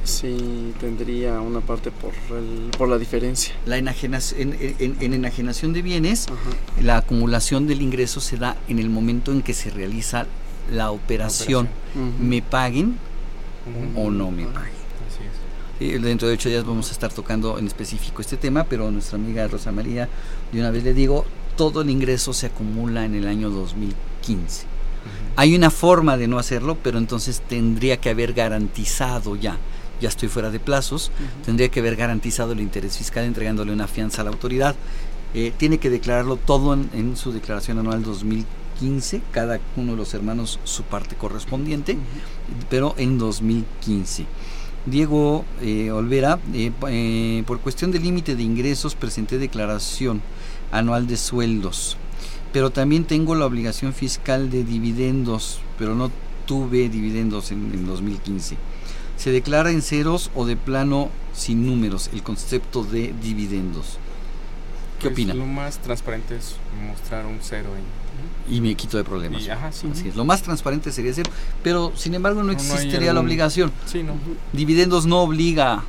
Sí, 0.04 0.72
tendría 0.78 1.40
una 1.40 1.60
parte 1.60 1.90
por, 1.90 2.12
el, 2.36 2.70
por 2.78 2.88
la 2.88 2.96
diferencia. 2.96 3.54
La 3.66 3.76
enajenación, 3.76 4.40
en, 4.40 4.76
en, 4.78 4.96
en, 5.00 5.14
enajenación 5.14 5.72
de 5.72 5.82
bienes, 5.82 6.28
Ajá. 6.28 6.36
la 6.80 6.98
acumulación 6.98 7.66
del 7.66 7.82
ingreso 7.82 8.20
se 8.20 8.36
da 8.36 8.56
en 8.68 8.78
el 8.78 8.88
momento 8.88 9.32
en 9.32 9.42
que 9.42 9.52
se 9.52 9.68
realiza 9.70 10.26
la 10.70 10.92
operación. 10.92 11.64
La 11.64 11.68
operación. 11.68 11.68
Uh 11.96 11.98
-huh. 11.98 12.24
Me 12.24 12.40
paguen 12.42 12.86
uh 12.86 13.98
-huh. 13.98 14.06
o 14.06 14.10
no 14.10 14.30
me 14.30 14.46
paguen. 14.46 14.76
Sí, 15.78 15.90
dentro 15.98 16.28
de 16.28 16.34
ocho 16.34 16.48
días 16.48 16.64
vamos 16.64 16.88
a 16.88 16.92
estar 16.92 17.12
tocando 17.12 17.58
en 17.58 17.66
específico 17.66 18.22
este 18.22 18.36
tema, 18.36 18.64
pero 18.64 18.90
nuestra 18.90 19.18
amiga 19.18 19.46
Rosa 19.48 19.72
María, 19.72 20.08
de 20.52 20.60
una 20.60 20.70
vez 20.70 20.84
le 20.84 20.94
digo, 20.94 21.26
todo 21.56 21.82
el 21.82 21.90
ingreso 21.90 22.32
se 22.32 22.46
acumula 22.46 23.04
en 23.04 23.14
el 23.14 23.26
año 23.26 23.50
2015 23.50 24.75
Hay 25.36 25.54
una 25.54 25.70
forma 25.70 26.16
de 26.16 26.28
no 26.28 26.38
hacerlo, 26.38 26.76
pero 26.82 26.98
entonces 26.98 27.42
tendría 27.48 27.98
que 27.98 28.10
haber 28.10 28.32
garantizado 28.32 29.36
ya, 29.36 29.58
ya 30.00 30.08
estoy 30.08 30.28
fuera 30.28 30.50
de 30.50 30.60
plazos, 30.60 31.10
tendría 31.44 31.68
que 31.68 31.80
haber 31.80 31.96
garantizado 31.96 32.52
el 32.52 32.60
interés 32.60 32.96
fiscal 32.98 33.24
entregándole 33.24 33.72
una 33.72 33.86
fianza 33.86 34.22
a 34.22 34.24
la 34.24 34.30
autoridad. 34.30 34.74
Eh, 35.34 35.52
tiene 35.56 35.78
que 35.78 35.90
declararlo 35.90 36.36
todo 36.36 36.72
en, 36.72 36.88
en 36.94 37.16
su 37.16 37.32
declaración 37.32 37.78
anual 37.78 38.02
2015, 38.02 39.20
cada 39.32 39.60
uno 39.76 39.92
de 39.92 39.98
los 39.98 40.14
hermanos 40.14 40.58
su 40.64 40.82
parte 40.84 41.16
correspondiente, 41.16 41.98
pero 42.70 42.94
en 42.96 43.18
2015. 43.18 44.26
Diego 44.86 45.44
eh, 45.60 45.90
Olvera, 45.90 46.38
eh, 46.54 46.70
eh, 46.88 47.42
por 47.44 47.58
cuestión 47.60 47.90
de 47.90 47.98
límite 47.98 48.36
de 48.36 48.44
ingresos 48.44 48.94
presenté 48.94 49.36
declaración 49.36 50.22
anual 50.70 51.08
de 51.08 51.16
sueldos, 51.16 51.96
pero 52.52 52.70
también 52.70 53.04
tengo 53.04 53.34
la 53.34 53.46
obligación 53.46 53.92
fiscal 53.92 54.50
de 54.50 54.64
dividendos, 54.64 55.60
pero 55.78 55.94
no 55.94 56.10
tuve 56.46 56.88
dividendos 56.88 57.50
en, 57.52 57.70
en 57.74 57.86
2015. 57.86 58.56
Se 59.16 59.30
declara 59.30 59.70
en 59.70 59.82
ceros 59.82 60.30
o 60.34 60.44
de 60.46 60.56
plano 60.56 61.08
sin 61.34 61.66
números 61.66 62.10
el 62.12 62.22
concepto 62.22 62.84
de 62.84 63.14
dividendos. 63.22 63.98
¿Qué 65.00 65.08
Pues, 65.08 65.12
opina? 65.12 65.34
Lo 65.34 65.46
más 65.46 65.78
transparente 65.78 66.36
es 66.36 66.56
mostrar 66.86 67.26
un 67.26 67.38
cero 67.42 67.70
en... 67.76 68.06
Y 68.54 68.60
me 68.60 68.74
quito 68.74 68.96
de 68.96 69.04
problemas. 69.04 69.42
Y, 69.42 69.50
ajá, 69.50 69.72
sí. 69.72 69.88
Así 69.92 70.08
es. 70.08 70.16
Lo 70.16 70.24
más 70.24 70.40
transparente 70.42 70.92
sería 70.92 71.12
cero, 71.12 71.30
pero 71.62 71.92
sin 71.96 72.14
embargo 72.14 72.42
no 72.42 72.46
No, 72.46 72.52
no 72.52 72.58
hay 72.58 72.64
existiría 72.64 73.06
la 73.06 73.10
algún- 73.12 73.26
obligación. 73.26 73.72
Sí, 73.86 74.02
no. 74.02 74.12
Dividendos 74.52 75.04
no 75.04 75.20
obliga 75.22 75.82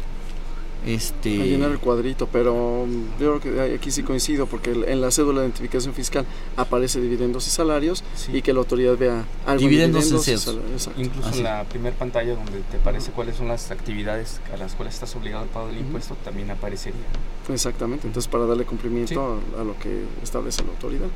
este 0.85 1.41
a 1.41 1.45
llenar 1.45 1.71
el 1.71 1.79
cuadrito, 1.79 2.27
pero 2.31 2.85
mm, 2.87 3.21
yo 3.21 3.39
creo 3.39 3.67
que 3.67 3.75
aquí 3.75 3.91
sí 3.91 4.03
coincido 4.03 4.45
porque 4.45 4.71
en 4.71 5.01
la 5.01 5.11
cédula 5.11 5.41
de 5.41 5.47
identificación 5.47 5.93
fiscal 5.93 6.25
aparece 6.55 7.01
dividendos 7.01 7.47
y 7.47 7.49
salarios 7.49 8.03
y 8.31 8.41
que 8.41 8.53
la 8.53 8.59
autoridad 8.59 8.97
vea 8.97 9.25
algo 9.45 9.63
en 9.63 9.69
Dividendos 9.69 10.11
en 10.27 10.37
salarios. 10.37 10.89
Incluso 10.97 11.29
Así. 11.29 11.37
en 11.39 11.43
la 11.43 11.63
primera 11.65 11.95
pantalla 11.95 12.35
donde 12.35 12.61
te 12.71 12.77
aparece 12.77 13.11
cuáles 13.11 13.35
son 13.35 13.47
las 13.47 13.71
actividades 13.71 14.39
a 14.53 14.57
las 14.57 14.75
cuales 14.75 14.93
estás 14.93 15.15
obligado 15.15 15.43
al 15.43 15.49
pago 15.49 15.67
del 15.67 15.79
impuesto, 15.79 16.15
también 16.23 16.51
aparecería. 16.51 17.01
Exactamente, 17.49 18.07
entonces 18.07 18.29
para 18.31 18.45
darle 18.45 18.65
cumplimiento 18.65 19.41
a, 19.57 19.61
a 19.61 19.63
lo 19.63 19.77
que 19.79 20.03
establece 20.23 20.63
la 20.63 20.69
autoridad. 20.69 21.07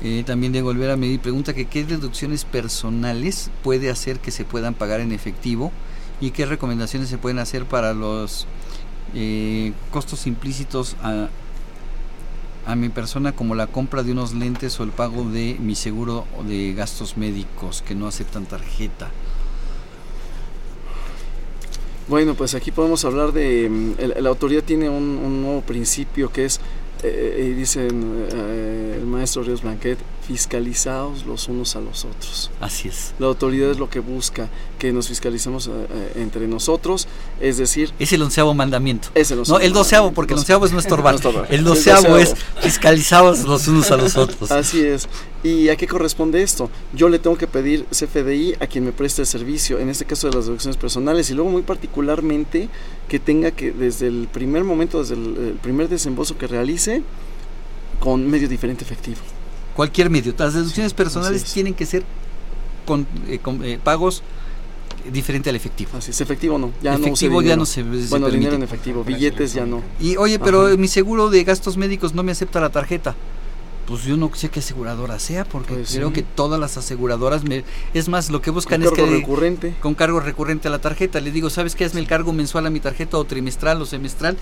Eh, 0.00 0.22
también 0.24 0.52
de 0.52 0.62
volver 0.62 0.90
a 0.90 0.96
medir 0.96 1.18
pregunta 1.18 1.54
que 1.54 1.64
qué 1.64 1.84
deducciones 1.84 2.44
personales 2.44 3.50
puede 3.64 3.90
hacer 3.90 4.20
que 4.20 4.30
se 4.30 4.44
puedan 4.44 4.74
pagar 4.74 5.00
en 5.00 5.10
efectivo 5.10 5.72
y 6.20 6.30
qué 6.30 6.46
recomendaciones 6.46 7.08
se 7.08 7.18
pueden 7.18 7.38
hacer 7.38 7.64
para 7.64 7.94
los 7.94 8.46
eh, 9.14 9.72
costos 9.90 10.26
implícitos 10.26 10.96
a, 11.02 11.28
a 12.66 12.76
mi 12.76 12.88
persona 12.90 13.32
como 13.32 13.54
la 13.54 13.66
compra 13.66 14.02
de 14.02 14.12
unos 14.12 14.34
lentes 14.34 14.78
o 14.80 14.84
el 14.84 14.90
pago 14.90 15.24
de 15.24 15.56
mi 15.58 15.74
seguro 15.74 16.26
de 16.46 16.74
gastos 16.74 17.16
médicos 17.16 17.82
que 17.86 17.94
no 17.94 18.06
aceptan 18.06 18.46
tarjeta. 18.46 19.10
Bueno, 22.08 22.34
pues 22.34 22.54
aquí 22.54 22.70
podemos 22.70 23.04
hablar 23.04 23.32
de... 23.32 23.68
mm, 23.68 24.20
la 24.20 24.28
autoridad 24.30 24.62
tiene 24.62 24.88
un, 24.88 25.42
nuevo 25.42 25.60
principio 25.60 26.32
que 26.32 26.46
es, 26.46 26.58
eh, 27.02 27.50
y 27.50 27.54
dicen 27.54 28.26
eh, 28.32 28.96
el 28.98 29.06
maestro 29.06 29.42
Ríos 29.42 29.62
Blanquet, 29.62 29.98
fiscalizados 30.28 31.24
los 31.24 31.48
unos 31.48 31.74
a 31.74 31.80
los 31.80 32.04
otros. 32.04 32.50
Así 32.60 32.88
es. 32.88 33.14
La 33.18 33.28
autoridad 33.28 33.70
es 33.70 33.78
lo 33.78 33.88
que 33.88 33.98
busca, 34.00 34.50
que 34.78 34.92
nos 34.92 35.08
fiscalicemos 35.08 35.68
eh, 35.68 35.70
eh, 35.70 36.12
entre 36.16 36.46
nosotros, 36.46 37.08
es 37.40 37.56
decir... 37.56 37.94
Es 37.98 38.12
el 38.12 38.20
onceavo 38.20 38.52
mandamiento. 38.52 39.08
Es 39.14 39.30
el 39.30 39.38
No, 39.38 39.40
onceavo 39.40 39.60
el 39.60 39.72
doceavo, 39.72 40.12
porque 40.12 40.34
el 40.34 40.40
onceavo 40.40 40.66
es 40.66 40.72
no 40.72 40.80
estorbar. 40.80 41.14
No 41.14 41.16
estorbar. 41.16 41.46
El 41.48 41.60
El 41.60 41.64
doceavo 41.64 42.18
es 42.18 42.34
fiscalizados 42.60 43.44
los 43.44 43.66
unos 43.68 43.90
a 43.90 43.96
los 43.96 44.18
otros. 44.18 44.50
Así 44.52 44.82
es. 44.82 45.08
¿Y 45.42 45.70
a 45.70 45.76
qué 45.76 45.86
corresponde 45.86 46.42
esto? 46.42 46.70
Yo 46.92 47.08
le 47.08 47.18
tengo 47.18 47.38
que 47.38 47.46
pedir 47.46 47.86
CFDI 47.86 48.56
a 48.60 48.66
quien 48.66 48.84
me 48.84 48.92
preste 48.92 49.22
el 49.22 49.26
servicio, 49.26 49.78
en 49.78 49.88
este 49.88 50.04
caso 50.04 50.28
de 50.28 50.36
las 50.36 50.44
deducciones 50.44 50.76
personales, 50.76 51.30
y 51.30 51.34
luego 51.34 51.48
muy 51.48 51.62
particularmente 51.62 52.68
que 53.08 53.18
tenga 53.18 53.50
que 53.52 53.72
desde 53.72 54.08
el 54.08 54.28
primer 54.30 54.62
momento, 54.62 55.00
desde 55.00 55.14
el, 55.14 55.36
el 55.38 55.58
primer 55.62 55.88
desembolso 55.88 56.36
que 56.36 56.46
realice, 56.46 57.02
con 57.98 58.28
medio 58.30 58.46
diferente 58.46 58.84
efectivo. 58.84 59.20
Cualquier 59.78 60.10
medio. 60.10 60.34
Las 60.36 60.54
deducciones 60.54 60.92
personales 60.92 61.44
tienen 61.44 61.72
que 61.72 61.86
ser 61.86 62.02
con, 62.84 63.06
eh, 63.28 63.38
con, 63.38 63.62
eh, 63.64 63.78
pagos 63.80 64.24
diferente 65.12 65.50
al 65.50 65.54
efectivo. 65.54 65.90
Así 65.96 66.10
es, 66.10 66.20
efectivo 66.20 66.58
no. 66.58 66.72
Ya 66.82 66.96
efectivo 66.96 67.40
no 67.40 67.46
ya 67.46 67.54
no 67.54 67.64
se, 67.64 67.74
se 67.74 68.08
Bueno, 68.08 68.26
permite. 68.26 68.30
dinero 68.30 68.56
en 68.56 68.64
efectivo, 68.64 69.04
billetes 69.04 69.52
ya 69.52 69.66
no. 69.66 69.80
Y 70.00 70.16
oye, 70.16 70.40
pero 70.40 70.66
Ajá. 70.66 70.76
mi 70.76 70.88
seguro 70.88 71.30
de 71.30 71.44
gastos 71.44 71.76
médicos 71.76 72.12
no 72.12 72.24
me 72.24 72.32
acepta 72.32 72.58
la 72.60 72.70
tarjeta. 72.70 73.14
Pues 73.88 74.04
yo 74.04 74.18
no 74.18 74.30
sé 74.34 74.50
qué 74.50 74.60
aseguradora 74.60 75.18
sea, 75.18 75.44
porque 75.46 75.72
Pues 75.72 75.94
creo 75.94 76.08
sí. 76.08 76.14
que 76.14 76.22
todas 76.22 76.60
las 76.60 76.76
aseguradoras 76.76 77.42
me... 77.42 77.64
Es 77.94 78.08
más, 78.08 78.28
lo 78.28 78.42
que 78.42 78.50
buscan 78.50 78.82
Con 78.82 78.88
es 78.88 78.90
que... 78.94 79.02
cargo 79.02 79.16
recurrente. 79.16 79.74
Con 79.80 79.94
cargo 79.94 80.20
recurrente 80.20 80.68
a 80.68 80.70
la 80.70 80.78
tarjeta. 80.78 81.20
Le 81.20 81.30
digo, 81.30 81.48
¿sabes 81.48 81.74
qué? 81.74 81.86
Hazme 81.86 82.00
el 82.00 82.06
cargo 82.06 82.34
mensual 82.34 82.66
a 82.66 82.70
mi 82.70 82.80
tarjeta 82.80 83.16
o 83.16 83.24
trimestral 83.24 83.80
o 83.80 83.86
semestral 83.86 84.36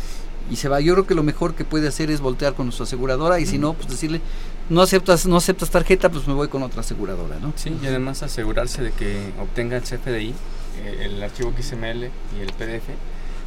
y 0.51 0.57
se 0.57 0.69
va. 0.69 0.81
Yo 0.81 0.95
creo 0.95 1.07
que 1.07 1.15
lo 1.15 1.23
mejor 1.23 1.55
que 1.55 1.65
puede 1.65 1.87
hacer 1.87 2.11
es 2.11 2.21
voltear 2.21 2.55
con 2.55 2.73
su 2.73 2.83
aseguradora 2.83 3.39
y 3.39 3.47
si 3.47 3.59
no, 3.59 3.75
pues 3.75 3.89
decirle, 3.89 4.21
no 4.69 4.83
aceptas, 4.83 5.27
no 5.27 5.37
aceptas 5.37 5.71
tarjeta, 5.71 6.11
pues 6.11 6.27
me 6.27 6.35
voy 6.35 6.49
con 6.49 6.63
otra 6.65 6.81
aseguradora, 6.81 7.39
¿no? 7.41 7.53
Sí, 7.57 7.73
y 7.83 7.87
además 7.87 8.23
asegurarse 8.25 8.83
de 8.83 8.91
que 8.91 9.33
obtenga 9.41 9.77
el 9.77 9.83
CFDI, 9.83 10.35
eh, 10.83 11.03
el 11.05 11.23
archivo 11.23 11.53
XML 11.57 12.05
y 12.37 12.41
el 12.43 12.53
PDF, 12.53 12.89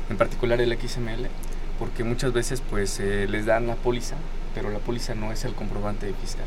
en 0.10 0.18
particular 0.18 0.62
el 0.62 0.72
XML, 0.78 1.28
porque 1.78 2.04
muchas 2.04 2.32
veces 2.34 2.62
pues 2.70 3.00
eh, 3.00 3.28
les 3.30 3.45
dan 3.45 3.68
la 3.68 3.76
póliza, 3.76 4.16
pero 4.54 4.70
la 4.70 4.80
póliza 4.80 5.16
no 5.16 5.32
es 5.32 5.45
el 5.45 5.54
comprobante 5.54 6.14
fiscal. 6.22 6.45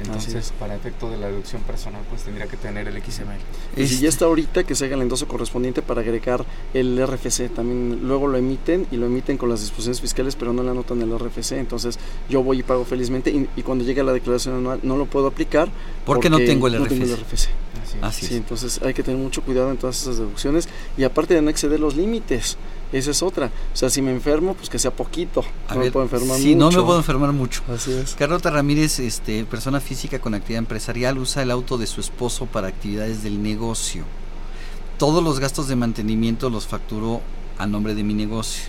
Entonces, 0.00 0.34
es. 0.34 0.52
para 0.58 0.74
efecto 0.74 1.08
de 1.08 1.16
la 1.16 1.28
deducción 1.28 1.62
personal, 1.62 2.02
pues 2.10 2.22
tendría 2.24 2.48
que 2.48 2.56
tener 2.56 2.88
el 2.88 3.00
XML. 3.00 3.38
Y 3.76 3.86
si 3.86 4.00
ya 4.00 4.08
está 4.08 4.24
ahorita, 4.24 4.64
que 4.64 4.74
se 4.74 4.86
haga 4.86 4.96
el 4.96 5.02
endoso 5.02 5.28
correspondiente 5.28 5.82
para 5.82 6.00
agregar 6.00 6.44
el 6.74 7.00
RFC. 7.06 7.48
También 7.54 8.00
luego 8.02 8.26
lo 8.26 8.36
emiten 8.36 8.88
y 8.90 8.96
lo 8.96 9.06
emiten 9.06 9.38
con 9.38 9.48
las 9.50 9.60
disposiciones 9.60 10.00
fiscales, 10.00 10.34
pero 10.34 10.52
no 10.52 10.64
le 10.64 10.70
anotan 10.70 11.00
el 11.00 11.16
RFC. 11.16 11.52
Entonces 11.52 12.00
yo 12.28 12.42
voy 12.42 12.58
y 12.58 12.62
pago 12.64 12.84
felizmente 12.84 13.30
y, 13.30 13.48
y 13.54 13.62
cuando 13.62 13.84
llega 13.84 14.02
la 14.02 14.12
declaración 14.12 14.56
anual 14.56 14.80
no 14.82 14.96
lo 14.96 15.06
puedo 15.06 15.28
aplicar. 15.28 15.68
Porque 16.04 16.28
no 16.28 16.38
tengo 16.38 16.66
el 16.66 16.76
no 16.76 16.86
tengo 16.88 17.04
el 17.04 17.16
RFC. 17.16 17.50
Así 17.80 17.96
es. 17.98 18.02
Así 18.02 18.26
Sí, 18.26 18.34
es. 18.34 18.40
entonces 18.40 18.80
hay 18.82 18.94
que 18.94 19.04
tener 19.04 19.20
mucho 19.20 19.42
cuidado 19.42 19.70
en 19.70 19.76
todas 19.76 20.02
esas 20.02 20.18
deducciones 20.18 20.68
y 20.96 21.04
aparte 21.04 21.34
de 21.34 21.42
no 21.42 21.50
exceder 21.50 21.78
los 21.78 21.94
límites. 21.94 22.56
Esa 22.94 23.10
es 23.10 23.22
otra. 23.22 23.46
O 23.72 23.76
sea, 23.76 23.90
si 23.90 24.00
me 24.00 24.12
enfermo, 24.12 24.54
pues 24.54 24.70
que 24.70 24.78
sea 24.78 24.90
poquito. 24.92 25.44
A 25.68 25.74
no 25.74 25.80
ver, 25.80 25.88
me 25.88 25.92
puedo 25.92 26.04
enfermar 26.06 26.38
sí, 26.38 26.54
mucho. 26.54 26.70
no 26.70 26.70
me 26.80 26.86
puedo 26.86 26.98
enfermar 26.98 27.32
mucho. 27.32 27.62
Así 27.68 27.92
es. 27.92 28.14
Carlota 28.14 28.50
Ramírez, 28.50 29.00
este, 29.00 29.44
persona 29.44 29.80
física 29.80 30.20
con 30.20 30.34
actividad 30.34 30.60
empresarial, 30.60 31.18
usa 31.18 31.42
el 31.42 31.50
auto 31.50 31.76
de 31.76 31.86
su 31.88 32.00
esposo 32.00 32.46
para 32.46 32.68
actividades 32.68 33.22
del 33.24 33.42
negocio. 33.42 34.04
Todos 34.98 35.24
los 35.24 35.40
gastos 35.40 35.66
de 35.66 35.74
mantenimiento 35.76 36.50
los 36.50 36.66
facturo 36.68 37.20
a 37.58 37.66
nombre 37.66 37.94
de 37.96 38.04
mi 38.04 38.14
negocio. 38.14 38.64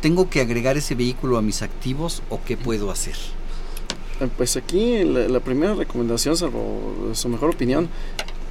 ¿Tengo 0.00 0.30
que 0.30 0.40
agregar 0.40 0.76
ese 0.76 0.94
vehículo 0.94 1.36
a 1.38 1.42
mis 1.42 1.62
activos 1.62 2.22
o 2.30 2.38
qué 2.44 2.56
puedo 2.56 2.90
hacer? 2.90 3.16
Eh, 4.20 4.28
Pues 4.36 4.56
aquí 4.56 5.02
la, 5.02 5.26
la 5.28 5.40
primera 5.40 5.74
recomendación, 5.74 6.36
salvo 6.36 7.10
su 7.14 7.28
mejor 7.28 7.50
opinión, 7.50 7.88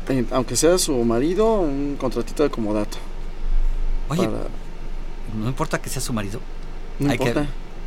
eh, 0.10 0.26
aunque 0.32 0.58
sea 0.58 0.78
su 0.78 0.94
marido, 1.06 1.54
un 1.62 1.96
contratito 1.98 2.44
de 2.44 2.50
comodato. 2.50 2.98
Oye, 4.10 4.28
Para- 4.28 4.48
no 5.34 5.48
importa 5.48 5.82
que 5.82 5.90
sea 5.90 6.02
su 6.02 6.14
marido. 6.14 6.40
no 7.00 7.12
hay 7.12 7.18
que- 7.18 7.34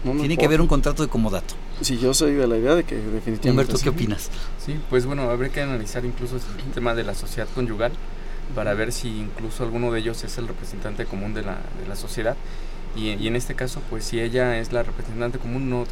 no 0.05 0.13
tiene 0.21 0.37
que 0.37 0.45
haber 0.47 0.61
un 0.61 0.67
contrato 0.69 1.03
de 1.03 1.09
comodato. 1.09 1.55
Sí, 1.81 1.99
yo 1.99 2.15
soy 2.15 2.35
de 2.35 2.47
la 2.47 2.57
idea 2.57 2.75
de 2.75 2.85
que 2.85 2.95
definitivamente. 2.95 3.51
Humberto, 3.51 3.77
sí. 3.77 3.85
¿qué 3.85 3.89
opinas? 3.91 4.31
Sí, 4.65 4.79
pues 4.89 5.05
bueno, 5.07 5.23
habría 5.31 5.51
que 5.51 5.61
analizar 5.63 6.05
incluso 6.05 6.37
el 6.37 6.73
tema 6.73 6.95
de 6.95 7.03
la 7.05 7.15
sociedad 7.15 7.49
conyugal 7.55 7.93
para 8.55 8.75
ver 8.75 8.93
si 8.93 9.09
incluso 9.09 9.65
alguno 9.65 9.91
de 9.91 10.01
ellos 10.01 10.23
es 10.23 10.39
el 10.39 10.47
representante 10.49 11.05
común 11.07 11.35
de 11.35 11.43
la, 11.43 11.59
de 11.81 11.89
la 11.89 11.97
sociedad. 11.97 12.37
Y, 12.95 13.11
y 13.15 13.27
en 13.27 13.37
este 13.37 13.55
caso, 13.55 13.81
pues 13.91 14.05
si 14.05 14.21
ella 14.21 14.59
es 14.59 14.73
la 14.73 14.83
representante 14.85 15.39
común, 15.39 15.69
no, 15.69 15.85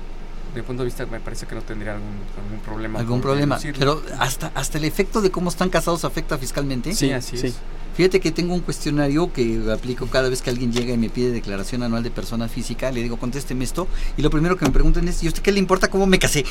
de 0.55 0.63
punto 0.63 0.83
de 0.83 0.87
vista 0.87 1.05
me 1.07 1.19
parece 1.21 1.47
que 1.47 1.55
no 1.57 1.63
tendría 1.63 1.95
algún, 1.95 2.13
algún 2.43 2.61
problema. 2.65 2.99
Algún 3.01 3.21
problema. 3.21 3.59
Pero 3.79 4.01
hasta, 4.21 4.53
hasta 4.55 4.79
el 4.79 4.85
efecto 4.85 5.21
de 5.21 5.31
cómo 5.31 5.51
están 5.51 5.69
casados 5.71 6.05
afecta 6.05 6.39
fiscalmente. 6.39 6.95
Sí, 6.95 7.11
así 7.11 7.37
es. 7.37 7.57
Fíjate 7.97 8.19
que 8.19 8.33
tengo 8.33 8.55
un 8.55 8.61
cuestionario 8.61 9.33
que 9.33 9.63
aplico 9.73 10.07
cada 10.09 10.29
vez 10.29 10.43
que 10.43 10.51
alguien 10.51 10.73
llega 10.73 10.93
y 10.93 10.99
me 10.99 11.11
pide 11.11 11.31
declaración 11.31 11.85
anual 11.85 12.03
de 12.03 12.11
persona 12.11 12.49
física. 12.49 12.91
Le 12.91 13.03
digo, 13.03 13.19
contésteme 13.19 13.65
esto. 13.65 13.87
Y 14.17 14.23
lo 14.23 14.31
primero 14.31 14.57
que 14.57 14.65
me 14.65 14.73
preguntan 14.73 15.07
es, 15.07 15.23
¿y 15.23 15.27
a 15.27 15.29
usted 15.29 15.43
qué 15.43 15.53
le 15.53 15.61
importa 15.61 15.89
cómo 15.89 16.05
me 16.05 16.19
casé? 16.19 16.45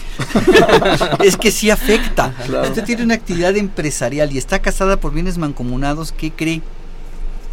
es 1.23 1.35
que 1.35 1.51
sí 1.51 1.69
afecta. 1.69 2.33
Claro. 2.45 2.69
Usted 2.69 2.85
tiene 2.85 3.03
una 3.03 3.15
actividad 3.15 3.57
empresarial 3.57 4.31
y 4.31 4.37
está 4.37 4.61
casada 4.61 4.97
por 4.97 5.13
bienes 5.13 5.37
mancomunados. 5.37 6.13
¿Qué 6.13 6.31
cree? 6.31 6.61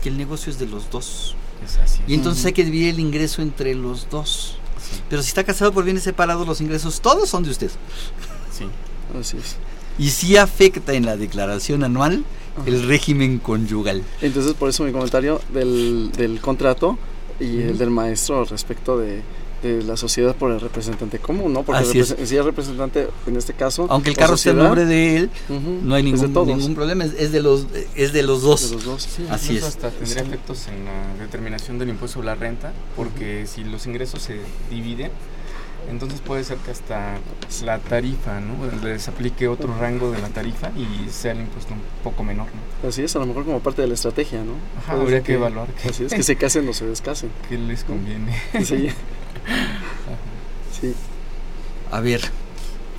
Que 0.05 0.09
el 0.09 0.19
negocio 0.19 0.53
es 0.53 0.59
de 0.61 0.67
los 0.67 0.89
dos. 0.89 1.35
Es 1.65 1.79
así. 1.79 2.01
Y 2.07 2.15
entonces 2.15 2.47
hay 2.47 2.53
que 2.53 2.65
dividir 2.65 2.95
el 2.95 3.01
ingreso 3.01 3.43
entre 3.43 3.75
los 3.75 4.09
dos. 4.09 4.57
Pero 5.09 5.21
si 5.23 5.29
está 5.29 5.43
casado 5.43 5.73
por 5.73 5.83
bienes 5.83 6.05
separados, 6.05 6.47
los 6.47 6.61
ingresos 6.61 7.01
todos 7.01 7.29
son 7.29 7.43
de 7.43 7.51
usted. 7.51 7.71
Sí. 8.57 8.67
Así 9.19 9.37
es. 9.37 9.57
Y 9.99 10.11
sí 10.11 10.37
afecta 10.37 10.93
en 10.93 11.05
la 11.05 11.17
declaración 11.17 11.83
anual 11.83 12.25
el 12.67 12.87
régimen 12.87 13.39
conyugal. 13.39 14.03
Entonces, 14.23 14.55
por 14.55 14.69
eso 14.69 14.85
mi 14.85 14.93
comentario 14.93 15.41
del, 15.53 16.11
del 16.13 16.41
contrato 16.41 16.99
y 17.39 17.61
el 17.63 17.79
del 17.79 17.91
maestro 17.91 18.45
respecto 18.45 18.99
de, 18.99 19.23
de 19.63 19.83
la 19.83 19.97
sociedad 19.97 20.35
por 20.37 20.51
el 20.53 20.61
representante 20.61 21.19
común, 21.19 21.53
¿no? 21.53 21.63
Porque 21.63 21.83
Así 21.83 21.99
es. 22.01 22.15
si 22.25 22.37
es 22.37 22.45
representante, 22.45 23.09
en 23.27 23.37
este 23.37 23.53
caso, 23.55 23.87
Aunque 23.89 24.11
el 24.11 24.17
carro 24.17 24.35
esté 24.35 24.51
en 24.51 24.57
sociedad, 24.57 24.65
nombre 24.69 24.85
de 24.87 25.17
él, 25.17 25.31
ujú, 25.49 25.81
no 25.83 25.95
hay 25.95 26.03
ningún, 26.03 26.33
ningún 26.47 26.75
problema, 26.75 27.05
es, 27.05 27.15
es 27.19 27.33
de 27.33 27.41
los 27.41 27.67
es 27.95 28.13
de 28.13 28.23
los 28.23 28.43
dos. 28.43 28.69
De 28.71 28.77
los 28.77 28.85
dos. 28.85 29.03
Sí, 29.03 29.27
Así 29.31 29.57
es. 29.57 29.65
hasta 29.65 29.91
tendría 29.91 30.23
efectos 30.23 30.67
en 30.69 30.85
la 30.85 31.25
determinación 31.25 31.79
del 31.79 31.89
impuesto 31.91 32.15
sobre 32.15 32.27
la 32.27 32.35
renta, 32.35 32.73
porque 32.97 33.47
si 33.47 33.65
los 33.65 33.87
ingresos 33.87 34.23
se 34.23 34.39
dividen, 34.71 35.11
entonces 35.89 36.21
puede 36.21 36.45
ser 36.45 36.59
que 36.59 36.71
hasta 36.71 37.19
la 37.65 37.79
tarifa, 37.79 38.41
¿no? 38.41 38.55
Les 38.87 39.09
aplique 39.09 39.49
otro 39.49 39.75
rango 39.79 40.11
de 40.11 40.21
la 40.21 40.29
tarifa 40.29 40.71
y 40.77 41.09
sea 41.11 41.33
el 41.33 41.41
impuesto 41.41 41.75
un 41.75 41.81
poco 42.05 42.23
menor, 42.25 42.47
¿no? 42.83 42.89
Así 42.89 43.03
es, 43.03 43.15
a 43.17 43.19
lo 43.21 43.27
mejor 43.27 43.45
como 43.45 43.61
parte 43.61 43.83
de 43.83 43.89
la 43.89 43.95
estrategia, 43.95 44.43
¿no? 44.45 44.53
Ajá, 44.79 44.93
habría 45.01 45.23
que 45.23 45.35
evaluar 45.35 45.69
que- 45.69 45.89
Así 45.89 46.05
es, 46.05 46.13
que 46.13 46.23
se 46.23 46.37
casen 46.37 46.69
o 46.69 46.73
se 46.73 46.87
descasen. 46.87 47.31
¿Qué 47.49 47.57
les 47.59 47.85
conviene? 47.85 48.37
Sí. 48.65 48.89
sí. 50.81 50.95
A 51.91 52.01
ver, 52.01 52.21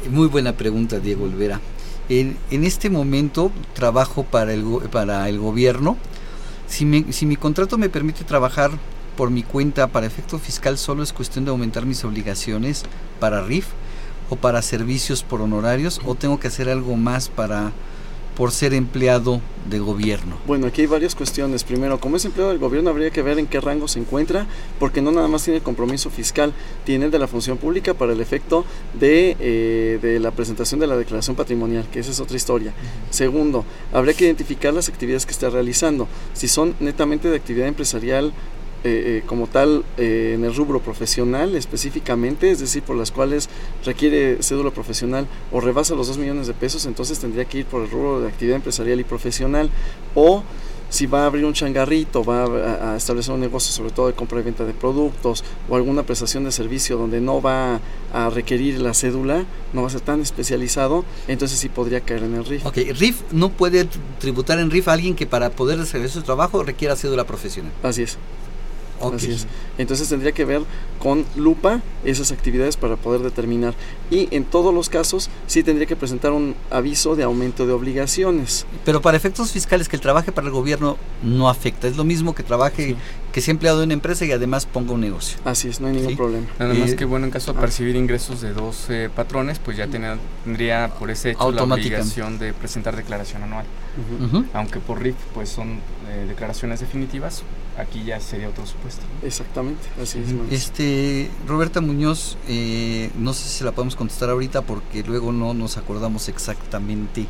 muy 0.09 0.27
buena 0.27 0.53
pregunta, 0.53 0.99
Diego 0.99 1.25
Olvera. 1.25 1.59
En, 2.09 2.37
en 2.49 2.63
este 2.65 2.89
momento 2.89 3.51
trabajo 3.73 4.23
para 4.23 4.53
el, 4.53 4.63
go- 4.63 4.81
para 4.81 5.27
el 5.29 5.39
gobierno. 5.39 5.97
Si, 6.67 6.85
me- 6.85 7.11
si 7.13 7.25
mi 7.25 7.35
contrato 7.35 7.77
me 7.77 7.89
permite 7.89 8.23
trabajar 8.23 8.71
por 9.15 9.29
mi 9.29 9.43
cuenta 9.43 9.87
para 9.87 10.07
efecto 10.07 10.39
fiscal, 10.39 10.77
solo 10.77 11.03
es 11.03 11.13
cuestión 11.13 11.45
de 11.45 11.51
aumentar 11.51 11.85
mis 11.85 12.03
obligaciones 12.03 12.83
para 13.19 13.43
RIF 13.43 13.67
o 14.29 14.35
para 14.35 14.61
servicios 14.61 15.23
por 15.23 15.41
honorarios 15.41 15.99
o 16.05 16.15
tengo 16.15 16.39
que 16.39 16.47
hacer 16.47 16.69
algo 16.69 16.95
más 16.95 17.29
para 17.29 17.71
por 18.35 18.51
ser 18.51 18.73
empleado 18.73 19.41
de 19.69 19.79
gobierno. 19.79 20.37
Bueno, 20.47 20.67
aquí 20.67 20.81
hay 20.81 20.87
varias 20.87 21.15
cuestiones. 21.15 21.63
Primero, 21.63 21.99
como 21.99 22.15
es 22.15 22.25
empleado 22.25 22.49
del 22.49 22.59
gobierno, 22.59 22.89
habría 22.89 23.11
que 23.11 23.21
ver 23.21 23.37
en 23.37 23.45
qué 23.45 23.59
rango 23.59 23.87
se 23.87 23.99
encuentra, 23.99 24.47
porque 24.79 25.01
no 25.01 25.11
nada 25.11 25.27
más 25.27 25.43
tiene 25.43 25.57
el 25.57 25.63
compromiso 25.63 26.09
fiscal, 26.09 26.53
tiene 26.85 27.05
el 27.05 27.11
de 27.11 27.19
la 27.19 27.27
función 27.27 27.57
pública 27.57 27.93
para 27.93 28.13
el 28.13 28.21
efecto 28.21 28.65
de, 28.99 29.35
eh, 29.39 29.99
de 30.01 30.19
la 30.19 30.31
presentación 30.31 30.79
de 30.79 30.87
la 30.87 30.95
declaración 30.97 31.35
patrimonial, 31.35 31.87
que 31.91 31.99
esa 31.99 32.11
es 32.11 32.19
otra 32.19 32.37
historia. 32.37 32.73
Segundo, 33.09 33.65
habría 33.91 34.13
que 34.13 34.25
identificar 34.25 34.73
las 34.73 34.89
actividades 34.89 35.25
que 35.25 35.33
está 35.33 35.49
realizando. 35.49 36.07
Si 36.33 36.47
son 36.47 36.75
netamente 36.79 37.29
de 37.29 37.35
actividad 37.35 37.67
empresarial, 37.67 38.33
eh, 38.83 39.19
eh, 39.19 39.23
como 39.27 39.45
tal 39.45 39.83
eh, 39.97 40.33
en 40.35 40.43
el 40.43 40.55
rubro 40.55 40.79
profesional 40.79 41.55
específicamente, 41.55 42.49
es 42.49 42.59
decir, 42.59 42.81
por 42.81 42.95
las 42.95 43.11
cuales 43.11 43.47
requiere 43.85 44.41
cédula 44.41 44.71
profesional 44.71 45.27
o 45.51 45.61
rebasa 45.61 45.93
los 45.93 46.07
2 46.07 46.17
millones 46.17 46.47
de 46.47 46.53
pesos, 46.53 46.87
entonces 46.87 47.19
tendría 47.19 47.45
que 47.45 47.59
ir 47.59 47.65
por 47.65 47.83
el 47.83 47.91
rubro 47.91 48.21
de 48.21 48.29
actividad 48.29 48.55
empresarial 48.55 48.99
y 48.99 49.03
profesional 49.03 49.69
o 50.15 50.43
si 50.89 51.05
va 51.05 51.23
a 51.23 51.25
abrir 51.27 51.45
un 51.45 51.53
changarrito, 51.53 52.23
va 52.23 52.43
a, 52.43 52.93
a 52.93 52.97
establecer 52.97 53.33
un 53.33 53.39
negocio 53.39 53.71
sobre 53.71 53.91
todo 53.91 54.07
de 54.07 54.13
compra 54.13 54.39
y 54.39 54.43
venta 54.43 54.65
de 54.65 54.73
productos 54.73 55.43
o 55.69 55.75
alguna 55.75 56.01
prestación 56.03 56.43
de 56.43 56.51
servicio 56.51 56.97
donde 56.97 57.21
no 57.21 57.39
va 57.39 57.79
a 58.11 58.29
requerir 58.31 58.81
la 58.81 58.95
cédula, 58.95 59.45
no 59.73 59.83
va 59.83 59.89
a 59.89 59.91
ser 59.91 60.01
tan 60.01 60.21
especializado, 60.21 61.05
entonces 61.27 61.59
sí 61.59 61.69
podría 61.69 62.01
caer 62.01 62.23
en 62.23 62.33
el 62.33 62.45
RIF. 62.45 62.65
Ok, 62.65 62.77
RIF 62.97 63.21
no 63.31 63.49
puede 63.49 63.87
tributar 64.19 64.59
en 64.59 64.71
RIF 64.71 64.87
a 64.87 64.93
alguien 64.93 65.15
que 65.15 65.27
para 65.27 65.51
poder 65.51 65.77
desarrollar 65.77 66.09
su 66.09 66.23
trabajo 66.23 66.63
requiera 66.63 66.95
cédula 66.95 67.25
profesional. 67.25 67.71
Así 67.83 68.01
es. 68.01 68.17
Así 69.01 69.31
es. 69.31 69.47
Entonces 69.77 70.07
tendría 70.09 70.31
que 70.31 70.45
ver 70.45 70.61
con 70.99 71.25
lupa 71.35 71.81
esas 72.05 72.31
actividades 72.31 72.77
para 72.77 72.95
poder 72.95 73.21
determinar. 73.21 73.73
Y 74.09 74.27
en 74.35 74.43
todos 74.45 74.73
los 74.73 74.89
casos 74.89 75.29
sí 75.47 75.63
tendría 75.63 75.87
que 75.87 75.95
presentar 75.95 76.31
un 76.31 76.55
aviso 76.69 77.15
de 77.15 77.23
aumento 77.23 77.65
de 77.65 77.73
obligaciones. 77.73 78.65
Pero 78.85 79.01
para 79.01 79.17
efectos 79.17 79.51
fiscales, 79.51 79.87
que 79.89 79.95
el 79.95 80.01
trabaje 80.01 80.31
para 80.31 80.47
el 80.47 80.53
gobierno 80.53 80.97
no 81.23 81.49
afecta. 81.49 81.87
Es 81.87 81.97
lo 81.97 82.03
mismo 82.03 82.35
que 82.35 82.43
trabaje, 82.43 82.95
que 83.31 83.41
sea 83.41 83.51
empleado 83.53 83.79
de 83.79 83.85
una 83.85 83.93
empresa 83.93 84.25
y 84.25 84.31
además 84.31 84.65
ponga 84.65 84.91
un 84.93 85.01
negocio. 85.01 85.37
Así 85.45 85.67
es, 85.69 85.79
no 85.79 85.87
hay 85.87 85.93
ningún 85.93 86.11
Sí. 86.11 86.15
problema. 86.15 86.45
Nada 86.59 86.73
más 86.73 86.91
Eh, 86.91 86.95
que 86.95 87.05
bueno, 87.05 87.25
en 87.25 87.31
caso 87.31 87.53
de 87.53 87.57
ah. 87.57 87.61
percibir 87.61 87.95
ingresos 87.95 88.41
de 88.41 88.53
dos 88.53 88.85
eh, 88.89 89.09
patrones, 89.15 89.59
pues 89.59 89.77
ya 89.77 89.87
tenía- 89.87 90.17
tendría 90.43 90.91
por 90.99 91.09
ese 91.09 91.31
hecho 91.31 91.51
la 91.51 91.63
obligación 91.63 92.37
de 92.39 92.53
presentar 92.53 92.95
declaración 92.95 93.43
anual. 93.43 93.65
Aunque 94.53 94.79
por 94.79 95.01
RIF 95.01 95.15
pues 95.33 95.49
son 95.49 95.79
eh, 96.09 96.25
declaraciones 96.27 96.79
definitivas, 96.79 97.43
aquí 97.77 98.03
ya 98.03 98.19
sería 98.19 98.49
otro 98.49 98.65
supuesto. 98.65 99.01
Exactamente, 99.23 99.81
así 100.01 100.19
es. 100.19 100.27
Este, 100.51 101.29
Roberta 101.47 101.81
Muñoz, 101.81 102.37
eh, 102.47 103.09
no 103.17 103.33
sé 103.33 103.47
si 103.49 103.63
la 103.63 103.71
podemos 103.71 103.95
contestar 103.95 104.29
ahorita 104.29 104.61
porque 104.61 105.03
luego 105.03 105.31
no 105.31 105.53
nos 105.53 105.77
acordamos 105.77 106.27
exactamente 106.29 107.27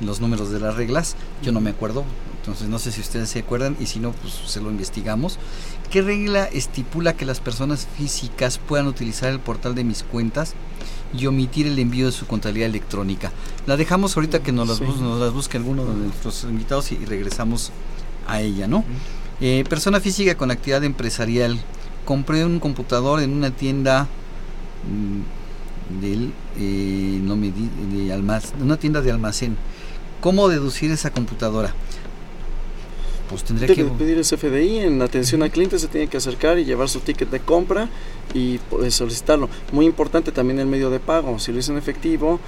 los 0.00 0.20
números 0.20 0.50
de 0.50 0.60
las 0.60 0.74
reglas. 0.76 1.16
Yo 1.42 1.52
no 1.52 1.60
me 1.60 1.70
acuerdo, 1.70 2.04
entonces 2.40 2.68
no 2.68 2.78
sé 2.78 2.90
si 2.92 3.00
ustedes 3.00 3.28
se 3.30 3.40
acuerdan 3.40 3.76
y 3.80 3.86
si 3.86 3.98
no, 4.00 4.12
pues 4.12 4.32
se 4.46 4.60
lo 4.60 4.70
investigamos. 4.70 5.38
¿Qué 5.90 6.02
regla 6.02 6.44
estipula 6.44 7.14
que 7.14 7.24
las 7.26 7.40
personas 7.40 7.86
físicas 7.98 8.58
puedan 8.58 8.86
utilizar 8.86 9.30
el 9.30 9.40
portal 9.40 9.74
de 9.74 9.84
mis 9.84 10.02
cuentas 10.04 10.54
y 11.12 11.26
omitir 11.26 11.66
el 11.66 11.78
envío 11.78 12.06
de 12.06 12.12
su 12.12 12.26
contabilidad 12.26 12.68
electrónica? 12.70 13.32
La 13.66 13.76
dejamos 13.76 14.16
ahorita 14.16 14.42
que 14.42 14.52
nos 14.52 14.68
las, 14.68 14.78
Sí. 14.78 14.84
bus- 14.84 15.00
nos 15.00 15.20
las 15.20 15.32
busque 15.32 15.56
alguno 15.56 15.84
de 15.84 15.94
nuestros 15.94 16.44
invitados 16.44 16.92
y, 16.92 16.94
y 16.94 17.04
regresamos 17.06 17.72
a 18.28 18.40
ella, 18.40 18.68
¿no? 18.68 18.84
Eh, 19.40 19.64
persona 19.68 20.00
física 20.00 20.34
con 20.36 20.50
actividad 20.50 20.84
empresarial. 20.84 21.58
Compré 22.04 22.44
un 22.44 22.60
computador 22.60 23.20
en 23.22 23.32
una 23.32 23.50
tienda 23.50 24.06
mm, 24.86 26.00
del, 26.00 26.32
eh, 26.58 27.20
no 27.22 27.36
me 27.36 27.50
di- 27.52 27.70
de 28.04 28.12
almacén, 28.12 28.62
una 28.62 28.76
tienda 28.76 29.00
de 29.00 29.10
almacén. 29.10 29.56
¿Cómo 30.20 30.48
deducir 30.48 30.90
esa 30.90 31.10
computadora? 31.10 31.74
Pues 33.30 33.44
tendría 33.44 33.72
que 33.72 33.84
de 33.84 33.90
pedir 33.90 34.18
ese 34.18 34.36
FDI, 34.36 34.78
en 34.80 35.02
atención 35.02 35.42
al 35.44 35.50
cliente 35.52 35.78
se 35.78 35.86
tiene 35.86 36.08
que 36.08 36.16
acercar 36.16 36.58
y 36.58 36.64
llevar 36.64 36.88
su 36.88 36.98
ticket 37.00 37.30
de 37.30 37.38
compra 37.38 37.88
y 38.34 38.58
pues, 38.68 38.94
solicitarlo. 38.94 39.48
Muy 39.72 39.86
importante 39.86 40.32
también 40.32 40.58
el 40.58 40.66
medio 40.66 40.90
de 40.90 40.98
pago, 40.98 41.38
si 41.38 41.52
lo 41.52 41.60
hizo 41.60 41.70
en 41.70 41.78
efectivo, 41.78 42.40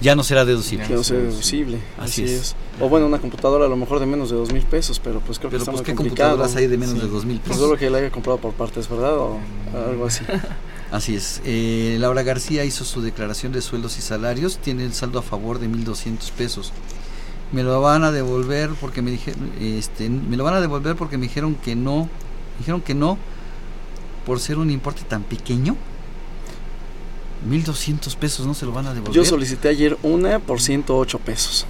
ya 0.00 0.14
no 0.16 0.22
será 0.24 0.44
deducible. 0.44 0.86
que 0.86 0.94
no 0.94 1.04
sea 1.04 1.18
deducible. 1.18 1.78
Así 1.98 2.22
Así, 2.22 2.24
es. 2.24 2.40
es. 2.40 2.56
O 2.80 2.88
bueno, 2.88 3.06
una 3.06 3.18
computadora 3.20 3.66
a 3.66 3.68
lo 3.68 3.76
mejor 3.76 4.00
de 4.00 4.06
menos 4.06 4.30
de 4.30 4.36
dos 4.36 4.52
mil 4.52 4.62
pesos, 4.64 5.00
pero 5.02 5.20
pues 5.20 5.38
creo 5.38 5.50
que 5.50 5.54
Pero 5.54 5.62
está 5.62 5.72
pues 5.72 5.80
muy 5.82 5.86
qué 5.86 5.94
complicado. 5.94 6.30
computadoras 6.30 6.56
hay 6.56 6.66
de 6.66 6.78
menos 6.78 6.94
Sí. 6.96 7.00
de 7.00 7.08
dos 7.08 7.24
mil 7.24 7.38
Pues 7.38 7.48
pesos. 7.50 7.62
solo 7.64 7.78
que 7.78 7.88
la 7.90 7.98
haya 7.98 8.10
comprado 8.10 8.38
por 8.38 8.52
partes, 8.52 8.88
¿verdad? 8.88 9.16
O 9.16 9.38
algo 9.88 10.06
así. 10.06 10.24
Así 10.90 11.16
es. 11.16 11.40
Eh, 11.44 11.96
Laura 11.98 12.22
García 12.22 12.64
hizo 12.64 12.84
su 12.84 13.02
declaración 13.02 13.50
de 13.52 13.62
sueldos 13.62 13.98
y 13.98 14.02
salarios. 14.02 14.58
Tiene 14.58 14.84
el 14.84 14.92
saldo 14.92 15.18
a 15.18 15.22
favor 15.22 15.58
de 15.58 15.68
1.200 15.68 16.30
pesos. 16.30 16.72
Me 17.52 17.62
lo 17.64 17.80
van 17.80 18.04
a 18.04 18.12
devolver 18.12 18.70
porque 18.80 19.02
me 19.02 19.10
dijeron, 19.10 19.50
este, 19.60 20.08
me 20.08 20.36
lo 20.36 20.44
van 20.44 20.54
a 20.54 20.60
devolver 20.60 20.94
porque 20.94 21.16
me 21.18 21.24
dijeron 21.26 21.56
que 21.56 21.74
no, 21.74 22.08
dijeron 22.58 22.80
que 22.80 22.94
no 22.94 23.18
por 24.26 24.38
ser 24.40 24.58
un 24.58 24.70
importe 24.70 25.02
tan 25.02 25.22
pequeño. 25.24 25.76
1.200 27.48 28.16
pesos 28.16 28.46
no 28.46 28.54
se 28.54 28.66
lo 28.66 28.72
van 28.72 28.86
a 28.86 28.94
devolver. 28.94 29.14
Yo 29.14 29.24
solicité 29.24 29.68
ayer 29.68 29.96
una 30.02 30.38
por 30.38 30.60
108 30.60 31.18
pesos. 31.18 31.66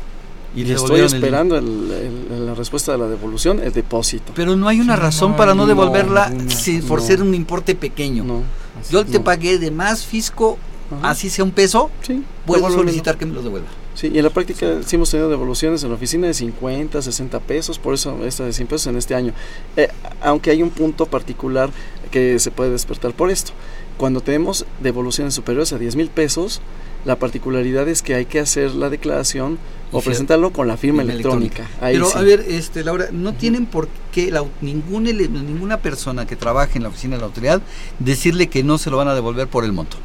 y 0.56 0.60
Y 0.60 0.64
le 0.66 0.74
estoy 0.74 1.00
el- 1.00 1.06
esperando 1.06 1.58
el- 1.58 1.90
el- 2.30 2.46
la 2.46 2.54
respuesta 2.54 2.92
de 2.92 2.98
la 2.98 3.08
devolución, 3.08 3.58
el 3.58 3.72
depósito. 3.72 4.30
Pero 4.36 4.54
no 4.54 4.68
hay 4.68 4.78
una 4.78 4.94
razón 4.94 5.32
no, 5.32 5.36
para 5.36 5.52
no 5.52 5.62
no, 5.62 5.66
devolverla 5.66 6.28
ninguna. 6.30 6.50
si- 6.54 6.80
por 6.80 7.00
No. 7.00 7.06
ser 7.06 7.22
un 7.22 7.34
importe 7.34 7.74
pequeño. 7.74 8.22
No. 8.22 8.42
Yo 8.88 9.04
te 9.04 9.18
no. 9.18 9.24
pagué 9.24 9.58
de 9.58 9.72
más 9.72 10.04
fisco, 10.06 10.56
Ajá. 10.96 11.10
así 11.10 11.28
sea 11.28 11.44
un 11.44 11.50
peso, 11.50 11.90
Sí, 12.06 12.22
puedo 12.46 12.70
solicitar 12.70 13.18
que 13.18 13.26
me 13.26 13.34
lo 13.34 13.42
devuelva. 13.42 13.66
Sí, 13.96 14.12
y 14.14 14.18
en 14.18 14.22
la 14.24 14.30
práctica 14.30 14.76
sí. 14.86 14.94
hemos 14.94 15.10
tenido 15.10 15.28
devoluciones 15.28 15.82
en 15.82 15.88
la 15.88 15.96
oficina 15.96 16.28
de 16.28 16.34
50, 16.34 17.02
60 17.02 17.40
pesos, 17.40 17.80
por 17.80 17.94
eso 17.94 18.24
esta 18.24 18.44
de 18.44 18.52
100 18.52 18.68
pesos 18.68 18.86
en 18.86 18.96
este 18.96 19.16
año. 19.16 19.32
Eh, 19.76 19.88
aunque 20.22 20.50
hay 20.52 20.62
un 20.62 20.70
punto 20.70 21.06
particular 21.06 21.70
que 22.12 22.38
se 22.38 22.52
puede 22.52 22.70
despertar 22.70 23.12
por 23.12 23.28
esto. 23.30 23.50
Cuando 23.96 24.20
tenemos 24.20 24.66
devoluciones 24.82 25.34
superiores 25.34 25.72
a 25.72 25.78
10 25.78 25.96
mil 25.96 26.08
pesos, 26.08 26.60
la 27.04 27.16
particularidad 27.18 27.88
es 27.88 28.02
que 28.02 28.14
hay 28.14 28.24
que 28.26 28.40
hacer 28.40 28.72
la 28.74 28.88
declaración 28.90 29.58
o 29.92 30.00
presentarlo 30.00 30.52
con 30.52 30.66
la 30.66 30.76
firma 30.76 31.02
firma 31.02 31.12
electrónica. 31.12 31.68
Ahí 31.80 31.94
Pero 31.94 32.06
sí. 32.10 32.18
a 32.18 32.22
ver, 32.22 32.44
este, 32.48 32.82
Laura, 32.82 33.06
no 33.12 33.34
tienen 33.34 33.66
por 33.66 33.88
qué 34.10 34.30
la, 34.30 34.42
ningún 34.60 35.04
ninguna 35.04 35.76
persona 35.78 36.26
que 36.26 36.34
trabaje 36.34 36.78
en 36.78 36.82
la 36.82 36.88
oficina 36.88 37.14
de 37.16 37.20
la 37.20 37.26
autoridad 37.26 37.62
decirle 38.00 38.48
que 38.48 38.64
no 38.64 38.78
se 38.78 38.90
lo 38.90 38.96
van 38.96 39.08
a 39.08 39.14
devolver 39.14 39.46
por 39.48 39.64
el 39.64 39.72
monto. 39.72 39.96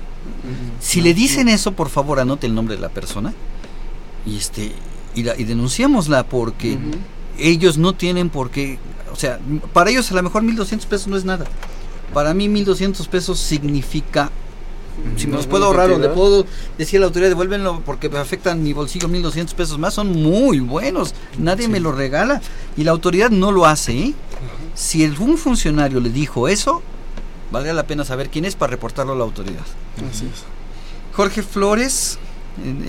Si 0.79 1.01
le 1.01 1.13
dicen 1.13 1.47
eso, 1.49 1.71
por 1.71 1.89
favor, 1.89 2.19
anote 2.19 2.45
el 2.45 2.53
nombre 2.53 2.75
de 2.75 2.81
la 2.81 2.89
persona 2.89 3.33
y 4.25 4.37
este 4.37 4.71
y, 5.15 5.23
la- 5.23 5.35
y 5.37 5.43
denunciémosla 5.45 6.23
porque 6.25 6.77
ellos 7.39 7.77
no 7.77 7.93
tienen 7.93 8.29
por 8.29 8.51
qué, 8.51 8.77
o 9.11 9.15
sea, 9.15 9.39
para 9.73 9.89
ellos 9.89 10.11
a 10.11 10.15
lo 10.15 10.23
mejor 10.23 10.43
1200 10.43 10.85
pesos 10.85 11.07
no 11.07 11.17
es 11.17 11.25
nada. 11.25 11.45
Para 12.14 12.34
mí 12.34 12.49
1200 12.49 13.07
pesos 13.07 13.39
significa 13.39 14.32
si 15.16 15.28
me 15.28 15.36
los 15.38 15.47
puedo 15.47 15.66
ahorrar 15.66 15.91
o 15.91 15.99
le 15.99 16.10
puedo 16.10 16.45
decir 16.78 16.97
a 16.97 17.01
la 17.01 17.05
autoridad 17.07 17.30
devuélvenlo 17.30 17.82
porque 17.86 18.10
me 18.10 18.20
afectan 18.20 18.64
mi 18.64 18.74
bolsillo 18.74 19.07
1200 19.07 19.53
pesos 19.53 19.78
más, 19.78 19.93
son 19.93 20.12
muy 20.12 20.60
buenos. 20.60 21.14
Nadie 21.38 21.68
me 21.68 21.80
los 21.80 21.95
regala 21.95 22.41
y 22.78 22.84
la 22.84 22.91
autoridad 22.91 23.30
no 23.30 23.51
lo 23.51 23.66
hace. 23.66 23.97
¿eh? 23.97 24.14
Si 24.76 25.03
algún 25.03 25.38
funcionario 25.38 25.99
le 25.99 26.10
dijo 26.10 26.47
eso, 26.47 26.82
valdría 27.51 27.74
la 27.74 27.88
pena 27.88 28.05
saber 28.05 28.30
quién 28.30 28.45
es 28.45 28.55
para 28.55 28.72
reportarlo 28.72 29.14
a 29.14 29.16
la 29.16 29.24
autoridad. 29.24 29.66
Así 30.10 30.26
es. 30.26 30.43
Jorge 31.14 31.43
Flores 31.43 32.20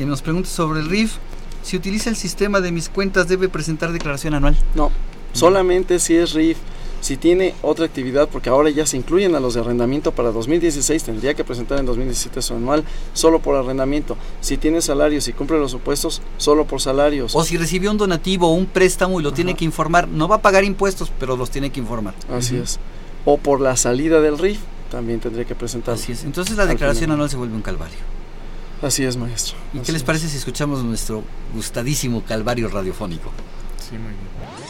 nos 0.04 0.22
pregunta 0.22 0.48
sobre 0.48 0.80
el 0.80 0.88
RIF. 0.88 1.14
Si 1.62 1.76
utiliza 1.76 2.10
el 2.10 2.16
sistema 2.16 2.60
de 2.60 2.72
mis 2.72 2.88
cuentas, 2.88 3.28
debe 3.28 3.48
presentar 3.48 3.92
declaración 3.92 4.34
anual. 4.34 4.56
No, 4.74 4.90
solamente 5.32 5.98
si 5.98 6.16
es 6.16 6.32
RIF 6.32 6.58
Si 7.00 7.16
tiene 7.16 7.54
otra 7.62 7.86
actividad, 7.86 8.28
porque 8.28 8.50
ahora 8.50 8.68
ya 8.70 8.84
se 8.86 8.96
incluyen 8.96 9.34
a 9.34 9.40
los 9.40 9.54
de 9.54 9.60
arrendamiento 9.60 10.12
para 10.12 10.32
2016, 10.32 11.02
tendría 11.02 11.34
que 11.34 11.44
presentar 11.44 11.78
en 11.78 11.86
2017 11.86 12.42
su 12.42 12.54
anual 12.54 12.84
solo 13.14 13.40
por 13.40 13.56
arrendamiento. 13.56 14.16
Si 14.40 14.56
tiene 14.58 14.82
salarios 14.82 15.26
y 15.28 15.32
cumple 15.32 15.58
los 15.58 15.70
supuestos, 15.70 16.20
solo 16.36 16.66
por 16.66 16.80
salarios. 16.80 17.34
O 17.34 17.42
si 17.42 17.56
recibió 17.56 17.90
un 17.90 17.96
donativo 17.98 18.48
o 18.48 18.52
un 18.54 18.66
préstamo 18.66 19.18
y 19.20 19.22
lo 19.22 19.32
tiene 19.32 19.54
que 19.54 19.64
informar, 19.64 20.08
no 20.08 20.28
va 20.28 20.36
a 20.36 20.42
pagar 20.42 20.64
impuestos, 20.64 21.10
pero 21.18 21.36
los 21.36 21.50
tiene 21.50 21.70
que 21.70 21.80
informar. 21.80 22.14
Así 22.30 22.56
es. 22.56 22.78
O 23.24 23.38
por 23.38 23.60
la 23.60 23.76
salida 23.76 24.20
del 24.20 24.38
RIF, 24.38 24.58
también 24.90 25.20
tendría 25.20 25.44
que 25.44 25.54
presentar. 25.54 25.94
Así 25.94 26.12
es. 26.12 26.24
Entonces 26.24 26.56
la 26.56 26.66
declaración 26.66 27.10
anual 27.12 27.30
se 27.30 27.36
vuelve 27.36 27.54
un 27.54 27.62
calvario. 27.62 27.98
Así 28.82 29.04
es, 29.04 29.16
maestro. 29.16 29.56
¿Y 29.74 29.78
Así 29.78 29.86
qué 29.86 29.92
les 29.92 30.02
es. 30.02 30.06
parece 30.06 30.28
si 30.28 30.36
escuchamos 30.38 30.82
nuestro 30.82 31.22
gustadísimo 31.54 32.22
calvario 32.24 32.68
radiofónico? 32.68 33.30
Sí, 33.78 33.92
muy 33.92 34.08
bien. 34.08 34.69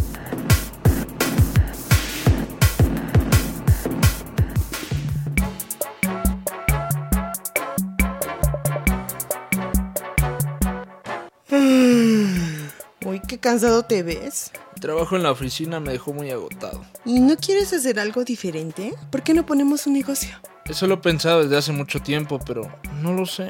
Cansado 13.41 13.83
te 13.83 14.03
ves. 14.03 14.51
El 14.75 14.81
trabajo 14.81 15.17
en 15.17 15.23
la 15.23 15.31
oficina 15.31 15.79
me 15.79 15.91
dejó 15.91 16.13
muy 16.13 16.31
agotado. 16.31 16.85
¿Y 17.03 17.19
no 17.19 17.35
quieres 17.35 17.73
hacer 17.73 17.99
algo 17.99 18.23
diferente? 18.23 18.93
¿Por 19.09 19.23
qué 19.23 19.33
no 19.33 19.45
ponemos 19.45 19.85
un 19.87 19.93
negocio? 19.93 20.29
Eso 20.65 20.87
lo 20.87 20.95
he 20.95 20.97
pensado 20.97 21.43
desde 21.43 21.57
hace 21.57 21.71
mucho 21.73 21.99
tiempo, 21.99 22.39
pero 22.45 22.71
no 23.01 23.13
lo 23.13 23.25
sé. 23.25 23.49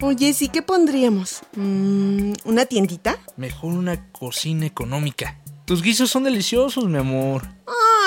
Oye, 0.00 0.32
sí, 0.32 0.48
¿qué 0.48 0.62
pondríamos? 0.62 1.40
Mm, 1.56 2.32
¿Una 2.44 2.66
tiendita? 2.66 3.18
Mejor 3.36 3.74
una 3.74 4.10
cocina 4.12 4.66
económica. 4.66 5.38
Tus 5.64 5.82
guisos 5.82 6.10
son 6.10 6.24
deliciosos, 6.24 6.84
mi 6.84 6.98
amor. 6.98 7.42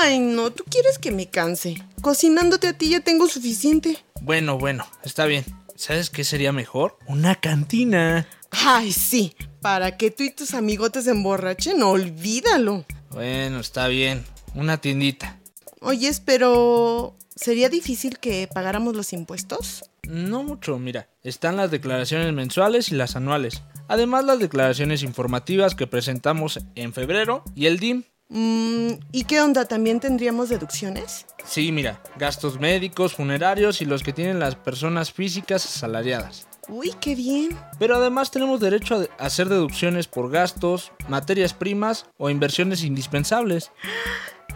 Ay, 0.02 0.20
no, 0.20 0.52
tú 0.52 0.64
quieres 0.70 0.98
que 0.98 1.12
me 1.12 1.28
canse. 1.28 1.76
Cocinándote 2.02 2.68
a 2.68 2.74
ti 2.74 2.90
ya 2.90 3.02
tengo 3.02 3.28
suficiente. 3.28 3.98
Bueno, 4.22 4.58
bueno, 4.58 4.86
está 5.04 5.26
bien. 5.26 5.44
¿Sabes 5.76 6.10
qué 6.10 6.24
sería 6.24 6.52
mejor? 6.52 6.98
Una 7.08 7.36
cantina. 7.36 8.28
Ay, 8.52 8.92
sí. 8.92 9.36
Para 9.62 9.98
que 9.98 10.12
tú 10.12 10.24
y 10.24 10.32
tus 10.32 10.54
amigotes 10.54 11.06
se 11.06 11.12
emborrachen, 11.12 11.84
olvídalo. 11.84 12.86
Bueno, 13.12 13.60
está 13.60 13.88
bien. 13.88 14.24
Una 14.56 14.78
tiendita. 14.78 15.40
Oyes, 15.82 16.20
pero... 16.20 17.16
¿Sería 17.36 17.70
difícil 17.70 18.20
que 18.20 18.50
pagáramos 18.54 18.98
los 18.98 19.14
impuestos? 19.14 19.90
No 20.04 20.44
mucho, 20.44 20.78
mira. 20.78 21.08
Están 21.24 21.56
las 21.56 21.72
declaraciones 21.72 22.34
mensuales 22.34 22.92
y 22.92 22.96
las 22.96 23.16
anuales. 23.16 23.64
Además, 23.88 24.26
las 24.26 24.40
declaraciones 24.40 25.04
informativas 25.04 25.74
que 25.74 25.88
presentamos 25.88 26.60
en 26.76 26.92
febrero 26.92 27.46
y 27.56 27.68
el 27.68 27.80
DIM. 27.80 28.04
Mm, 28.28 28.92
¿Y 29.14 29.24
qué 29.24 29.40
onda? 29.40 29.66
¿También 29.66 30.02
tendríamos 30.02 30.50
deducciones? 30.50 31.26
Sí, 31.46 31.72
mira, 31.72 32.04
gastos 32.18 32.60
médicos, 32.60 33.14
funerarios 33.14 33.82
y 33.82 33.86
los 33.86 34.04
que 34.04 34.12
tienen 34.12 34.40
las 34.40 34.56
personas 34.56 35.14
físicas 35.14 35.66
asalariadas. 35.66 36.49
Uy, 36.70 36.94
qué 37.02 37.16
bien. 37.16 37.58
Pero 37.80 37.96
además 37.96 38.32
tenemos 38.32 38.60
derecho 38.60 38.96
a 38.96 39.00
de- 39.00 39.10
hacer 39.18 39.50
deducciones 39.50 40.08
por 40.08 40.30
gastos, 40.30 40.92
materias 41.08 41.54
primas 41.54 42.06
o 42.18 42.30
inversiones 42.30 42.84
indispensables. 42.84 43.72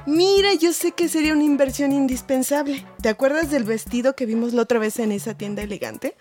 Mira, 0.05 0.53
yo 0.53 0.74
sé 0.74 0.91
que 0.91 1.07
sería 1.07 1.34
una 1.34 1.43
inversión 1.43 1.91
indispensable. 1.93 2.86
¿Te 3.01 3.09
acuerdas 3.09 3.49
del 3.49 3.64
vestido 3.64 4.16
que 4.16 4.26
vimos 4.26 4.53
la 4.53 4.64
otra 4.64 4.78
vez 4.80 4.99
en 4.99 5.11
esa 5.11 5.36
tienda 5.38 5.61
elegante? 5.64 6.16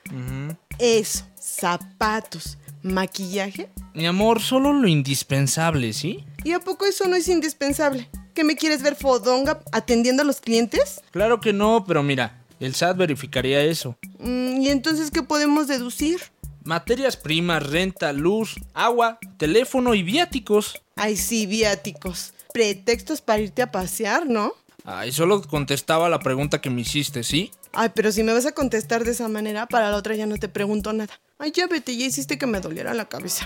Eso, 0.78 1.24
zapatos, 1.38 2.58
maquillaje. 2.82 3.70
Mi 3.94 4.06
amor, 4.06 4.40
solo 4.40 4.72
lo 4.72 4.86
indispensable, 4.88 5.92
¿sí? 5.92 6.24
¿Y 6.44 6.52
a 6.52 6.60
poco 6.60 6.86
eso 6.86 7.06
no 7.08 7.16
es 7.16 7.28
indispensable? 7.28 8.08
¿Que 8.34 8.44
me 8.44 8.56
quieres 8.56 8.82
ver 8.82 8.94
fodonga 8.94 9.60
atendiendo 9.72 10.22
a 10.22 10.26
los 10.26 10.40
clientes? 10.40 11.00
Claro 11.10 11.40
que 11.40 11.52
no, 11.52 11.84
pero 11.86 12.02
mira, 12.02 12.38
el 12.60 12.74
SAT 12.74 12.96
verificaría 12.96 13.62
eso. 13.62 13.96
Mm, 14.20 14.41
¿Y 14.62 14.68
entonces 14.68 15.10
qué 15.10 15.24
podemos 15.24 15.66
deducir? 15.66 16.20
Materias 16.62 17.16
primas, 17.16 17.66
renta, 17.66 18.12
luz, 18.12 18.60
agua, 18.74 19.18
teléfono 19.36 19.92
y 19.92 20.04
viáticos. 20.04 20.80
Ay, 20.94 21.16
sí, 21.16 21.46
viáticos. 21.46 22.32
Pretextos 22.54 23.22
para 23.22 23.40
irte 23.40 23.62
a 23.62 23.72
pasear, 23.72 24.28
¿no? 24.28 24.52
Ay, 24.84 25.10
solo 25.10 25.42
contestaba 25.42 26.08
la 26.08 26.20
pregunta 26.20 26.60
que 26.60 26.70
me 26.70 26.82
hiciste, 26.82 27.24
¿sí? 27.24 27.50
Ay, 27.72 27.90
pero 27.92 28.12
si 28.12 28.22
me 28.22 28.32
vas 28.32 28.46
a 28.46 28.52
contestar 28.52 29.02
de 29.02 29.10
esa 29.10 29.26
manera, 29.26 29.66
para 29.66 29.90
la 29.90 29.96
otra 29.96 30.14
ya 30.14 30.26
no 30.26 30.36
te 30.36 30.48
pregunto 30.48 30.92
nada. 30.92 31.12
Ay, 31.40 31.50
ya 31.50 31.66
vete, 31.66 31.96
ya 31.96 32.06
hiciste 32.06 32.38
que 32.38 32.46
me 32.46 32.60
doliera 32.60 32.94
la 32.94 33.06
cabeza. 33.06 33.44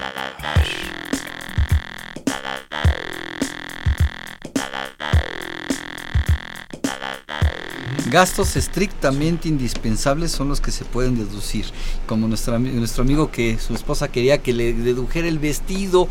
Gastos 8.10 8.54
estrictamente 8.56 9.48
indispensables 9.48 10.30
son 10.30 10.48
los 10.48 10.60
que 10.60 10.70
se 10.70 10.84
pueden 10.84 11.16
deducir. 11.16 11.66
Como 12.06 12.28
nuestro, 12.28 12.56
ami- 12.56 12.72
nuestro 12.72 13.02
amigo 13.02 13.30
que 13.32 13.58
su 13.58 13.74
esposa 13.74 14.08
quería 14.08 14.38
que 14.38 14.52
le 14.52 14.72
dedujera 14.74 15.26
el 15.26 15.38
vestido, 15.40 16.08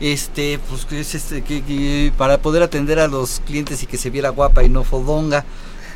este, 0.00 0.58
pues 0.68 0.84
que 0.84 1.00
es 1.00 1.14
este, 1.14 1.42
que, 1.42 1.62
que 1.62 2.12
para 2.18 2.38
poder 2.42 2.62
atender 2.62 2.98
a 2.98 3.08
los 3.08 3.40
clientes 3.46 3.82
y 3.82 3.86
que 3.86 3.96
se 3.96 4.10
viera 4.10 4.28
guapa 4.28 4.62
y 4.62 4.68
no 4.68 4.84
fodonga, 4.84 5.44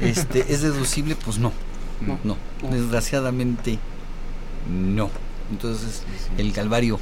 este, 0.00 0.40
es 0.53 0.62
deducible, 0.62 1.16
pues 1.16 1.38
no, 1.38 1.53
no, 2.00 2.18
no, 2.24 2.36
desgraciadamente 2.70 3.78
no. 4.70 5.11
Entonces 5.50 6.03
el 6.38 6.53
calvario 6.55 6.98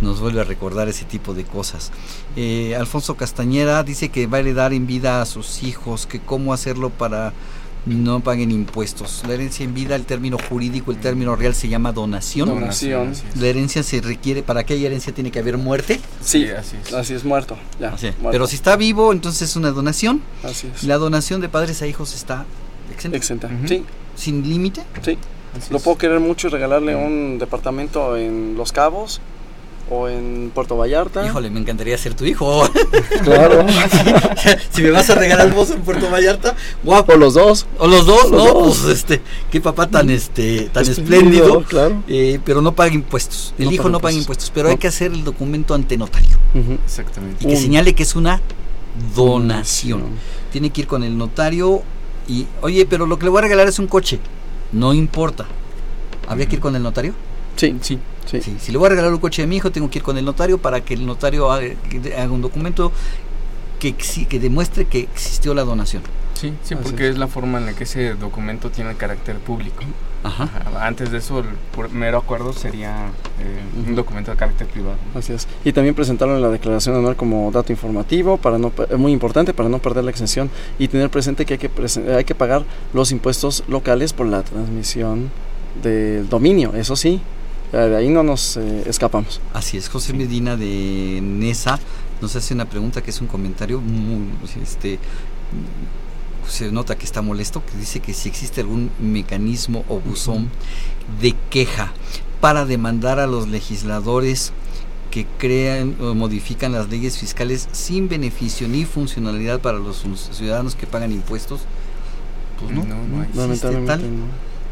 nos 0.00 0.20
vuelve 0.20 0.40
a 0.40 0.44
recordar 0.44 0.88
ese 0.88 1.04
tipo 1.04 1.34
de 1.34 1.44
cosas. 1.44 1.90
Eh, 2.36 2.76
Alfonso 2.78 3.16
Castañeda 3.16 3.82
dice 3.82 4.10
que 4.10 4.28
va 4.28 4.36
a 4.36 4.40
heredar 4.40 4.72
en 4.72 4.86
vida 4.86 5.20
a 5.20 5.26
sus 5.26 5.62
hijos, 5.64 6.06
que 6.06 6.20
cómo 6.20 6.54
hacerlo 6.54 6.90
para 6.90 7.32
no 7.86 8.20
paguen 8.20 8.50
impuestos. 8.50 9.22
La 9.26 9.34
herencia 9.34 9.64
en 9.64 9.74
vida, 9.74 9.96
el 9.96 10.04
término 10.04 10.36
jurídico, 10.38 10.90
el 10.90 10.98
término 10.98 11.36
real 11.36 11.54
se 11.54 11.68
llama 11.68 11.92
donación. 11.92 12.48
Donación. 12.48 13.12
La 13.36 13.46
herencia 13.46 13.82
se 13.82 14.00
requiere, 14.00 14.42
para 14.42 14.64
que 14.64 14.74
haya 14.74 14.86
herencia 14.86 15.14
tiene 15.14 15.30
que 15.30 15.38
haber 15.38 15.58
muerte. 15.58 16.00
Sí, 16.20 16.46
así 16.48 16.76
es. 16.82 16.92
Así 16.92 17.14
es, 17.14 17.24
muerto. 17.24 17.56
Ya. 17.78 17.90
Muerto. 17.90 18.30
Pero 18.30 18.46
si 18.46 18.56
está 18.56 18.76
vivo, 18.76 19.12
entonces 19.12 19.50
es 19.50 19.56
una 19.56 19.70
donación. 19.70 20.22
Así 20.42 20.68
es. 20.74 20.84
La 20.84 20.98
donación 20.98 21.40
de 21.40 21.48
padres 21.48 21.82
a 21.82 21.86
hijos 21.86 22.14
está 22.14 22.44
exenta. 22.92 23.16
Exenta. 23.16 23.50
Sí. 23.66 23.84
Sin 24.16 24.48
límite. 24.48 24.82
Sí. 25.02 25.16
Lo 25.70 25.80
puedo 25.80 25.98
querer 25.98 26.20
mucho 26.20 26.48
y 26.48 26.50
regalarle 26.50 26.94
un 26.94 27.38
departamento 27.38 28.16
en 28.16 28.56
Los 28.56 28.72
Cabos 28.72 29.20
o 29.90 30.08
en 30.08 30.50
Puerto 30.54 30.76
Vallarta. 30.76 31.26
Híjole, 31.26 31.50
me 31.50 31.60
encantaría 31.60 31.98
ser 31.98 32.14
tu 32.14 32.24
hijo. 32.24 32.62
Claro. 33.24 33.66
si 34.70 34.82
me 34.82 34.90
vas 34.90 35.10
a 35.10 35.14
regalar 35.16 35.52
vos 35.52 35.70
en 35.70 35.82
Puerto 35.82 36.08
Vallarta, 36.10 36.54
guapo. 36.82 37.12
O 37.12 37.16
los 37.16 37.34
dos. 37.34 37.66
O 37.78 37.86
los 37.88 38.06
dos, 38.06 38.30
Los 38.30 38.44
¿no? 38.44 38.52
dos. 38.60 38.78
Pues 38.78 38.96
este, 38.98 39.20
qué 39.50 39.60
papá 39.60 39.88
tan 39.88 40.08
este, 40.10 40.70
tan 40.72 40.82
Espléndido, 40.88 41.18
espléndido. 41.44 41.62
claro. 41.64 42.02
Eh, 42.08 42.38
pero 42.44 42.62
no 42.62 42.72
paga 42.74 42.92
impuestos. 42.94 43.52
El 43.58 43.66
No 43.66 43.72
hijo 43.72 43.82
paga 43.84 43.92
no 43.92 44.00
paga 44.00 44.12
impuestos. 44.12 44.22
impuestos, 44.46 44.50
pero 44.54 44.68
hay 44.70 44.76
que 44.78 44.86
hacer 44.88 45.12
el 45.12 45.24
documento 45.24 45.74
ante 45.74 45.96
notario. 45.98 46.36
Exactamente. 46.84 47.44
Y 47.44 47.48
que 47.48 47.54
Un- 47.56 47.60
señale 47.60 47.94
que 47.94 48.02
es 48.04 48.14
una 48.16 48.40
donación. 49.14 50.02
Tiene 50.52 50.70
que 50.70 50.82
ir 50.82 50.86
con 50.86 51.02
el 51.04 51.16
notario 51.16 51.82
y, 52.28 52.46
oye, 52.62 52.86
pero 52.86 53.06
lo 53.06 53.18
que 53.18 53.24
le 53.24 53.30
voy 53.30 53.38
a 53.38 53.42
regalar 53.42 53.68
es 53.68 53.78
un 53.78 53.86
coche. 53.86 54.18
No 54.72 54.94
importa. 54.94 55.46
¿Habría 56.28 56.46
que 56.46 56.56
ir 56.56 56.60
con 56.60 56.76
el 56.76 56.82
notario? 56.82 57.12
Sí, 57.56 57.76
sí, 57.80 57.98
sí. 58.30 58.40
Sí, 58.40 58.56
Si 58.60 58.72
le 58.72 58.78
voy 58.78 58.86
a 58.86 58.90
regalar 58.90 59.12
un 59.12 59.18
coche 59.18 59.42
a 59.42 59.46
mi 59.46 59.56
hijo, 59.56 59.70
tengo 59.70 59.90
que 59.90 59.98
ir 59.98 60.02
con 60.02 60.16
el 60.18 60.24
notario 60.24 60.58
para 60.58 60.80
que 60.82 60.94
el 60.94 61.06
notario 61.06 61.50
haga, 61.50 61.66
un 62.30 62.42
documento 62.42 62.92
que, 63.78 63.94
que 63.94 64.38
demuestre 64.38 64.84
que 64.86 65.00
existió 65.00 65.54
la 65.54 65.64
donación. 65.64 66.02
Sí, 66.34 66.54
sí, 66.62 66.74
Así 66.74 66.82
porque 66.82 67.10
es. 67.10 67.18
la 67.18 67.26
forma 67.26 67.58
en 67.58 67.66
la 67.66 67.74
que 67.74 67.84
ese 67.84 68.14
documento 68.14 68.70
tiene 68.70 68.94
carácter 68.94 69.38
público. 69.38 69.82
Ajá. 70.22 70.48
Antes 70.80 71.10
de 71.10 71.18
eso, 71.18 71.40
el 71.40 71.46
mero 71.92 72.18
acuerdo 72.18 72.52
sería 72.52 73.08
eh, 73.40 73.86
un 73.86 73.94
documento 73.94 74.30
de 74.30 74.36
carácter 74.36 74.66
privado. 74.66 74.96
Así 75.14 75.32
es. 75.32 75.46
Y 75.64 75.72
también 75.72 75.94
presentarlo 75.94 76.36
en 76.36 76.42
la 76.42 76.48
declaración 76.48 76.96
anual 76.96 77.16
como 77.16 77.50
dato 77.50 77.72
informativo, 77.72 78.38
para 78.38 78.58
no, 78.58 78.72
es 78.88 78.98
muy 78.98 79.12
importante 79.12 79.52
para 79.52 79.68
no 79.68 79.78
perder 79.78 80.04
la 80.04 80.10
exención 80.10 80.50
y 80.78 80.88
tener 80.88 81.10
presente 81.10 81.44
que 81.44 81.54
hay 81.54 81.58
que, 81.58 81.70
hay 82.14 82.24
que 82.24 82.34
pagar 82.34 82.64
los 82.92 83.12
impuestos 83.12 83.64
locales 83.68 84.12
por 84.12 84.26
la 84.26 84.42
transmisión 84.42 85.30
del 85.82 86.28
dominio, 86.28 86.74
eso 86.74 86.96
sí, 86.96 87.20
de 87.72 87.96
ahí 87.96 88.08
no 88.08 88.22
nos 88.22 88.56
eh, 88.56 88.82
escapamos. 88.86 89.40
Así 89.54 89.76
es, 89.76 89.88
José 89.88 90.12
Medina 90.12 90.56
de 90.56 91.20
NESA 91.22 91.78
nos 92.20 92.36
hace 92.36 92.52
una 92.54 92.66
pregunta 92.66 93.02
que 93.02 93.10
es 93.10 93.20
un 93.20 93.26
comentario 93.26 93.80
muy, 93.80 94.28
este, 94.62 94.98
se 96.46 96.70
nota 96.70 96.96
que 96.96 97.04
está 97.04 97.22
molesto, 97.22 97.62
que 97.64 97.78
dice 97.78 98.00
que 98.00 98.12
si 98.12 98.28
existe 98.28 98.60
algún 98.60 98.90
mecanismo 98.98 99.84
o 99.88 100.00
buzón 100.00 100.50
de 101.20 101.34
queja 101.48 101.92
para 102.40 102.64
demandar 102.64 103.18
a 103.18 103.26
los 103.26 103.48
legisladores 103.48 104.52
que 105.10 105.26
crean 105.38 105.96
o 106.00 106.14
modifican 106.14 106.72
las 106.72 106.88
leyes 106.88 107.18
fiscales 107.18 107.68
sin 107.72 108.08
beneficio 108.08 108.68
ni 108.68 108.84
funcionalidad 108.84 109.60
para 109.60 109.78
los 109.78 110.04
ciudadanos 110.32 110.76
que 110.76 110.86
pagan 110.86 111.12
impuestos. 111.12 111.62
Pues 112.60 112.72
no, 112.72 112.84
no, 112.84 112.96
no 113.34 113.52
existe 113.52 113.86
tal. 113.86 114.02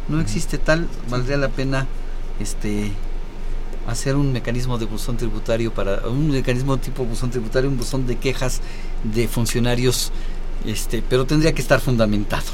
No. 0.08 0.20
existe 0.20 0.58
tal, 0.58 0.88
valdría 1.10 1.36
la 1.36 1.48
pena 1.48 1.86
este 2.40 2.92
hacer 3.86 4.16
un 4.16 4.32
mecanismo 4.32 4.76
de 4.76 4.84
buzón 4.84 5.16
tributario 5.16 5.72
para 5.72 6.06
un 6.08 6.30
mecanismo 6.30 6.76
tipo 6.76 7.04
buzón 7.04 7.30
tributario, 7.30 7.70
un 7.70 7.78
buzón 7.78 8.06
de 8.06 8.16
quejas 8.16 8.60
de 9.02 9.28
funcionarios 9.28 10.12
este, 10.66 11.02
pero 11.08 11.24
tendría 11.24 11.52
que 11.52 11.62
estar 11.62 11.80
fundamentado. 11.80 12.44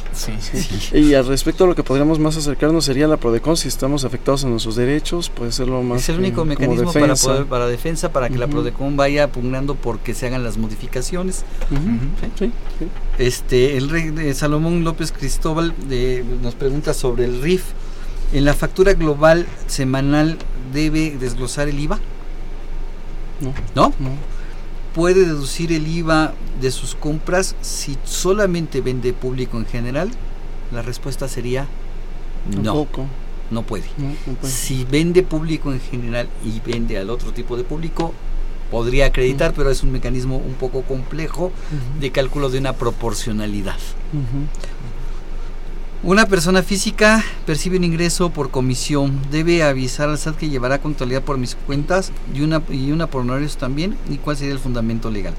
Y 0.93 1.15
al 1.15 1.27
respecto 1.27 1.65
a 1.65 1.67
lo 1.67 1.75
que 1.75 1.83
podríamos 1.83 2.19
más 2.19 2.37
acercarnos 2.37 2.85
sería 2.85 3.09
la 3.09 3.17
PRODECON, 3.17 3.57
si 3.57 3.69
estamos 3.69 4.05
afectados 4.05 4.45
en 4.45 4.51
nuestros 4.51 4.77
derechos, 4.77 5.31
puede 5.31 5.53
ser 5.53 5.69
lo 5.69 5.83
más... 5.83 6.03
Es 6.03 6.11
el 6.11 6.19
único 6.19 6.45
mecanismo 6.45 6.93
para, 6.93 7.15
poder, 7.15 7.47
para 7.47 7.67
defensa, 7.67 8.13
para 8.13 8.29
que 8.29 8.37
la 8.37 8.47
PRODECON 8.47 8.97
vaya 8.97 9.33
pugnando 9.33 9.75
porque 9.75 10.15
se 10.15 10.27
hagan 10.27 10.45
las 10.45 10.59
modificaciones. 10.59 11.45
Este, 13.19 13.77
el 13.77 13.89
rey 13.89 14.11
de 14.11 14.35
Salomón 14.35 14.85
López 14.85 15.11
Cristóbal 15.11 15.75
nos 16.43 16.55
pregunta 16.55 16.93
sobre 16.95 17.25
el 17.25 17.41
RIF. 17.41 17.65
¿En 18.35 18.45
la 18.45 18.53
factura 18.53 18.93
global 18.93 19.47
semanal 19.67 20.37
debe 20.73 21.17
desglosar 21.19 21.69
el 21.69 21.81
IVA? 21.81 21.99
No. 23.41 23.55
¿No? 23.75 23.95
No 23.99 24.35
puede 24.95 25.27
deducir 25.27 25.73
el 25.73 25.87
IVA 25.87 26.33
de 26.61 26.71
sus 26.71 26.95
compras 26.95 27.57
si 27.61 27.99
solamente 28.05 28.81
vende 28.81 29.13
público 29.13 29.59
en 29.59 29.67
general? 29.67 30.11
La 30.73 30.83
respuesta 30.83 31.29
sería 31.29 31.67
no. 32.63 32.87
No 33.51 33.63
puede. 33.63 33.85
Si 34.43 34.85
vende 34.85 35.23
público 35.23 35.73
en 35.73 35.81
general 35.81 36.29
y 36.45 36.61
vende 36.61 36.97
al 36.97 37.11
otro 37.11 37.33
tipo 37.33 37.57
de 37.57 37.65
público, 37.65 38.15
podría 38.71 39.07
acreditar, 39.07 39.53
pero 39.53 39.71
es 39.71 39.83
un 39.83 39.93
mecanismo 39.93 40.39
un 40.39 40.55
poco 40.55 40.83
complejo 40.83 41.53
de 42.01 42.11
cálculo 42.11 42.49
de 42.49 42.59
una 42.59 42.73
proporcionalidad. 42.73 43.77
Una 46.05 46.27
persona 46.27 46.63
física 46.63 47.25
percibe 47.47 47.79
un 47.79 47.85
ingreso 47.85 48.29
por 48.29 48.51
comisión. 48.51 49.19
Debe 49.31 49.63
avisar 49.63 50.11
al 50.11 50.19
SAT 50.19 50.37
que 50.37 50.51
llevará 50.51 50.79
contabilidad 50.79 51.23
por 51.23 51.39
mis 51.39 51.55
cuentas 51.55 52.13
y 52.35 52.43
una, 52.43 52.63
y 52.71 52.93
una 52.93 53.07
por 53.07 53.23
honorarios 53.23 53.57
también. 53.57 53.97
¿Y 54.11 54.19
cuál 54.19 54.37
sería 54.37 54.53
el 54.53 54.59
fundamento 54.59 55.11
legal? 55.11 55.33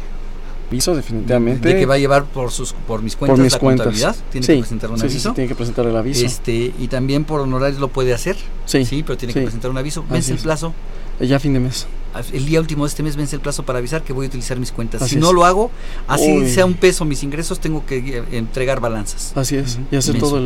Aviso 0.68 0.96
definitivamente. 0.96 1.68
De 1.68 1.76
que 1.76 1.86
va 1.86 1.94
a 1.94 1.98
llevar 2.00 2.26
por 2.26 2.50
sus 2.50 2.74
por 2.74 3.04
mis 3.04 3.16
cuentas 3.16 3.38
por 3.38 3.44
mis 3.44 3.54
la 3.54 3.60
cuentas. 3.60 3.86
contabilidad. 3.86 4.16
Tiene 4.32 4.48
que 4.48 4.58
presentar 4.58 4.90
un 4.90 4.98
sí, 4.98 5.06
aviso. 5.06 5.30
Sí, 5.30 5.36
tiene 5.36 5.48
que 5.48 5.56
presentar 5.56 5.86
el 5.86 5.96
aviso. 5.96 6.26
Este, 6.26 6.74
y 6.80 6.88
también 6.88 7.26
por 7.26 7.42
honorarios 7.42 7.80
lo 7.80 7.90
puede 7.90 8.16
hacer. 8.16 8.36
Sí. 8.66 8.86
Sí, 8.86 9.04
pero 9.04 9.20
tiene 9.20 9.36
que 9.36 9.42
presentar 9.42 9.70
un 9.70 9.78
aviso. 9.78 10.04
Vence 10.10 10.32
el 10.32 10.40
plazo. 10.40 10.74
Ya 11.20 11.40
fin 11.40 11.54
de 11.54 11.60
mes. 11.60 11.86
El 12.32 12.46
día 12.46 12.60
último 12.60 12.86
de 12.86 12.90
este 12.90 13.04
mes 13.04 13.16
vence 13.16 13.36
el 13.36 13.42
plazo 13.42 13.64
para 13.64 13.80
avisar 13.80 14.04
que 14.04 14.14
voy 14.14 14.26
a 14.26 14.30
utilizar 14.30 14.58
mis 14.60 14.72
cuentas. 14.72 15.02
Así 15.02 15.16
si 15.16 15.20
no 15.22 15.34
lo 15.34 15.46
hago, 15.46 15.72
así 16.08 16.32
Uy. 16.38 16.50
sea 16.50 16.66
un 16.66 16.74
peso 16.76 17.04
mis 17.06 17.24
ingresos, 17.24 17.60
tengo 17.60 17.86
que 17.86 17.98
eh, 17.98 18.24
entregar 18.32 18.80
balanzas. 18.80 19.34
Así 19.36 19.56
es. 19.58 19.80
Y 19.92 19.96
hacer 19.96 20.18
todo 20.20 20.38
el, 20.38 20.44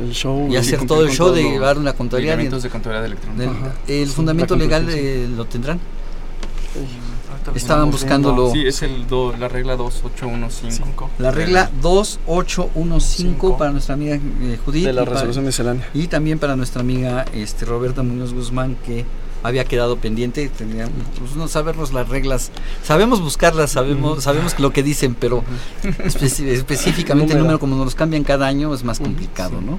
el- 0.00 0.08
el 0.08 0.12
show. 0.14 0.48
y 0.50 0.56
hacer 0.56 0.86
todo 0.86 1.04
el 1.04 1.10
show 1.10 1.30
de 1.32 1.42
llevar 1.42 1.78
una 1.78 1.92
contabilidad. 1.92 2.32
lineamientos 2.34 2.62
de 2.62 2.70
contabilidad 2.70 3.06
electrónica. 3.06 3.74
El 3.86 4.08
Sí, 4.08 4.14
fundamento 4.14 4.56
legal 4.56 4.86
eh, 4.90 5.28
lo 5.36 5.44
tendrán. 5.46 5.78
Estaban 7.54 7.90
buscándolo. 7.90 8.50
Sí, 8.52 8.66
es 8.66 8.82
el 8.82 9.06
do- 9.06 9.34
la 9.36 9.48
regla 9.48 9.76
2815. 9.76 10.82
La 11.18 11.30
regla 11.30 11.70
2815 11.82 13.54
para 13.58 13.70
nuestra 13.70 13.94
amiga 13.94 14.14
eh, 14.16 14.58
Judith. 14.64 14.86
De 14.86 14.92
la 14.92 15.02
y 15.02 15.04
resolución 15.04 15.44
miscelánea. 15.44 15.88
Y 15.92 16.06
también 16.08 16.38
para 16.38 16.56
nuestra 16.56 16.80
amiga 16.80 17.24
este, 17.34 17.66
Roberta 17.66 18.02
Muñoz 18.02 18.32
Guzmán, 18.32 18.76
que 18.86 19.04
había 19.44 19.64
quedado 19.64 19.96
pendiente. 19.98 20.48
Tenía, 20.48 20.88
pues, 21.20 21.36
no 21.36 21.46
sabernos 21.46 21.92
las 21.92 22.08
reglas. 22.08 22.50
Sabemos 22.82 23.20
buscarlas, 23.20 23.70
sabemos, 23.70 24.24
sabemos 24.24 24.58
lo 24.58 24.72
que 24.72 24.82
dicen, 24.82 25.14
pero 25.14 25.44
espe- 25.84 26.46
específicamente 26.48 27.34
el 27.34 27.38
Número. 27.38 27.42
número, 27.44 27.60
como 27.60 27.76
nos 27.76 27.84
los 27.84 27.94
cambian 27.94 28.24
cada 28.24 28.48
año, 28.48 28.74
es 28.74 28.82
más 28.82 28.98
complicado, 28.98 29.60
¿no? 29.60 29.78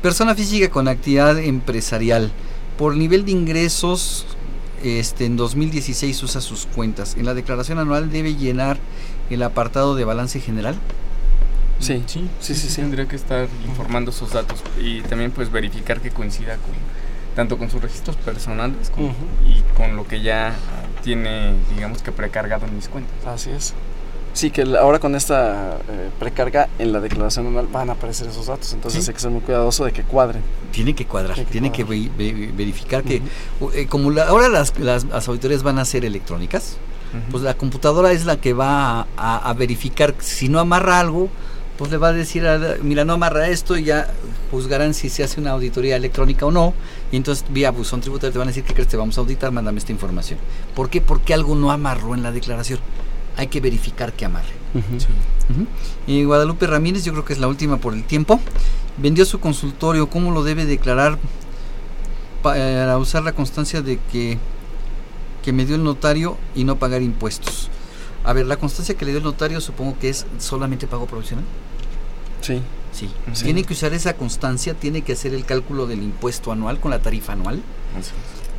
Persona 0.00 0.34
física 0.34 0.70
con 0.70 0.88
actividad 0.88 1.38
empresarial. 1.38 2.30
Por 2.78 2.96
nivel 2.96 3.24
de 3.24 3.32
ingresos, 3.32 4.26
este, 4.82 5.24
en 5.26 5.36
2016 5.36 6.22
usa 6.22 6.40
sus 6.40 6.66
cuentas. 6.66 7.16
En 7.18 7.24
la 7.24 7.34
declaración 7.34 7.78
anual 7.78 8.10
debe 8.10 8.34
llenar 8.34 8.78
el 9.30 9.42
apartado 9.42 9.94
de 9.94 10.04
balance 10.04 10.40
general. 10.40 10.74
Sí, 11.80 12.02
sí, 12.06 12.28
sí, 12.40 12.54
sí, 12.54 12.68
Tendría 12.76 13.06
que 13.08 13.16
estar 13.16 13.48
informando 13.66 14.12
sus 14.12 14.30
datos 14.30 14.62
y 14.80 15.00
también 15.02 15.30
pues 15.32 15.50
verificar 15.50 16.00
que 16.00 16.10
coincida 16.10 16.56
con 16.56 16.72
tanto 17.34 17.58
con 17.58 17.70
sus 17.70 17.80
registros 17.82 18.16
personales 18.16 18.90
como- 18.90 19.14
y 19.46 19.62
con 19.76 19.96
lo 19.96 20.06
que 20.06 20.20
ya 20.22 20.54
tiene, 21.02 21.54
digamos 21.74 22.02
que 22.02 22.12
precargado 22.12 22.66
en 22.66 22.76
mis 22.76 22.88
cuentas. 22.88 23.14
Así 23.26 23.50
es. 23.50 23.74
Sí, 24.32 24.50
que 24.50 24.62
ahora 24.62 24.98
con 24.98 25.14
esta 25.14 25.76
eh, 25.88 26.10
precarga 26.18 26.68
en 26.80 26.92
la 26.92 26.98
declaración 26.98 27.46
anual 27.46 27.68
van 27.68 27.90
a 27.90 27.92
aparecer 27.92 28.26
esos 28.26 28.46
datos, 28.46 28.72
entonces 28.72 29.04
Sí. 29.04 29.10
hay 29.10 29.14
que 29.14 29.20
ser 29.20 29.30
muy 29.30 29.40
cuidadoso 29.42 29.84
de 29.84 29.92
que 29.92 30.02
cuadren. 30.02 30.42
Tiene 30.72 30.92
que 30.94 31.06
cuadrar, 31.06 31.34
Tiene 31.34 31.46
que 31.46 31.52
tiene 31.52 31.72
que 31.72 31.84
ve- 31.84 32.10
ve- 32.18 32.50
verificar 32.56 33.04
que, 33.04 33.22
eh, 33.74 33.86
como 33.86 34.10
la- 34.10 34.24
ahora 34.24 34.48
las, 34.48 34.76
las, 34.80 35.04
las 35.04 35.28
auditorías 35.28 35.62
van 35.62 35.78
a 35.78 35.84
ser 35.84 36.04
electrónicas, 36.04 36.78
pues 37.30 37.44
la 37.44 37.54
computadora 37.54 38.10
es 38.10 38.24
la 38.24 38.38
que 38.40 38.54
va 38.54 39.02
a, 39.02 39.06
a- 39.16 39.50
a 39.50 39.52
verificar, 39.54 40.14
si 40.18 40.48
no 40.48 40.58
amarra 40.58 40.98
algo, 40.98 41.28
pues 41.78 41.90
le 41.90 41.96
va 41.96 42.08
a 42.08 42.12
decir, 42.12 42.46
a- 42.46 42.76
mira, 42.82 43.04
no 43.04 43.14
amarra 43.14 43.48
esto 43.48 43.76
y 43.76 43.84
ya 43.84 44.08
juzgarán 44.50 44.94
si 44.94 45.08
se 45.10 45.24
hace 45.24 45.40
una 45.40 45.50
auditoría 45.50 45.96
electrónica 45.96 46.46
o 46.46 46.50
no, 46.50 46.72
y 47.10 47.16
entonces 47.16 47.44
vía 47.50 47.70
buzón 47.70 48.00
tributario 48.00 48.32
te 48.32 48.38
van 48.38 48.48
a 48.48 48.50
decir, 48.50 48.62
¿qué 48.64 48.74
crees? 48.74 48.88
Te 48.88 48.96
vamos 48.96 49.16
a 49.18 49.20
auditar, 49.22 49.50
mándame 49.50 49.78
esta 49.78 49.90
información. 49.92 50.38
¿Por 50.76 50.88
qué? 50.90 51.00
Porque 51.00 51.34
algo 51.34 51.54
no 51.56 51.70
amarró 51.72 52.14
en 52.14 52.22
la 52.22 52.30
declaración. 52.32 52.78
Hay 53.36 53.48
que 53.48 53.60
verificar 53.60 54.12
que 54.12 54.24
amarre. 54.24 54.52
Y 56.06 56.22
Guadalupe 56.24 56.66
Ramírez, 56.68 57.04
yo 57.04 57.12
creo 57.12 57.24
que 57.24 57.32
es 57.32 57.40
la 57.40 57.48
última 57.48 57.78
por 57.78 57.92
el 57.94 58.04
tiempo. 58.04 58.38
Vendió 58.96 59.24
su 59.24 59.40
consultorio, 59.40 60.08
¿cómo 60.08 60.30
lo 60.30 60.44
debe 60.44 60.66
declarar 60.66 61.18
para 62.42 62.96
usar 62.98 63.24
la 63.24 63.32
constancia 63.32 63.82
de 63.82 63.98
que, 64.12 64.38
que 65.42 65.52
me 65.52 65.64
dio 65.66 65.74
el 65.76 65.82
notario 65.84 66.36
y 66.54 66.62
no 66.64 66.76
pagar 66.76 67.02
impuestos? 67.02 67.70
A 68.24 68.32
ver, 68.32 68.46
la 68.46 68.56
constancia 68.56 68.96
que 68.96 69.04
le 69.04 69.12
dio 69.12 69.18
el 69.18 69.24
notario 69.24 69.60
supongo 69.60 69.98
que 69.98 70.08
es 70.08 70.26
solamente 70.38 70.86
pago 70.86 71.06
provisional. 71.06 71.44
Sí. 72.40 72.60
Sí. 72.92 73.10
Sí. 73.32 73.44
Tiene 73.44 73.64
que 73.64 73.72
usar 73.72 73.92
esa 73.92 74.14
constancia, 74.14 74.74
tiene 74.74 75.02
que 75.02 75.12
hacer 75.12 75.34
el 75.34 75.44
cálculo 75.44 75.86
del 75.86 76.02
impuesto 76.02 76.52
anual 76.52 76.80
con 76.80 76.90
la 76.90 77.00
tarifa 77.00 77.32
anual. 77.32 77.60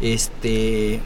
Este 0.01 1.01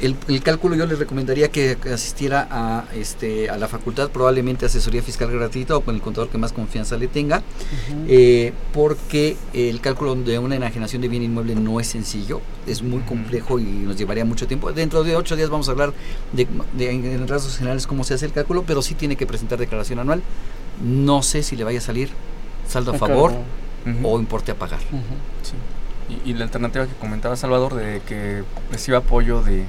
el, 0.00 0.16
el 0.28 0.42
cálculo 0.42 0.74
yo 0.76 0.86
le 0.86 0.94
recomendaría 0.96 1.48
que 1.48 1.76
asistiera 1.92 2.46
a 2.50 2.84
este 2.94 3.50
a 3.50 3.56
la 3.58 3.68
facultad, 3.68 4.10
probablemente 4.10 4.66
asesoría 4.66 5.02
fiscal 5.02 5.30
gratuita 5.30 5.76
o 5.76 5.80
con 5.82 5.94
el 5.94 6.00
contador 6.00 6.28
que 6.30 6.38
más 6.38 6.52
confianza 6.52 6.96
le 6.96 7.06
tenga, 7.08 7.42
eh, 8.08 8.52
porque 8.72 9.36
el 9.52 9.80
cálculo 9.80 10.14
de 10.14 10.38
una 10.38 10.56
enajenación 10.56 11.02
de 11.02 11.08
bien 11.08 11.22
inmueble 11.22 11.54
no 11.54 11.80
es 11.80 11.86
sencillo, 11.88 12.40
es 12.66 12.82
muy 12.82 13.00
complejo 13.02 13.58
y 13.58 13.64
nos 13.64 13.96
llevaría 13.96 14.24
mucho 14.24 14.46
tiempo. 14.46 14.72
Dentro 14.72 15.02
de 15.04 15.16
ocho 15.16 15.36
días 15.36 15.50
vamos 15.50 15.68
a 15.68 15.72
hablar 15.72 15.92
de, 16.32 16.46
de- 16.76 16.90
en 16.90 17.28
rasgos 17.28 17.56
generales 17.58 17.86
cómo 17.86 18.04
se 18.04 18.14
hace 18.14 18.26
el 18.26 18.32
cálculo, 18.32 18.64
pero 18.66 18.82
sí 18.82 18.94
tiene 18.94 19.16
que 19.16 19.26
presentar 19.26 19.58
declaración 19.58 19.98
anual. 19.98 20.22
No 20.84 21.22
sé 21.22 21.42
si 21.42 21.56
le 21.56 21.64
vaya 21.64 21.78
a 21.78 21.82
salir 21.82 22.08
saldo 22.68 22.92
a 22.92 22.94
A 22.94 22.98
favor 22.98 23.32
o 24.02 24.18
importe 24.18 24.52
a 24.52 24.54
pagar. 24.54 24.80
Sí. 25.42 25.54
Y, 26.24 26.30
y 26.30 26.34
la 26.34 26.44
alternativa 26.44 26.86
que 26.86 26.94
comentaba 26.94 27.36
Salvador 27.36 27.74
de 27.74 28.00
que 28.06 28.42
reciba 28.70 28.98
apoyo 28.98 29.42
de, 29.42 29.64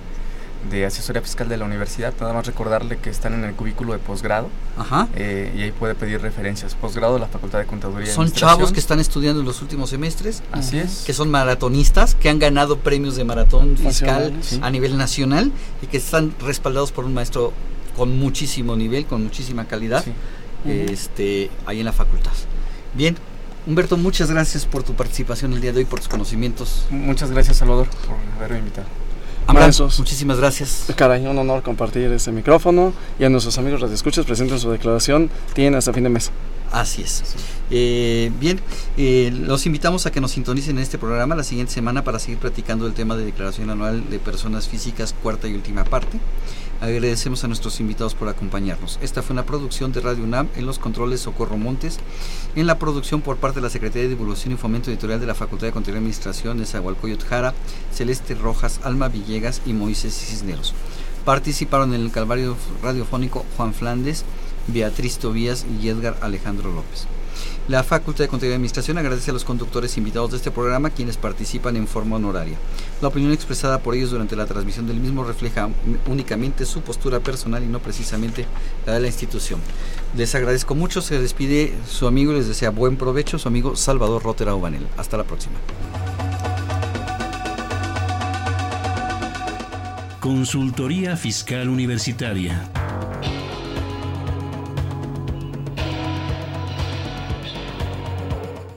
de 0.69 0.85
asesoría 0.85 1.21
fiscal 1.21 1.49
de 1.49 1.57
la 1.57 1.65
universidad, 1.65 2.13
nada 2.19 2.33
más 2.33 2.45
recordarle 2.45 2.97
que 2.97 3.09
están 3.09 3.33
en 3.33 3.43
el 3.43 3.53
cubículo 3.53 3.93
de 3.93 3.99
posgrado 3.99 4.49
Ajá. 4.77 5.07
eh, 5.15 5.51
y 5.55 5.61
ahí 5.63 5.71
puede 5.71 5.95
pedir 5.95 6.21
referencias. 6.21 6.75
Posgrado 6.75 7.15
de 7.15 7.19
la 7.19 7.27
Facultad 7.27 7.59
de 7.59 7.65
Contaduría. 7.65 8.09
y 8.09 8.13
Son 8.13 8.31
chavos 8.31 8.71
que 8.71 8.79
están 8.79 8.99
estudiando 8.99 9.41
en 9.41 9.45
los 9.45 9.61
últimos 9.61 9.89
semestres. 9.89 10.43
Así 10.51 10.77
es. 10.77 11.03
Que 11.05 11.13
son 11.13 11.29
maratonistas, 11.31 12.15
que 12.15 12.29
han 12.29 12.39
ganado 12.39 12.77
premios 12.77 13.15
de 13.15 13.23
maratón 13.23 13.75
fiscal 13.77 14.33
sí. 14.41 14.59
a 14.61 14.69
nivel 14.69 14.97
nacional 14.97 15.51
y 15.81 15.87
que 15.87 15.97
están 15.97 16.33
respaldados 16.39 16.91
por 16.91 17.05
un 17.05 17.13
maestro 17.13 17.53
con 17.95 18.17
muchísimo 18.17 18.75
nivel, 18.75 19.05
con 19.05 19.23
muchísima 19.23 19.65
calidad, 19.65 20.03
este, 20.65 21.49
ahí 21.65 21.79
en 21.79 21.85
la 21.85 21.93
facultad. 21.93 22.31
Bien, 22.93 23.17
Humberto, 23.67 23.95
muchas 23.95 24.31
gracias 24.31 24.65
por 24.65 24.83
tu 24.83 24.93
participación 24.93 25.53
el 25.53 25.61
día 25.61 25.71
de 25.71 25.79
hoy, 25.79 25.85
por 25.85 25.99
tus 25.99 26.07
conocimientos. 26.07 26.85
Muchas 26.89 27.31
gracias, 27.31 27.57
Salvador, 27.57 27.87
por 28.07 28.15
haberme 28.37 28.59
invitado. 28.59 28.87
Maestros. 29.53 29.99
muchísimas 29.99 30.37
gracias. 30.37 30.85
Caray, 30.95 31.25
un 31.25 31.37
honor 31.37 31.63
compartir 31.63 32.11
este 32.11 32.31
micrófono 32.31 32.93
y 33.19 33.23
a 33.23 33.29
nuestros 33.29 33.57
amigos 33.57 33.81
radioescuchas 33.81 34.25
presenten 34.25 34.59
su 34.59 34.71
declaración, 34.71 35.29
tienen 35.53 35.75
hasta 35.75 35.93
fin 35.93 36.03
de 36.03 36.09
mes. 36.09 36.31
Así 36.71 37.01
es. 37.01 37.23
Eh, 37.69 38.31
bien, 38.39 38.61
eh, 38.97 39.29
los 39.33 39.65
invitamos 39.65 40.05
a 40.05 40.11
que 40.11 40.21
nos 40.21 40.31
sintonicen 40.31 40.77
en 40.77 40.83
este 40.83 40.97
programa 40.97 41.35
la 41.35 41.43
siguiente 41.43 41.73
semana 41.73 42.03
para 42.03 42.17
seguir 42.17 42.39
platicando 42.39 42.87
el 42.87 42.93
tema 42.93 43.17
de 43.17 43.25
declaración 43.25 43.69
anual 43.69 44.09
de 44.09 44.19
personas 44.19 44.69
físicas, 44.69 45.13
cuarta 45.21 45.49
y 45.49 45.53
última 45.53 45.83
parte. 45.83 46.17
Agradecemos 46.81 47.43
a 47.43 47.47
nuestros 47.47 47.79
invitados 47.79 48.15
por 48.15 48.27
acompañarnos. 48.27 48.97
Esta 49.03 49.21
fue 49.21 49.33
una 49.33 49.45
producción 49.45 49.91
de 49.91 50.01
Radio 50.01 50.23
UNAM 50.23 50.49
en 50.55 50.65
los 50.65 50.79
controles 50.79 51.21
Socorro 51.21 51.55
Montes, 51.55 51.99
en 52.55 52.65
la 52.65 52.79
producción 52.79 53.21
por 53.21 53.37
parte 53.37 53.59
de 53.59 53.61
la 53.61 53.69
Secretaría 53.69 54.03
de 54.03 54.15
Divulgación 54.15 54.55
y 54.55 54.57
Fomento 54.57 54.89
Editorial 54.89 55.19
de 55.19 55.27
la 55.27 55.35
Facultad 55.35 55.67
de 55.67 55.73
Contaduría 55.73 55.97
y 55.97 56.01
Administración 56.01 56.57
de 56.57 56.65
Zahualcoyot 56.65 57.23
Jara, 57.23 57.53
Celeste 57.93 58.33
Rojas, 58.33 58.79
Alma 58.83 59.09
Villegas 59.09 59.61
y 59.67 59.73
Moisés 59.73 60.15
Cisneros. 60.15 60.73
Participaron 61.23 61.93
en 61.93 62.01
el 62.01 62.11
Calvario 62.11 62.57
Radiofónico 62.81 63.45
Juan 63.55 63.75
Flandes, 63.75 64.25
Beatriz 64.65 65.19
Tobías 65.19 65.67
y 65.79 65.87
Edgar 65.87 66.17
Alejandro 66.21 66.73
López. 66.73 67.05
La 67.71 67.85
Facultad 67.85 68.25
de 68.25 68.27
Contaduría 68.27 68.51
y 68.51 68.55
Administración 68.55 68.97
agradece 68.97 69.31
a 69.31 69.33
los 69.33 69.45
conductores 69.45 69.95
invitados 69.95 70.31
de 70.31 70.35
este 70.35 70.51
programa 70.51 70.89
quienes 70.89 71.15
participan 71.15 71.77
en 71.77 71.87
forma 71.87 72.17
honoraria. 72.17 72.57
La 73.01 73.07
opinión 73.07 73.31
expresada 73.31 73.79
por 73.79 73.95
ellos 73.95 74.11
durante 74.11 74.35
la 74.35 74.45
transmisión 74.45 74.87
del 74.87 74.99
mismo 74.99 75.23
refleja 75.23 75.69
únicamente 76.05 76.65
su 76.65 76.81
postura 76.81 77.21
personal 77.21 77.63
y 77.63 77.67
no 77.67 77.79
precisamente 77.79 78.45
la 78.85 78.95
de 78.95 78.99
la 78.99 79.07
institución. 79.07 79.61
Les 80.17 80.35
agradezco 80.35 80.75
mucho, 80.75 81.01
se 81.01 81.17
despide 81.17 81.73
su 81.89 82.07
amigo 82.07 82.33
y 82.33 82.39
les 82.39 82.49
desea 82.49 82.71
buen 82.71 82.97
provecho, 82.97 83.39
su 83.39 83.47
amigo 83.47 83.77
Salvador 83.77 84.21
Rotera 84.21 84.53
Obanel. 84.53 84.85
Hasta 84.97 85.15
la 85.15 85.23
próxima. 85.23 85.55
Consultoría 90.19 91.15
Fiscal 91.15 91.69
Universitaria. 91.69 92.69